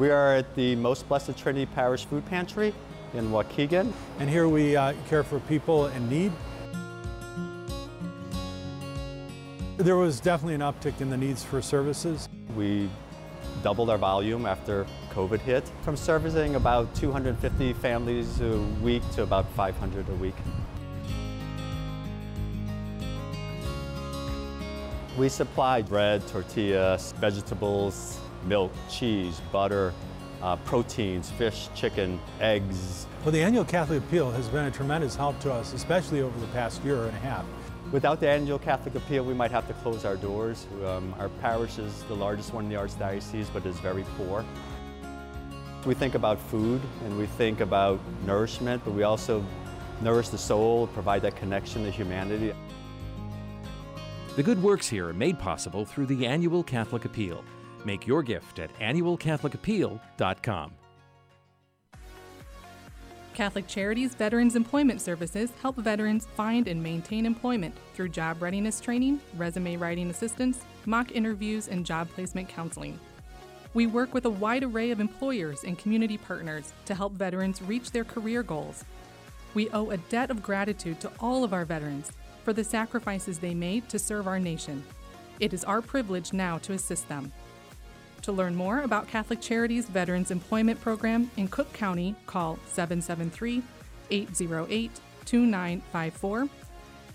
We 0.00 0.08
are 0.08 0.34
at 0.34 0.54
the 0.54 0.76
Most 0.76 1.06
Blessed 1.10 1.36
Trinity 1.36 1.66
Parish 1.66 2.06
Food 2.06 2.24
Pantry 2.24 2.72
in 3.12 3.30
Waukegan. 3.30 3.92
And 4.18 4.30
here 4.30 4.48
we 4.48 4.74
uh, 4.74 4.94
care 5.10 5.22
for 5.22 5.40
people 5.40 5.88
in 5.88 6.08
need. 6.08 6.32
There 9.76 9.96
was 9.96 10.18
definitely 10.18 10.54
an 10.54 10.62
uptick 10.62 11.02
in 11.02 11.10
the 11.10 11.18
needs 11.18 11.44
for 11.44 11.60
services. 11.60 12.30
We 12.56 12.88
doubled 13.62 13.90
our 13.90 13.98
volume 13.98 14.46
after 14.46 14.86
COVID 15.10 15.40
hit, 15.40 15.70
from 15.82 15.98
servicing 15.98 16.54
about 16.54 16.94
250 16.94 17.74
families 17.74 18.40
a 18.40 18.56
week 18.82 19.02
to 19.16 19.22
about 19.22 19.52
500 19.52 20.08
a 20.08 20.14
week. 20.14 20.34
We 25.18 25.28
supply 25.28 25.82
bread, 25.82 26.26
tortillas, 26.26 27.12
vegetables, 27.18 28.18
milk, 28.44 28.72
cheese, 28.88 29.40
butter, 29.52 29.92
uh, 30.42 30.56
proteins, 30.56 31.30
fish, 31.30 31.68
chicken, 31.74 32.20
eggs. 32.40 33.06
Well, 33.24 33.32
the 33.32 33.42
annual 33.42 33.64
Catholic 33.64 34.02
Appeal 34.02 34.30
has 34.30 34.48
been 34.48 34.64
a 34.64 34.70
tremendous 34.70 35.14
help 35.14 35.38
to 35.40 35.52
us, 35.52 35.72
especially 35.72 36.22
over 36.22 36.38
the 36.40 36.46
past 36.48 36.82
year 36.82 37.04
and 37.04 37.16
a 37.16 37.20
half. 37.20 37.44
Without 37.92 38.20
the 38.20 38.28
annual 38.28 38.58
Catholic 38.58 38.94
Appeal, 38.94 39.24
we 39.24 39.34
might 39.34 39.50
have 39.50 39.66
to 39.66 39.74
close 39.74 40.04
our 40.04 40.16
doors. 40.16 40.66
Um, 40.86 41.14
our 41.18 41.28
parish 41.28 41.78
is 41.78 42.02
the 42.04 42.14
largest 42.14 42.54
one 42.54 42.64
in 42.64 42.70
the 42.70 42.76
Archdiocese, 42.76 43.48
but 43.52 43.66
is 43.66 43.78
very 43.80 44.04
poor. 44.16 44.44
We 45.84 45.94
think 45.94 46.14
about 46.14 46.38
food 46.38 46.80
and 47.04 47.18
we 47.18 47.26
think 47.26 47.60
about 47.60 47.98
nourishment, 48.26 48.82
but 48.84 48.92
we 48.92 49.02
also 49.02 49.44
nourish 50.02 50.28
the 50.28 50.38
soul, 50.38 50.86
provide 50.88 51.22
that 51.22 51.36
connection 51.36 51.84
to 51.84 51.90
humanity. 51.90 52.52
The 54.36 54.42
good 54.42 54.62
works 54.62 54.88
here 54.88 55.08
are 55.08 55.12
made 55.12 55.38
possible 55.38 55.84
through 55.84 56.06
the 56.06 56.26
annual 56.26 56.62
Catholic 56.62 57.04
Appeal. 57.04 57.44
Make 57.84 58.06
your 58.06 58.22
gift 58.22 58.58
at 58.58 58.72
annualcatholicappeal.com. 58.78 60.72
Catholic 63.32 63.66
Charities 63.68 64.14
Veterans 64.14 64.56
Employment 64.56 65.00
Services 65.00 65.52
help 65.62 65.76
veterans 65.76 66.26
find 66.34 66.68
and 66.68 66.82
maintain 66.82 67.24
employment 67.24 67.74
through 67.94 68.08
job 68.08 68.42
readiness 68.42 68.80
training, 68.80 69.20
resume 69.36 69.76
writing 69.76 70.10
assistance, 70.10 70.60
mock 70.84 71.12
interviews, 71.12 71.68
and 71.68 71.86
job 71.86 72.10
placement 72.10 72.48
counseling. 72.48 72.98
We 73.72 73.86
work 73.86 74.12
with 74.12 74.24
a 74.24 74.30
wide 74.30 74.64
array 74.64 74.90
of 74.90 74.98
employers 74.98 75.62
and 75.62 75.78
community 75.78 76.18
partners 76.18 76.72
to 76.86 76.94
help 76.94 77.12
veterans 77.12 77.62
reach 77.62 77.92
their 77.92 78.04
career 78.04 78.42
goals. 78.42 78.84
We 79.54 79.70
owe 79.70 79.90
a 79.90 79.96
debt 79.96 80.30
of 80.30 80.42
gratitude 80.42 81.00
to 81.00 81.12
all 81.20 81.44
of 81.44 81.52
our 81.52 81.64
veterans 81.64 82.10
for 82.44 82.52
the 82.52 82.64
sacrifices 82.64 83.38
they 83.38 83.54
made 83.54 83.88
to 83.88 83.98
serve 83.98 84.26
our 84.26 84.40
nation. 84.40 84.84
It 85.38 85.54
is 85.54 85.64
our 85.64 85.80
privilege 85.80 86.32
now 86.32 86.58
to 86.58 86.72
assist 86.72 87.08
them. 87.08 87.32
To 88.22 88.32
learn 88.32 88.54
more 88.54 88.80
about 88.80 89.08
Catholic 89.08 89.40
Charities 89.40 89.86
Veterans 89.88 90.30
Employment 90.30 90.78
Program 90.80 91.30
in 91.38 91.48
Cook 91.48 91.72
County, 91.72 92.14
call 92.26 92.58
773 92.66 93.62
808 94.10 94.90
2954. 95.24 96.48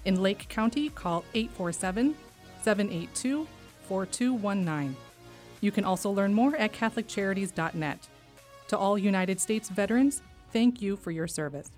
In 0.05 0.21
Lake 0.21 0.47
County, 0.49 0.89
call 0.89 1.23
847 1.35 2.15
782 2.63 3.47
4219. 3.87 4.95
You 5.61 5.71
can 5.71 5.83
also 5.83 6.09
learn 6.09 6.33
more 6.33 6.55
at 6.55 6.73
CatholicCharities.net. 6.73 8.07
To 8.69 8.77
all 8.77 8.97
United 8.97 9.39
States 9.39 9.69
veterans, 9.69 10.23
thank 10.51 10.81
you 10.81 10.95
for 10.95 11.11
your 11.11 11.27
service. 11.27 11.69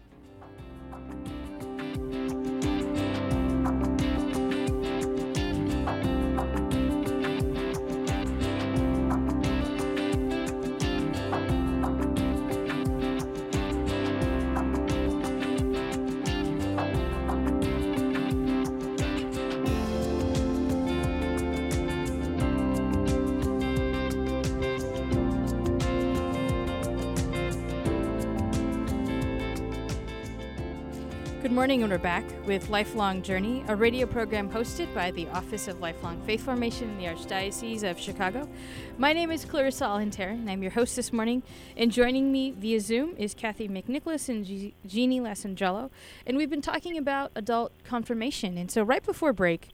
And 31.88 31.93
we're 31.93 31.99
back 31.99 32.25
with 32.45 32.67
Lifelong 32.67 33.21
Journey, 33.21 33.63
a 33.69 33.73
radio 33.73 34.05
program 34.05 34.49
hosted 34.49 34.93
by 34.93 35.09
the 35.11 35.25
Office 35.29 35.69
of 35.69 35.79
Lifelong 35.79 36.21
Faith 36.23 36.43
Formation 36.43 36.89
in 36.89 36.97
the 36.97 37.05
Archdiocese 37.05 37.89
of 37.89 37.97
Chicago. 37.97 38.49
My 38.97 39.13
name 39.13 39.31
is 39.31 39.45
Clarissa 39.45 39.85
Alcantara, 39.85 40.33
and 40.33 40.49
I'm 40.49 40.61
your 40.61 40.73
host 40.73 40.97
this 40.97 41.13
morning. 41.13 41.43
And 41.77 41.89
joining 41.89 42.29
me 42.29 42.51
via 42.51 42.81
Zoom 42.81 43.15
is 43.15 43.33
Kathy 43.33 43.69
McNicholas 43.69 44.27
and 44.27 44.43
G- 44.43 44.75
Jeannie 44.85 45.21
Lasangelo. 45.21 45.89
And 46.25 46.35
we've 46.35 46.49
been 46.49 46.61
talking 46.61 46.97
about 46.97 47.31
adult 47.38 47.71
confirmation. 47.85 48.57
And 48.57 48.69
so, 48.69 48.83
right 48.83 49.01
before 49.01 49.31
break, 49.31 49.69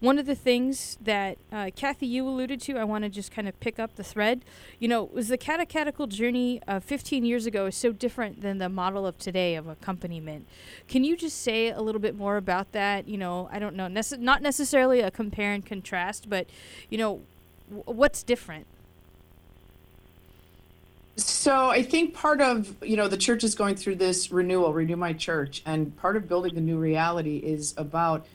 one 0.00 0.18
of 0.18 0.26
the 0.26 0.34
things 0.34 0.98
that 1.00 1.38
uh, 1.50 1.70
Kathy 1.74 2.06
you 2.06 2.28
alluded 2.28 2.60
to, 2.62 2.76
I 2.76 2.84
want 2.84 3.04
to 3.04 3.10
just 3.10 3.32
kind 3.32 3.48
of 3.48 3.58
pick 3.60 3.78
up 3.78 3.96
the 3.96 4.04
thread. 4.04 4.42
You 4.78 4.88
know, 4.88 5.04
was 5.04 5.28
the 5.28 5.38
catechetical 5.38 6.06
journey 6.06 6.60
of 6.68 6.84
15 6.84 7.24
years 7.24 7.46
ago 7.46 7.66
is 7.66 7.76
so 7.76 7.92
different 7.92 8.42
than 8.42 8.58
the 8.58 8.68
model 8.68 9.06
of 9.06 9.18
today 9.18 9.54
of 9.54 9.66
accompaniment. 9.66 10.46
Can 10.86 11.02
you 11.02 11.16
just 11.16 11.40
say 11.40 11.70
a 11.70 11.80
little 11.80 12.00
bit 12.00 12.14
more 12.14 12.36
about 12.36 12.72
that? 12.72 13.08
You 13.08 13.16
know, 13.16 13.48
I 13.50 13.58
don't 13.58 13.74
know, 13.74 13.86
nece- 13.86 14.18
not 14.18 14.42
necessarily 14.42 15.00
a 15.00 15.10
compare 15.10 15.52
and 15.52 15.64
contrast, 15.64 16.28
but 16.28 16.46
you 16.90 16.98
know, 16.98 17.22
w- 17.70 17.84
what's 17.86 18.22
different? 18.22 18.66
So 21.16 21.70
I 21.70 21.82
think 21.82 22.12
part 22.12 22.42
of 22.42 22.76
you 22.82 22.94
know 22.94 23.08
the 23.08 23.16
church 23.16 23.42
is 23.42 23.54
going 23.54 23.76
through 23.76 23.94
this 23.94 24.30
renewal, 24.30 24.74
renew 24.74 24.96
my 24.96 25.14
church, 25.14 25.62
and 25.64 25.96
part 25.96 26.16
of 26.16 26.28
building 26.28 26.54
the 26.54 26.60
new 26.60 26.76
reality 26.76 27.38
is 27.38 27.72
about 27.78 28.26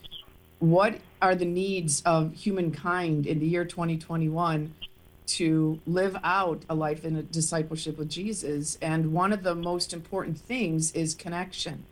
what 0.58 0.96
are 1.22 1.36
the 1.36 1.46
needs 1.46 2.02
of 2.02 2.34
humankind 2.34 3.28
in 3.28 3.40
the 3.40 3.48
year 3.48 3.66
2021 3.66 4.74
to 5.28 5.80
live 5.86 6.18
out 6.24 6.64
a 6.70 6.76
life 6.76 7.06
in 7.06 7.16
a 7.16 7.24
discipleship 7.24 7.98
with 7.98 8.10
Jesus. 8.10 8.78
And 8.82 9.14
one 9.14 9.32
of 9.32 9.44
the 9.44 9.56
most 9.56 9.94
important 9.94 10.38
things 10.38 10.92
is 10.92 11.16
connection. 11.16 11.86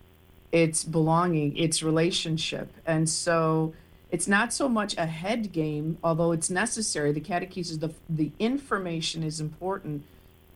It's 0.52 0.84
belonging, 0.84 1.56
it's 1.56 1.84
relationship. 1.84 2.74
And 2.86 3.08
so 3.08 3.74
it's 4.12 4.28
not 4.28 4.52
so 4.52 4.68
much 4.68 4.98
a 4.98 5.06
head 5.06 5.52
game, 5.52 6.00
although 6.04 6.32
it's 6.32 6.50
necessary. 6.50 7.12
The 7.12 7.22
catechesis, 7.22 7.80
the, 7.80 7.94
the 8.10 8.32
information 8.40 9.24
is 9.24 9.40
important, 9.40 10.04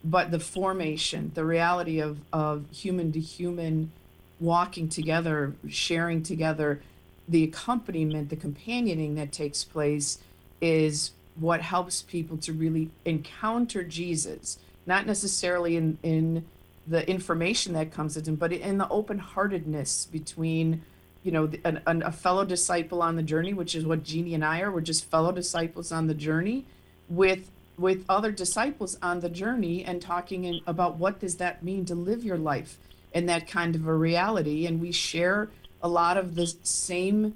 but 0.04 0.32
the 0.32 0.40
formation, 0.40 1.32
the 1.36 1.46
reality 1.46 2.00
of, 2.00 2.20
of 2.34 2.66
human 2.72 3.12
to 3.12 3.20
human 3.20 3.92
walking 4.40 4.90
together, 4.90 5.54
sharing 5.70 6.24
together, 6.24 6.82
the 7.28 7.44
accompaniment, 7.44 8.30
the 8.30 8.36
companioning 8.36 9.16
that 9.16 9.32
takes 9.32 9.64
place 9.64 10.20
is 10.62 11.12
what 11.36 11.62
helps 11.62 12.02
people 12.02 12.38
to 12.38 12.54
really 12.54 12.90
encounter 13.06 13.84
Jesus, 13.84 14.60
not 14.86 15.06
necessarily 15.06 15.76
in, 15.76 15.98
in 16.04 16.46
the 16.88 17.10
information 17.10 17.74
that 17.74 17.92
comes 17.92 18.18
at 18.18 18.28
in, 18.28 18.36
but 18.36 18.52
in 18.52 18.78
the 18.78 18.90
open 18.90 19.18
heartedness 19.18 20.06
between 20.06 20.84
you 21.24 21.32
know, 21.32 21.50
an, 21.64 21.82
an, 21.88 22.04
a 22.04 22.12
fellow 22.12 22.44
disciple 22.46 23.02
on 23.02 23.16
the 23.16 23.24
journey, 23.24 23.54
which 23.54 23.76
is 23.76 23.86
what 23.86 24.04
Jeannie 24.04 24.34
and 24.34 24.44
I 24.44 24.60
are. 24.62 24.72
We're 24.72 24.82
just 24.82 25.10
fellow 25.10 25.32
disciples 25.32 25.92
on 25.92 26.08
the 26.08 26.14
journey 26.14 26.66
with 27.10 27.50
with 27.76 28.06
other 28.08 28.32
disciples 28.32 29.00
on 29.02 29.22
the 29.22 29.30
journey 29.30 29.84
and 29.84 30.00
talking 30.00 30.44
in, 30.44 30.62
about 30.68 30.98
what 30.98 31.20
does 31.20 31.38
that 31.38 31.64
mean 31.64 31.86
to 31.86 31.96
live 31.96 32.24
your 32.24 32.38
life 32.38 32.78
in 33.14 33.26
that 33.26 33.48
kind 33.48 33.74
of 33.76 33.88
a 33.88 33.94
reality. 33.94 34.68
And 34.68 34.80
we 34.80 34.92
share 34.92 35.50
a 35.84 35.88
lot 35.88 36.18
of 36.18 36.36
the 36.36 36.48
same 36.64 37.36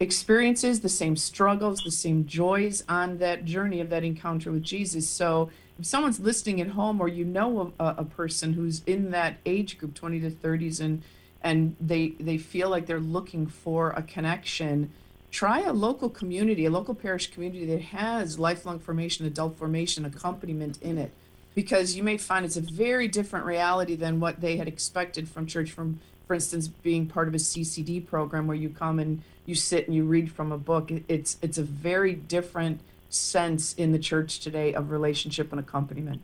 experiences, 0.00 0.80
the 0.80 0.88
same 0.88 1.16
struggles, 1.16 1.80
the 1.84 1.90
same 1.90 2.26
joys 2.26 2.82
on 2.88 3.18
that 3.18 3.44
journey 3.44 3.80
of 3.80 3.90
that 3.90 4.02
encounter 4.02 4.50
with 4.50 4.62
Jesus. 4.62 5.08
So 5.08 5.50
if 5.78 5.86
someone's 5.86 6.18
listening 6.18 6.60
at 6.60 6.68
home 6.68 7.00
or 7.00 7.08
you 7.08 7.24
know 7.24 7.72
a, 7.78 7.94
a 7.98 8.04
person 8.04 8.54
who's 8.54 8.82
in 8.86 9.10
that 9.12 9.36
age 9.46 9.78
group, 9.78 9.94
20 9.94 10.20
to 10.20 10.30
30s, 10.30 10.80
and 10.80 11.02
and 11.42 11.76
they 11.78 12.08
they 12.18 12.38
feel 12.38 12.70
like 12.70 12.86
they're 12.86 12.98
looking 12.98 13.46
for 13.46 13.90
a 13.90 14.02
connection 14.02 14.90
try 15.30 15.60
a 15.60 15.72
local 15.72 16.08
community 16.08 16.64
a 16.64 16.70
local 16.70 16.94
parish 16.94 17.30
community 17.30 17.66
that 17.66 17.80
has 17.80 18.38
lifelong 18.38 18.78
formation 18.78 19.26
adult 19.26 19.56
formation 19.56 20.04
accompaniment 20.04 20.80
in 20.80 20.96
it 20.96 21.10
because 21.54 21.94
you 21.94 22.02
may 22.02 22.16
find 22.16 22.46
it's 22.46 22.56
a 22.56 22.60
very 22.60 23.06
different 23.06 23.44
reality 23.44 23.94
than 23.94 24.20
what 24.20 24.40
they 24.40 24.56
had 24.56 24.66
expected 24.66 25.28
from 25.28 25.46
church 25.46 25.70
from 25.70 26.00
for 26.26 26.34
instance 26.34 26.68
being 26.68 27.06
part 27.06 27.28
of 27.28 27.34
a 27.34 27.38
ccd 27.38 28.04
program 28.06 28.46
where 28.46 28.56
you 28.56 28.68
come 28.68 28.98
and 28.98 29.22
you 29.46 29.54
sit 29.54 29.86
and 29.86 29.94
you 29.96 30.04
read 30.04 30.30
from 30.30 30.52
a 30.52 30.58
book 30.58 30.90
it's 31.08 31.36
it's 31.42 31.58
a 31.58 31.62
very 31.62 32.14
different 32.14 32.80
sense 33.14 33.74
in 33.74 33.92
the 33.92 33.98
church 33.98 34.40
today 34.40 34.74
of 34.74 34.90
relationship 34.90 35.52
and 35.52 35.60
accompaniment. 35.60 36.22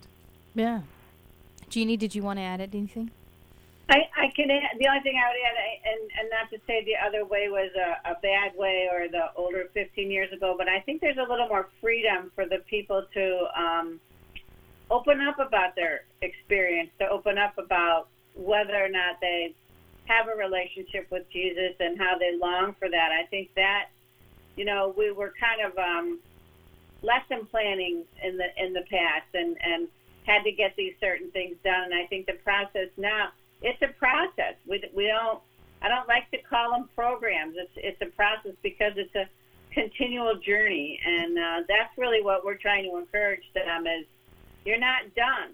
Yeah. 0.54 0.80
Jeannie 1.68 1.96
did 1.96 2.14
you 2.14 2.22
want 2.22 2.38
to 2.38 2.42
add 2.42 2.60
anything? 2.60 3.10
I, 3.88 4.08
I 4.16 4.30
can 4.36 4.50
add, 4.50 4.78
the 4.78 4.86
only 4.86 5.00
thing 5.00 5.16
I 5.16 5.28
would 5.28 5.36
add, 5.46 5.92
and, 5.92 6.10
and 6.20 6.30
not 6.30 6.50
to 6.50 6.58
say 6.66 6.84
the 6.84 6.96
other 7.04 7.24
way 7.24 7.48
was 7.48 7.70
a, 7.76 8.10
a 8.10 8.14
bad 8.20 8.56
way 8.56 8.88
or 8.90 9.08
the 9.08 9.32
older 9.36 9.68
15 9.74 10.10
years 10.10 10.32
ago, 10.32 10.54
but 10.56 10.68
I 10.68 10.80
think 10.80 11.00
there's 11.00 11.16
a 11.16 11.28
little 11.28 11.48
more 11.48 11.68
freedom 11.80 12.30
for 12.34 12.46
the 12.46 12.58
people 12.68 13.04
to 13.14 13.46
um, 13.56 14.00
open 14.90 15.20
up 15.20 15.40
about 15.40 15.74
their 15.74 16.04
experience, 16.22 16.90
to 17.00 17.08
open 17.08 17.36
up 17.36 17.58
about 17.58 18.08
whether 18.34 18.76
or 18.76 18.88
not 18.88 19.20
they 19.20 19.54
have 20.10 20.26
a 20.28 20.36
relationship 20.36 21.06
with 21.10 21.24
Jesus 21.30 21.74
and 21.78 21.98
how 21.98 22.18
they 22.18 22.36
long 22.36 22.74
for 22.78 22.88
that. 22.90 23.10
I 23.12 23.26
think 23.26 23.48
that, 23.54 23.86
you 24.56 24.64
know, 24.64 24.92
we 24.96 25.12
were 25.12 25.32
kind 25.38 25.60
of 25.62 25.78
um, 25.78 26.18
lesson 27.02 27.46
planning 27.50 28.04
in 28.22 28.36
the 28.36 28.48
in 28.56 28.72
the 28.72 28.82
past 28.90 29.30
and 29.34 29.56
and 29.62 29.88
had 30.26 30.42
to 30.44 30.52
get 30.52 30.74
these 30.76 30.94
certain 31.00 31.30
things 31.30 31.56
done, 31.64 31.84
and 31.84 31.94
I 31.94 32.06
think 32.06 32.26
the 32.26 32.38
process 32.44 32.88
now 32.96 33.30
it's 33.62 33.80
a 33.82 33.88
process. 33.98 34.54
We, 34.66 34.82
we 34.94 35.06
don't. 35.06 35.40
I 35.82 35.88
don't 35.88 36.08
like 36.08 36.30
to 36.30 36.38
call 36.38 36.72
them 36.72 36.88
programs. 36.94 37.54
It's 37.56 37.70
it's 37.76 38.00
a 38.02 38.14
process 38.16 38.52
because 38.62 38.92
it's 38.96 39.14
a 39.14 39.26
continual 39.72 40.36
journey, 40.36 41.00
and 41.04 41.38
uh, 41.38 41.60
that's 41.68 41.96
really 41.96 42.22
what 42.22 42.44
we're 42.44 42.56
trying 42.56 42.84
to 42.84 42.96
encourage 42.98 43.44
them. 43.54 43.86
Is 43.86 44.06
you're 44.64 44.78
not 44.78 45.14
done. 45.14 45.52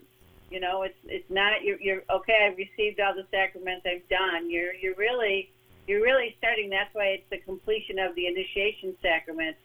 You 0.51 0.61
know, 0.61 0.83
it's 0.83 0.99
it's 1.05 1.29
not 1.31 1.63
you're 1.65 1.81
you're 1.81 2.03
okay. 2.11 2.49
I've 2.49 2.57
received 2.57 3.01
all 3.01 3.15
the 3.15 3.27
sacraments. 3.31 3.87
I've 3.87 4.09
done. 4.09 4.51
You're 4.51 4.75
you're 4.75 4.95
really 4.95 5.51
you're 5.87 6.03
really 6.03 6.35
starting. 6.39 6.71
That's 6.71 6.95
why 6.95 7.07
it's 7.07 7.29
the 7.31 7.39
completion 7.39 7.99
of 7.99 8.15
the 8.15 8.27
initiation 8.27 8.97
sacrament 9.03 9.57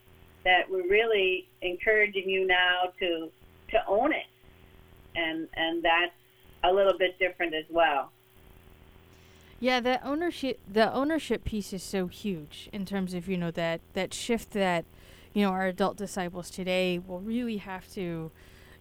that 0.44 0.70
we're 0.70 0.88
really 0.88 1.48
encouraging 1.62 2.30
you 2.30 2.48
now 2.48 2.94
to 3.00 3.30
to 3.70 3.86
own 3.88 4.12
it, 4.12 4.26
and 5.16 5.48
and 5.54 5.84
that's 5.84 6.14
a 6.64 6.72
little 6.72 6.98
bit 6.98 7.18
different 7.20 7.54
as 7.54 7.66
well. 7.70 8.12
Yeah, 9.60 9.80
the 9.80 10.04
ownership 10.04 10.60
the 10.68 10.92
ownership 10.92 11.44
piece 11.44 11.72
is 11.72 11.84
so 11.84 12.08
huge 12.08 12.68
in 12.74 12.84
terms 12.84 13.14
of, 13.14 13.28
you 13.28 13.38
know, 13.38 13.52
that 13.52 13.82
that 13.94 14.12
shift 14.12 14.52
that, 14.52 14.86
you 15.34 15.44
know, 15.44 15.52
our 15.52 15.68
adult 15.68 15.98
disciples 15.98 16.50
today 16.50 16.98
will 16.98 17.20
really 17.20 17.58
have 17.58 17.88
to, 17.94 18.32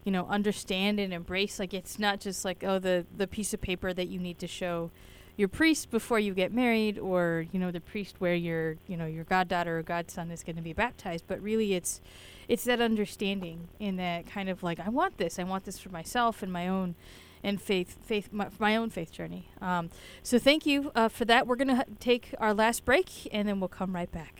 you 0.05 0.13
know, 0.13 0.27
understand 0.29 0.99
and 0.99 1.13
embrace 1.13 1.59
like 1.59 1.75
it's 1.75 1.99
not 1.99 2.21
just 2.21 2.45
like 2.45 2.65
oh 2.65 2.79
the 2.79 3.07
the 3.17 3.27
piece 3.27 3.53
of 3.55 3.61
paper 3.61 3.93
that 3.93 4.09
you 4.09 4.19
need 4.19 4.39
to 4.39 4.47
show 4.47 4.91
your 5.37 5.49
priest 5.49 5.91
before 5.91 6.19
you 6.19 6.35
get 6.35 6.53
married 6.53 6.99
or, 6.99 7.47
you 7.51 7.59
know, 7.59 7.71
the 7.71 7.81
priest 7.81 8.17
where 8.19 8.35
your, 8.35 8.77
you 8.87 8.95
know, 8.97 9.07
your 9.07 9.25
goddaughter 9.25 9.79
or 9.79 9.83
godson 9.83 10.31
is 10.31 10.43
going 10.43 10.57
to 10.57 10.63
be 10.63 10.75
baptized, 10.75 11.25
but 11.27 11.41
really 11.41 11.75
it's 11.75 12.01
it's 12.47 12.65
that 12.65 12.81
understanding 12.81 13.69
in 13.79 13.97
that 13.97 14.27
kind 14.27 14.49
of 14.49 14.63
like 14.63 14.79
I 14.79 14.91
want 14.91 15.17
this, 15.17 15.39
I 15.39 15.45
want 15.45 15.65
this 15.65 15.79
for 15.79 15.89
myself 15.89 16.43
and 16.43 16.53
my 16.53 16.69
own 16.69 16.95
and 17.43 17.61
faith, 17.61 17.97
faith, 18.05 18.29
my, 18.33 18.49
my 18.59 18.77
own 18.77 18.91
faith 18.91 19.13
journey. 19.13 19.49
Um, 19.63 19.89
so 20.23 20.39
thank 20.39 20.67
you 20.67 20.93
uh, 20.95 21.09
for 21.09 21.25
that. 21.25 21.47
We're 21.47 21.57
going 21.57 21.75
to 21.75 21.87
take 21.99 22.35
our 22.39 22.53
last 22.53 22.85
break, 22.85 23.29
and 23.33 23.49
then 23.49 23.61
we'll 23.61 23.69
come 23.69 23.95
right 23.95 24.11
back. 24.13 24.40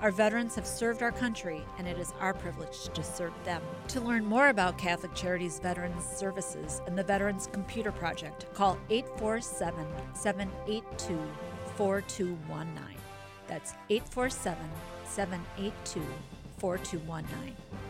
Our 0.00 0.10
veterans 0.10 0.54
have 0.54 0.66
served 0.66 1.02
our 1.02 1.12
country, 1.12 1.62
and 1.76 1.86
it 1.86 1.98
is 1.98 2.14
our 2.20 2.32
privilege 2.32 2.84
to 2.94 3.02
serve 3.02 3.34
them. 3.44 3.60
To 3.88 4.00
learn 4.00 4.24
more 4.24 4.48
about 4.48 4.78
Catholic 4.78 5.14
Charities 5.14 5.58
Veterans 5.58 6.04
Services 6.04 6.80
and 6.86 6.96
the 6.96 7.04
Veterans 7.04 7.50
Computer 7.52 7.92
Project, 7.92 8.46
call 8.54 8.78
847 8.88 9.84
782 10.14 11.18
4219. 11.76 12.96
That's 13.46 13.74
847 13.90 14.56
782 15.04 16.02
4219. 16.56 17.89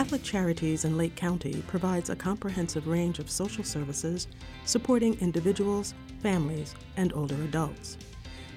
Catholic 0.00 0.22
Charities 0.22 0.86
in 0.86 0.96
Lake 0.96 1.14
County 1.14 1.62
provides 1.66 2.08
a 2.08 2.16
comprehensive 2.16 2.88
range 2.88 3.18
of 3.18 3.30
social 3.30 3.62
services 3.62 4.28
supporting 4.64 5.12
individuals, 5.20 5.92
families, 6.22 6.74
and 6.96 7.12
older 7.12 7.34
adults. 7.42 7.98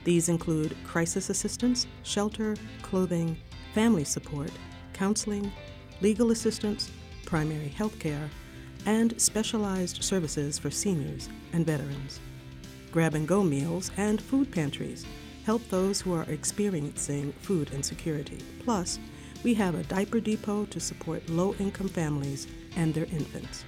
These 0.05 0.29
include 0.29 0.73
crisis 0.85 1.29
assistance, 1.29 1.85
shelter, 2.03 2.55
clothing, 2.81 3.35
family 3.73 4.05
support, 4.05 4.51
counseling, 4.93 5.51
legal 5.99 6.31
assistance, 6.31 6.89
primary 7.25 7.67
health 7.67 7.99
care, 7.99 8.29
and 8.85 9.19
specialized 9.21 10.01
services 10.01 10.57
for 10.57 10.71
seniors 10.71 11.27
and 11.51 11.65
veterans. 11.65 12.21
Grab 12.89 13.15
and 13.15 13.27
go 13.27 13.43
meals 13.43 13.91
and 13.97 14.21
food 14.21 14.49
pantries 14.49 15.05
help 15.45 15.61
those 15.67 15.99
who 15.99 16.13
are 16.13 16.23
experiencing 16.29 17.33
food 17.41 17.69
insecurity. 17.73 18.37
Plus, 18.63 18.97
we 19.43 19.53
have 19.53 19.75
a 19.75 19.83
diaper 19.83 20.19
depot 20.19 20.65
to 20.65 20.79
support 20.79 21.27
low 21.29 21.53
income 21.55 21.89
families 21.89 22.47
and 22.75 22.93
their 22.93 23.05
infants. 23.05 23.65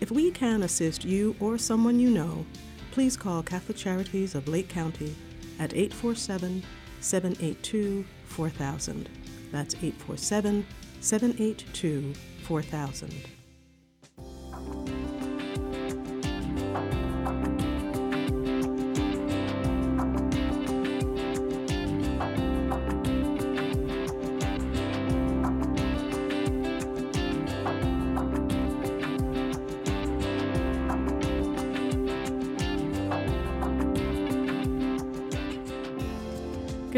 If 0.00 0.10
we 0.10 0.30
can 0.30 0.62
assist 0.62 1.04
you 1.04 1.34
or 1.40 1.58
someone 1.58 1.98
you 1.98 2.10
know, 2.10 2.44
please 2.90 3.16
call 3.16 3.42
Catholic 3.42 3.76
Charities 3.76 4.34
of 4.34 4.48
Lake 4.48 4.68
County 4.68 5.14
at 5.58 5.74
847 5.74 6.62
782 7.00 8.04
4000. 8.26 9.08
That's 9.50 9.74
847 9.74 10.66
782 11.00 12.14
4000. 12.44 13.43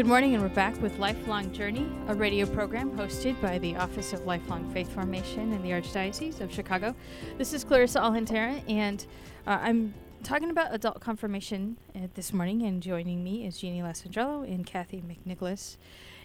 Morning, 0.07 0.35
and 0.35 0.41
we're 0.41 0.47
back 0.47 0.81
with 0.81 0.97
Lifelong 0.99 1.51
Journey, 1.51 1.85
a 2.07 2.15
radio 2.15 2.45
program 2.45 2.91
hosted 2.91 3.39
by 3.41 3.57
the 3.57 3.75
Office 3.75 4.13
of 4.13 4.25
Lifelong 4.25 4.71
Faith 4.71 4.89
Formation 4.93 5.51
in 5.51 5.61
the 5.61 5.71
Archdiocese 5.71 6.39
of 6.39 6.49
Chicago. 6.49 6.95
This 7.37 7.51
is 7.51 7.65
Clarissa 7.65 8.01
Alcantara, 8.01 8.61
and 8.69 9.05
uh, 9.45 9.59
I'm 9.61 9.93
talking 10.23 10.49
about 10.49 10.73
adult 10.73 11.01
confirmation 11.01 11.75
uh, 11.93 12.07
this 12.13 12.31
morning, 12.31 12.61
and 12.61 12.81
joining 12.81 13.21
me 13.21 13.45
is 13.45 13.57
Jeannie 13.57 13.81
Lasandrello 13.81 14.49
and 14.49 14.65
Kathy 14.65 15.03
McNicholas. 15.03 15.75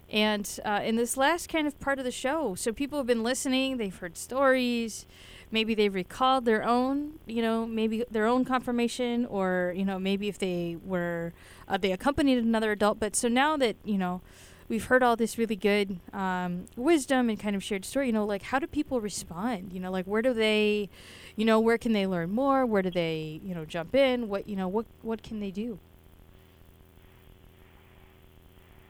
And 0.08 0.48
uh, 0.64 0.82
in 0.84 0.94
this 0.94 1.16
last 1.16 1.48
kind 1.48 1.66
of 1.66 1.80
part 1.80 1.98
of 1.98 2.04
the 2.04 2.12
show, 2.12 2.54
so 2.54 2.72
people 2.72 2.98
have 2.98 3.06
been 3.08 3.24
listening, 3.24 3.78
they've 3.78 3.96
heard 3.96 4.16
stories, 4.16 5.06
maybe 5.52 5.74
they've 5.74 5.94
recalled 5.94 6.44
their 6.44 6.64
own, 6.64 7.12
you 7.26 7.42
know, 7.42 7.66
maybe 7.66 8.04
their 8.10 8.26
own 8.26 8.44
confirmation, 8.44 9.26
or, 9.26 9.72
you 9.76 9.84
know, 9.84 9.98
maybe 9.98 10.28
if 10.28 10.38
they 10.38 10.76
were, 10.84 11.32
uh, 11.68 11.76
they 11.76 11.92
accompanied 11.92 12.38
another 12.38 12.72
adult. 12.72 12.98
But 12.98 13.14
so 13.14 13.28
now 13.28 13.56
that, 13.58 13.76
you 13.84 13.98
know, 13.98 14.22
we've 14.68 14.86
heard 14.86 15.02
all 15.02 15.14
this 15.14 15.36
really 15.36 15.54
good 15.54 16.00
um, 16.14 16.64
wisdom 16.74 17.28
and 17.28 17.38
kind 17.38 17.54
of 17.54 17.62
shared 17.62 17.84
story, 17.84 18.06
you 18.06 18.12
know, 18.12 18.24
like 18.24 18.42
how 18.44 18.58
do 18.58 18.66
people 18.66 19.00
respond? 19.00 19.72
You 19.72 19.80
know, 19.80 19.90
like 19.90 20.06
where 20.06 20.22
do 20.22 20.32
they, 20.32 20.88
you 21.36 21.44
know, 21.44 21.60
where 21.60 21.78
can 21.78 21.92
they 21.92 22.06
learn 22.06 22.30
more? 22.30 22.64
Where 22.64 22.82
do 22.82 22.90
they, 22.90 23.40
you 23.44 23.54
know, 23.54 23.64
jump 23.66 23.94
in? 23.94 24.28
What, 24.28 24.48
you 24.48 24.56
know, 24.56 24.68
what, 24.68 24.86
what 25.02 25.22
can 25.22 25.40
they 25.40 25.50
do? 25.50 25.78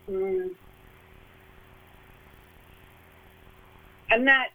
Mm. 0.09 0.55
I'm 4.11 4.25
not. 4.25 4.49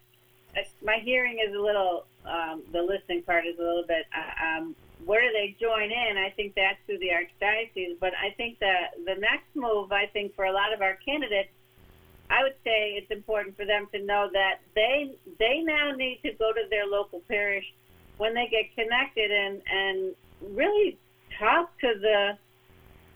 My 0.83 0.99
hearing 1.03 1.39
is 1.39 1.55
a 1.55 1.59
little. 1.59 2.05
Um, 2.25 2.63
the 2.73 2.81
listening 2.81 3.21
part 3.23 3.45
is 3.45 3.57
a 3.57 3.63
little 3.63 3.85
bit. 3.87 4.05
Uh, 4.15 4.57
um, 4.57 4.75
where 5.05 5.21
do 5.21 5.31
they 5.31 5.55
join 5.59 5.91
in? 5.91 6.17
I 6.17 6.29
think 6.31 6.55
that's 6.55 6.77
through 6.85 6.99
the 6.99 7.09
archdiocese. 7.09 7.97
But 7.99 8.13
I 8.21 8.31
think 8.35 8.59
that 8.59 8.93
the 9.05 9.15
next 9.15 9.47
move, 9.55 9.91
I 9.91 10.07
think, 10.07 10.35
for 10.35 10.45
a 10.45 10.51
lot 10.51 10.73
of 10.73 10.81
our 10.81 10.97
candidates, 11.05 11.49
I 12.29 12.43
would 12.43 12.55
say 12.63 12.99
it's 12.99 13.11
important 13.11 13.55
for 13.55 13.65
them 13.65 13.87
to 13.93 14.03
know 14.03 14.29
that 14.33 14.59
they 14.75 15.15
they 15.39 15.61
now 15.63 15.91
need 15.91 16.19
to 16.23 16.31
go 16.33 16.51
to 16.51 16.63
their 16.69 16.85
local 16.85 17.21
parish 17.27 17.65
when 18.17 18.33
they 18.33 18.47
get 18.47 18.75
connected 18.75 19.31
and 19.31 19.61
and 19.71 20.15
really 20.55 20.97
talk 21.39 21.77
to 21.79 21.93
the 22.01 22.37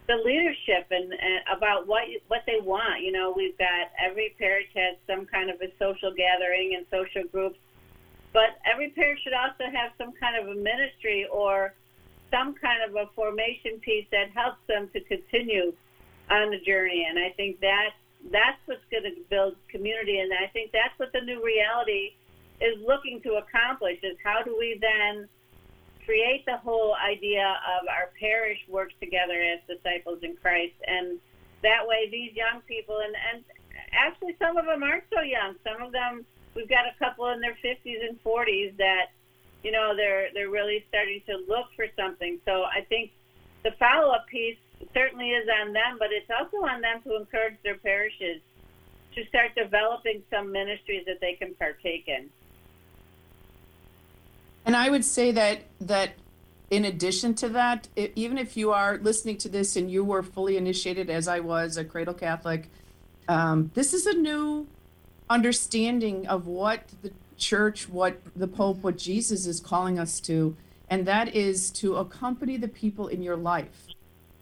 the 0.08 0.16
leadership 0.24 0.90
and, 0.90 1.12
and 1.12 1.40
about 1.56 1.86
what 1.86 2.02
what 2.28 2.42
they 2.46 2.58
want. 2.60 3.02
You 3.02 3.12
know, 3.12 3.32
we've 3.34 3.56
got 3.58 3.92
every 4.02 4.34
parish 4.38 4.66
has 4.74 4.96
some 5.06 5.26
kind 5.26 5.50
of 5.50 5.60
a 5.60 5.70
social 5.78 6.12
gathering 6.12 6.74
and 6.74 6.86
social 6.90 7.28
groups, 7.30 7.58
but 8.32 8.58
every 8.66 8.90
parish 8.90 9.20
should 9.22 9.34
also 9.34 9.70
have 9.72 9.92
some 9.98 10.12
kind 10.18 10.36
of 10.36 10.48
a 10.50 10.58
ministry 10.58 11.26
or 11.32 11.74
some 12.30 12.54
kind 12.54 12.82
of 12.82 12.96
a 12.96 13.10
formation 13.14 13.78
piece 13.80 14.06
that 14.10 14.30
helps 14.34 14.58
them 14.66 14.88
to 14.92 15.00
continue 15.04 15.72
on 16.30 16.50
the 16.50 16.58
journey. 16.58 17.06
And 17.08 17.18
I 17.18 17.30
think 17.36 17.60
that 17.60 17.90
that's 18.30 18.58
what's 18.66 18.82
going 18.90 19.04
to 19.04 19.20
build 19.30 19.56
community, 19.68 20.18
and 20.18 20.32
I 20.32 20.46
think 20.52 20.72
that's 20.72 20.96
what 20.98 21.12
the 21.12 21.20
new 21.20 21.44
reality 21.44 22.14
is 22.60 22.78
looking 22.82 23.20
to 23.22 23.38
accomplish: 23.38 23.98
is 24.02 24.16
how 24.24 24.42
do 24.42 24.56
we 24.58 24.78
then 24.80 25.28
create 26.12 26.44
the 26.44 26.58
whole 26.58 26.94
idea 27.00 27.56
of 27.80 27.88
our 27.88 28.12
parish 28.20 28.58
works 28.68 28.92
together 29.00 29.40
as 29.40 29.64
disciples 29.64 30.18
in 30.20 30.36
Christ, 30.36 30.76
and 30.86 31.18
that 31.62 31.88
way 31.88 32.10
these 32.10 32.36
young 32.36 32.60
people, 32.68 33.00
and, 33.00 33.16
and 33.32 33.42
actually 33.96 34.36
some 34.38 34.58
of 34.58 34.66
them 34.66 34.82
aren't 34.82 35.04
so 35.08 35.22
young. 35.22 35.54
Some 35.64 35.80
of 35.80 35.90
them, 35.90 36.26
we've 36.54 36.68
got 36.68 36.84
a 36.84 36.92
couple 36.98 37.28
in 37.28 37.40
their 37.40 37.56
50s 37.64 38.04
and 38.06 38.22
40s 38.22 38.76
that, 38.76 39.16
you 39.64 39.72
know, 39.72 39.96
they're 39.96 40.28
they're 40.34 40.50
really 40.50 40.84
starting 40.90 41.22
to 41.28 41.40
look 41.48 41.72
for 41.76 41.86
something. 41.96 42.38
So 42.44 42.64
I 42.64 42.84
think 42.90 43.12
the 43.64 43.70
follow-up 43.78 44.26
piece 44.26 44.60
certainly 44.92 45.30
is 45.30 45.48
on 45.62 45.72
them, 45.72 45.96
but 45.98 46.08
it's 46.12 46.28
also 46.28 46.58
on 46.66 46.82
them 46.82 47.00
to 47.04 47.16
encourage 47.16 47.56
their 47.64 47.78
parishes 47.78 48.42
to 49.14 49.24
start 49.28 49.54
developing 49.56 50.22
some 50.28 50.52
ministries 50.52 51.06
that 51.06 51.20
they 51.22 51.34
can 51.40 51.54
partake 51.54 52.04
in. 52.06 52.28
And 54.64 54.76
I 54.76 54.90
would 54.90 55.04
say 55.04 55.32
that 55.32 55.62
that 55.80 56.14
in 56.70 56.86
addition 56.86 57.34
to 57.34 57.50
that, 57.50 57.88
i 57.98 58.10
even 58.14 58.38
if 58.38 58.56
you 58.56 58.72
are 58.72 58.98
listening 58.98 59.36
to 59.38 59.48
this 59.48 59.76
and 59.76 59.90
you 59.90 60.02
were 60.04 60.22
fully 60.22 60.56
initiated, 60.56 61.10
as 61.10 61.28
I 61.28 61.40
was, 61.40 61.76
a 61.76 61.84
cradle 61.84 62.14
Catholic, 62.14 62.70
um, 63.28 63.70
this 63.74 63.92
is 63.92 64.06
a 64.06 64.14
new 64.14 64.66
understanding 65.28 66.26
of 66.26 66.46
what 66.46 66.84
the 67.02 67.12
church, 67.36 67.88
what 67.88 68.20
the 68.36 68.48
Pope, 68.48 68.78
what 68.78 68.96
Jesus 68.96 69.46
is 69.46 69.60
calling 69.60 69.98
us 69.98 70.20
to, 70.20 70.56
and 70.88 71.06
that 71.06 71.34
is 71.34 71.70
to 71.72 71.96
accompany 71.96 72.56
the 72.56 72.68
people 72.68 73.08
in 73.08 73.22
your 73.22 73.36
life. 73.36 73.88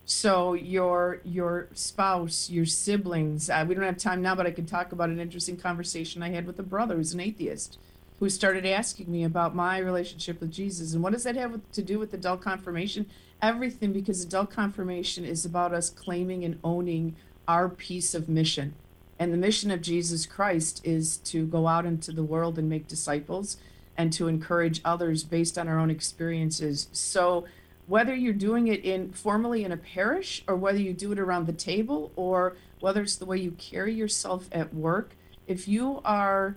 So 0.05 0.55
your 0.55 1.21
your 1.25 1.69
spouse, 1.75 2.51
your 2.51 2.67
siblings. 2.67 3.51
Uh, 3.51 3.65
we 3.67 3.75
don't 3.75 3.85
have 3.85 3.97
time 3.97 4.23
now, 4.23 4.35
but 4.35 4.47
I 4.47 4.51
could 4.51 4.69
talk 4.69 4.93
about 4.93 5.09
an 5.09 5.19
interesting 5.21 5.57
conversation 5.57 6.23
I 6.23 6.31
had 6.31 6.47
with 6.47 6.59
a 6.59 6.65
brother 6.65 6.97
who's 6.97 7.13
an 7.13 7.21
atheist 7.21 7.79
who 8.21 8.29
started 8.29 8.67
asking 8.67 9.11
me 9.11 9.25
about 9.25 9.57
my 9.57 9.79
relationship 9.79 10.41
with 10.41 10.53
Jesus. 10.53 10.93
And 10.93 11.03
what 11.03 11.15
does 11.15 11.25
that 11.25 11.37
have 11.37 11.59
to 11.73 11.83
do 11.83 11.99
with 11.99 12.13
adult 12.13 12.43
confirmation? 12.43 13.07
Everything, 13.41 13.95
because 13.95 14.23
adult 14.23 14.51
confirmation 14.51 15.25
is 15.25 15.47
about 15.47 15.73
us 15.73 15.89
claiming 15.89 16.45
and 16.45 16.61
owning 16.63 17.17
our 17.49 17.71
piece 17.71 18.15
of 18.15 18.29
mission. 18.29 18.75
And 19.19 19.33
the 19.33 19.39
mission 19.39 19.71
of 19.71 19.81
Jesus 19.81 20.27
Christ 20.27 20.83
is 20.85 21.17
to 21.19 21.47
go 21.47 21.67
out 21.67 21.87
into 21.87 22.13
the 22.13 22.23
world 22.23 22.59
and 22.59 22.69
make 22.69 22.87
disciples 22.87 23.57
and 23.97 24.13
to 24.13 24.29
encourage 24.29 24.83
others 24.85 25.25
based 25.25 25.57
on 25.59 25.67
our 25.67 25.79
own 25.79 25.91
experiences. 25.91 26.89
So, 26.93 27.47
whether 27.87 28.15
you're 28.15 28.33
doing 28.33 28.69
it 28.69 28.85
in 28.85 29.13
formally 29.13 29.65
in 29.65 29.73
a 29.73 29.77
parish 29.77 30.45
or 30.47 30.55
whether 30.55 30.79
you 30.79 30.93
do 30.93 31.11
it 31.11 31.19
around 31.19 31.47
the 31.47 31.53
table 31.53 32.13
or 32.15 32.57
whether 32.79 33.03
it's 33.03 33.17
the 33.17 33.25
way 33.25 33.39
you 33.39 33.51
carry 33.53 33.93
yourself 33.93 34.49
at 34.53 34.73
work, 34.73 35.17
if 35.49 35.67
you 35.67 36.01
are 36.05 36.57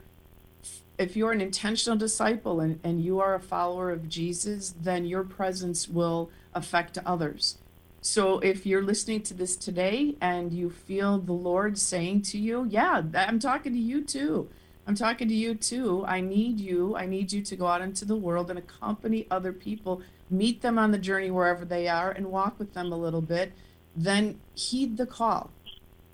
if 0.98 1.16
you're 1.16 1.32
an 1.32 1.42
intentional 1.42 1.98
disciple 1.98 2.60
and, 2.60 2.80
and 2.84 3.04
you 3.04 3.20
are 3.20 3.36
a 3.36 3.40
follower 3.40 3.92
of 3.92 4.08
Jesus, 4.08 4.74
then 4.80 5.06
your 5.06 5.24
presence 5.24 5.88
will 5.88 6.30
affect 6.54 6.98
others. 7.06 7.58
So 8.02 8.40
if 8.40 8.66
you're 8.66 8.84
listening 8.84 9.22
to 9.24 9.34
this 9.34 9.56
today 9.56 10.16
and 10.20 10.52
you 10.52 10.70
feel 10.70 11.20
the 11.20 11.34
Lord 11.34 11.78
saying 11.78 12.24
to 12.24 12.38
you, 12.38 12.68
Yeah, 12.70 13.02
I'm 13.16 13.40
talking 13.40 13.74
to 13.74 13.80
you 13.80 14.04
too. 14.04 14.50
I'm 14.86 14.96
talking 14.96 15.30
to 15.30 15.34
you 15.34 15.56
too. 15.56 16.04
I 16.06 16.20
need 16.20 16.60
you. 16.60 16.96
I 16.98 17.06
need 17.06 17.32
you 17.32 17.42
to 17.42 17.56
go 17.56 17.68
out 17.68 17.82
into 17.82 18.04
the 18.04 18.18
world 18.18 18.50
and 18.50 18.60
accompany 18.60 19.26
other 19.32 19.54
people, 19.54 20.02
meet 20.30 20.62
them 20.62 20.78
on 20.78 20.92
the 20.92 20.98
journey 20.98 21.32
wherever 21.32 21.64
they 21.64 21.88
are, 21.88 22.12
and 22.12 22.28
walk 22.28 22.60
with 22.60 22.74
them 22.74 22.92
a 22.92 22.98
little 22.98 23.22
bit. 23.22 23.54
Then 23.96 24.40
heed 24.54 24.98
the 24.98 25.06
call. 25.06 25.52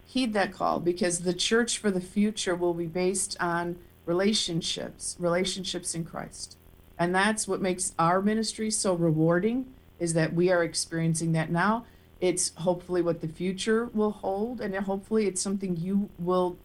Heed 0.05 0.33
that 0.33 0.53
call 0.53 0.79
because 0.79 1.19
the 1.19 1.33
church 1.33 1.79
for 1.79 1.89
the 1.89 2.01
future 2.01 2.55
will 2.55 2.75
be 2.75 2.85
based 2.85 3.35
on 3.39 3.77
relationships, 4.09 5.15
relationships 5.19 5.93
in 5.93 6.03
Christ. 6.03 6.57
And 6.97 7.13
that's 7.13 7.47
what 7.47 7.61
makes 7.61 7.93
our 7.99 8.23
ministry 8.23 8.71
so 8.71 8.95
rewarding 8.95 9.67
is 9.99 10.15
that 10.15 10.33
we 10.33 10.51
are 10.51 10.63
experiencing 10.63 11.31
that 11.33 11.51
now. 11.51 11.85
It's 12.19 12.51
hopefully 12.55 13.03
what 13.03 13.21
the 13.21 13.27
future 13.27 13.85
will 13.93 14.11
hold 14.11 14.61
and 14.61 14.73
hopefully 14.75 15.27
it's 15.27 15.39
something 15.39 15.77
you 15.77 16.09
will 16.17 16.57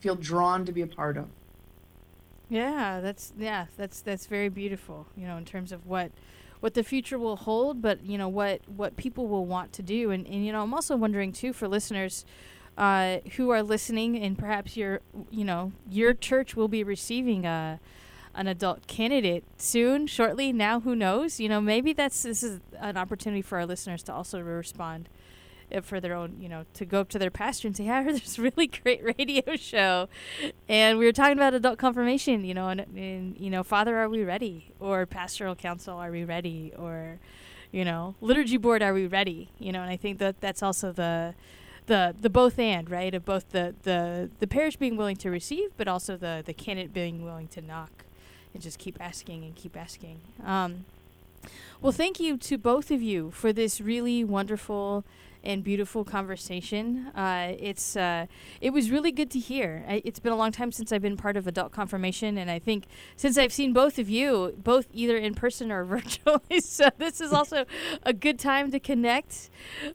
feel 0.00 0.16
drawn 0.16 0.64
to 0.64 0.72
be 0.72 0.82
a 0.82 0.88
part 0.88 1.16
of. 1.16 1.28
Yeah, 2.50 3.00
that's 3.00 3.32
yeah, 3.38 3.66
that's 3.76 4.00
that's 4.00 4.26
very 4.26 4.48
beautiful. 4.48 5.06
You 5.16 5.26
know, 5.26 5.36
in 5.36 5.44
terms 5.44 5.70
of 5.70 5.86
what 5.86 6.10
what 6.60 6.74
the 6.74 6.82
future 6.82 7.18
will 7.18 7.36
hold, 7.36 7.80
but 7.80 8.04
you 8.04 8.18
know 8.18 8.28
what 8.28 8.62
what 8.68 8.96
people 8.96 9.28
will 9.28 9.44
want 9.44 9.72
to 9.74 9.82
do, 9.82 10.10
and 10.10 10.26
and 10.26 10.44
you 10.44 10.50
know, 10.52 10.62
I'm 10.62 10.74
also 10.74 10.96
wondering 10.96 11.30
too 11.30 11.52
for 11.52 11.68
listeners, 11.68 12.24
uh, 12.78 13.18
who 13.36 13.50
are 13.50 13.62
listening, 13.62 14.16
and 14.16 14.38
perhaps 14.38 14.76
your, 14.76 15.00
you 15.30 15.44
know, 15.44 15.72
your 15.90 16.14
church 16.14 16.54
will 16.54 16.68
be 16.68 16.82
receiving 16.84 17.44
a 17.44 17.80
an 18.34 18.46
adult 18.46 18.86
candidate 18.86 19.42
soon, 19.56 20.06
shortly. 20.06 20.52
Now, 20.52 20.78
who 20.78 20.94
knows? 20.94 21.40
You 21.40 21.48
know, 21.48 21.60
maybe 21.60 21.92
that's 21.92 22.22
this 22.22 22.44
is 22.44 22.60
an 22.78 22.96
opportunity 22.96 23.42
for 23.42 23.58
our 23.58 23.66
listeners 23.66 24.04
to 24.04 24.14
also 24.14 24.38
respond 24.40 25.08
uh, 25.74 25.80
for 25.80 25.98
their 25.98 26.14
own, 26.14 26.36
you 26.38 26.48
know, 26.48 26.66
to 26.74 26.84
go 26.84 27.00
up 27.00 27.08
to 27.08 27.18
their 27.18 27.32
pastor 27.32 27.66
and 27.66 27.76
say, 27.76 27.88
"I 27.88 28.04
heard 28.04 28.14
this 28.14 28.38
really 28.38 28.68
great 28.68 29.02
radio 29.02 29.56
show, 29.56 30.08
and 30.68 30.98
we 30.98 31.04
were 31.04 31.12
talking 31.12 31.36
about 31.36 31.54
adult 31.54 31.80
confirmation, 31.80 32.44
you 32.44 32.54
know, 32.54 32.68
and, 32.68 32.82
and 32.96 33.36
you 33.36 33.50
know, 33.50 33.64
Father, 33.64 33.98
are 33.98 34.08
we 34.08 34.22
ready? 34.22 34.72
Or 34.78 35.04
pastoral 35.04 35.56
council, 35.56 35.96
are 35.96 36.12
we 36.12 36.22
ready? 36.22 36.72
Or, 36.78 37.18
you 37.72 37.84
know, 37.84 38.14
liturgy 38.20 38.56
board, 38.56 38.82
are 38.84 38.94
we 38.94 39.08
ready? 39.08 39.50
You 39.58 39.72
know, 39.72 39.82
and 39.82 39.90
I 39.90 39.96
think 39.96 40.18
that 40.20 40.40
that's 40.40 40.62
also 40.62 40.92
the 40.92 41.34
the 41.88 42.14
the 42.20 42.30
both 42.30 42.58
and 42.58 42.88
right 42.88 43.14
of 43.14 43.24
both 43.24 43.50
the 43.50 43.74
the 43.82 44.30
the 44.38 44.46
parish 44.46 44.76
being 44.76 44.96
willing 44.96 45.16
to 45.16 45.30
receive, 45.30 45.70
but 45.76 45.88
also 45.88 46.16
the 46.16 46.42
the 46.44 46.54
candidate 46.54 46.94
being 46.94 47.24
willing 47.24 47.48
to 47.48 47.60
knock 47.60 48.04
and 48.54 48.62
just 48.62 48.78
keep 48.78 48.96
asking 49.00 49.42
and 49.42 49.56
keep 49.56 49.76
asking. 49.76 50.20
Um, 50.44 50.84
well, 51.80 51.92
thank 51.92 52.20
you 52.20 52.36
to 52.36 52.58
both 52.58 52.90
of 52.90 53.02
you 53.02 53.30
for 53.30 53.52
this 53.52 53.80
really 53.80 54.22
wonderful 54.22 55.04
and 55.44 55.62
beautiful 55.64 56.04
conversation. 56.04 57.08
Uh, 57.14 57.54
it's 57.58 57.96
uh, 57.96 58.26
it 58.60 58.70
was 58.70 58.90
really 58.90 59.12
good 59.12 59.30
to 59.30 59.38
hear. 59.38 59.84
I, 59.88 60.02
it's 60.04 60.18
been 60.18 60.32
a 60.32 60.36
long 60.36 60.52
time 60.52 60.72
since 60.72 60.92
I've 60.92 61.02
been 61.02 61.16
part 61.16 61.36
of 61.36 61.46
adult 61.46 61.72
confirmation, 61.72 62.38
and 62.38 62.50
I 62.50 62.58
think 62.58 62.84
since 63.16 63.38
I've 63.38 63.52
seen 63.52 63.72
both 63.72 63.98
of 63.98 64.08
you, 64.08 64.54
both 64.62 64.86
either 64.92 65.16
in 65.16 65.34
person 65.34 65.70
or 65.70 65.84
virtually, 65.96 66.60
so 66.60 66.88
this 66.98 67.20
is 67.20 67.32
also 67.32 67.64
a 68.02 68.12
good 68.12 68.38
time 68.38 68.70
to 68.70 68.80
connect. 68.80 69.50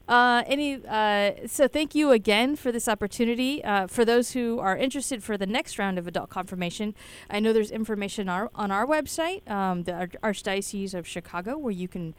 Uh, 0.07 0.43
any 0.47 0.85
uh, 0.87 1.31
so 1.47 1.67
thank 1.67 1.95
you 1.95 2.11
again 2.11 2.55
for 2.55 2.71
this 2.71 2.87
opportunity. 2.87 3.63
Uh, 3.63 3.87
for 3.87 4.05
those 4.05 4.31
who 4.31 4.59
are 4.59 4.77
interested 4.77 5.23
for 5.23 5.37
the 5.37 5.47
next 5.47 5.77
round 5.77 5.97
of 5.97 6.07
adult 6.07 6.29
confirmation, 6.29 6.95
I 7.29 7.39
know 7.39 7.53
there's 7.53 7.71
information 7.71 8.29
on 8.29 8.41
our, 8.41 8.51
on 8.55 8.71
our 8.71 8.85
website, 8.85 9.49
um, 9.49 9.83
the 9.83 10.09
Archdiocese 10.23 10.93
of 10.93 11.07
Chicago, 11.07 11.57
where 11.57 11.71
you 11.71 11.87
can 11.87 12.15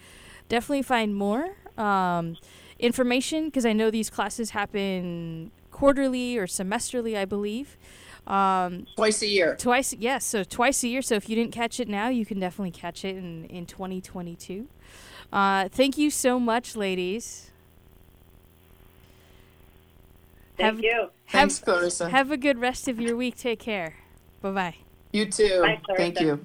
definitely 0.48 0.82
find 0.82 1.14
more. 1.14 1.56
Um, 1.76 2.36
information 2.78 3.46
because 3.46 3.64
I 3.66 3.72
know 3.72 3.90
these 3.90 4.10
classes 4.10 4.50
happen 4.50 5.50
quarterly 5.70 6.38
or 6.38 6.46
semesterly, 6.46 7.16
I 7.16 7.24
believe. 7.24 7.76
Um, 8.26 8.86
twice 8.96 9.22
a 9.22 9.26
year. 9.26 9.56
Twice, 9.56 9.92
yes. 9.94 10.24
So 10.24 10.44
twice 10.44 10.82
a 10.82 10.88
year. 10.88 11.02
So 11.02 11.14
if 11.14 11.28
you 11.28 11.36
didn't 11.36 11.52
catch 11.52 11.78
it 11.78 11.88
now, 11.88 12.08
you 12.08 12.24
can 12.24 12.40
definitely 12.40 12.70
catch 12.70 13.04
it 13.04 13.16
in 13.16 13.44
in 13.46 13.66
2022. 13.66 14.66
Uh, 15.32 15.68
thank 15.68 15.98
you 15.98 16.10
so 16.10 16.40
much, 16.40 16.76
ladies. 16.76 17.50
Thank 20.56 20.76
have, 20.76 20.80
you. 20.80 21.00
Have, 21.00 21.10
Thanks, 21.26 21.58
Clarissa. 21.58 22.08
Have 22.10 22.30
a 22.30 22.36
good 22.36 22.58
rest 22.58 22.86
of 22.88 23.00
your 23.00 23.16
week. 23.16 23.36
Take 23.36 23.58
care. 23.58 23.96
Bye 24.40 24.50
bye. 24.52 24.76
You 25.12 25.26
too. 25.26 25.60
Bye, 25.60 25.80
Thank 25.96 26.16
Clarissa. 26.16 26.24
you. 26.24 26.44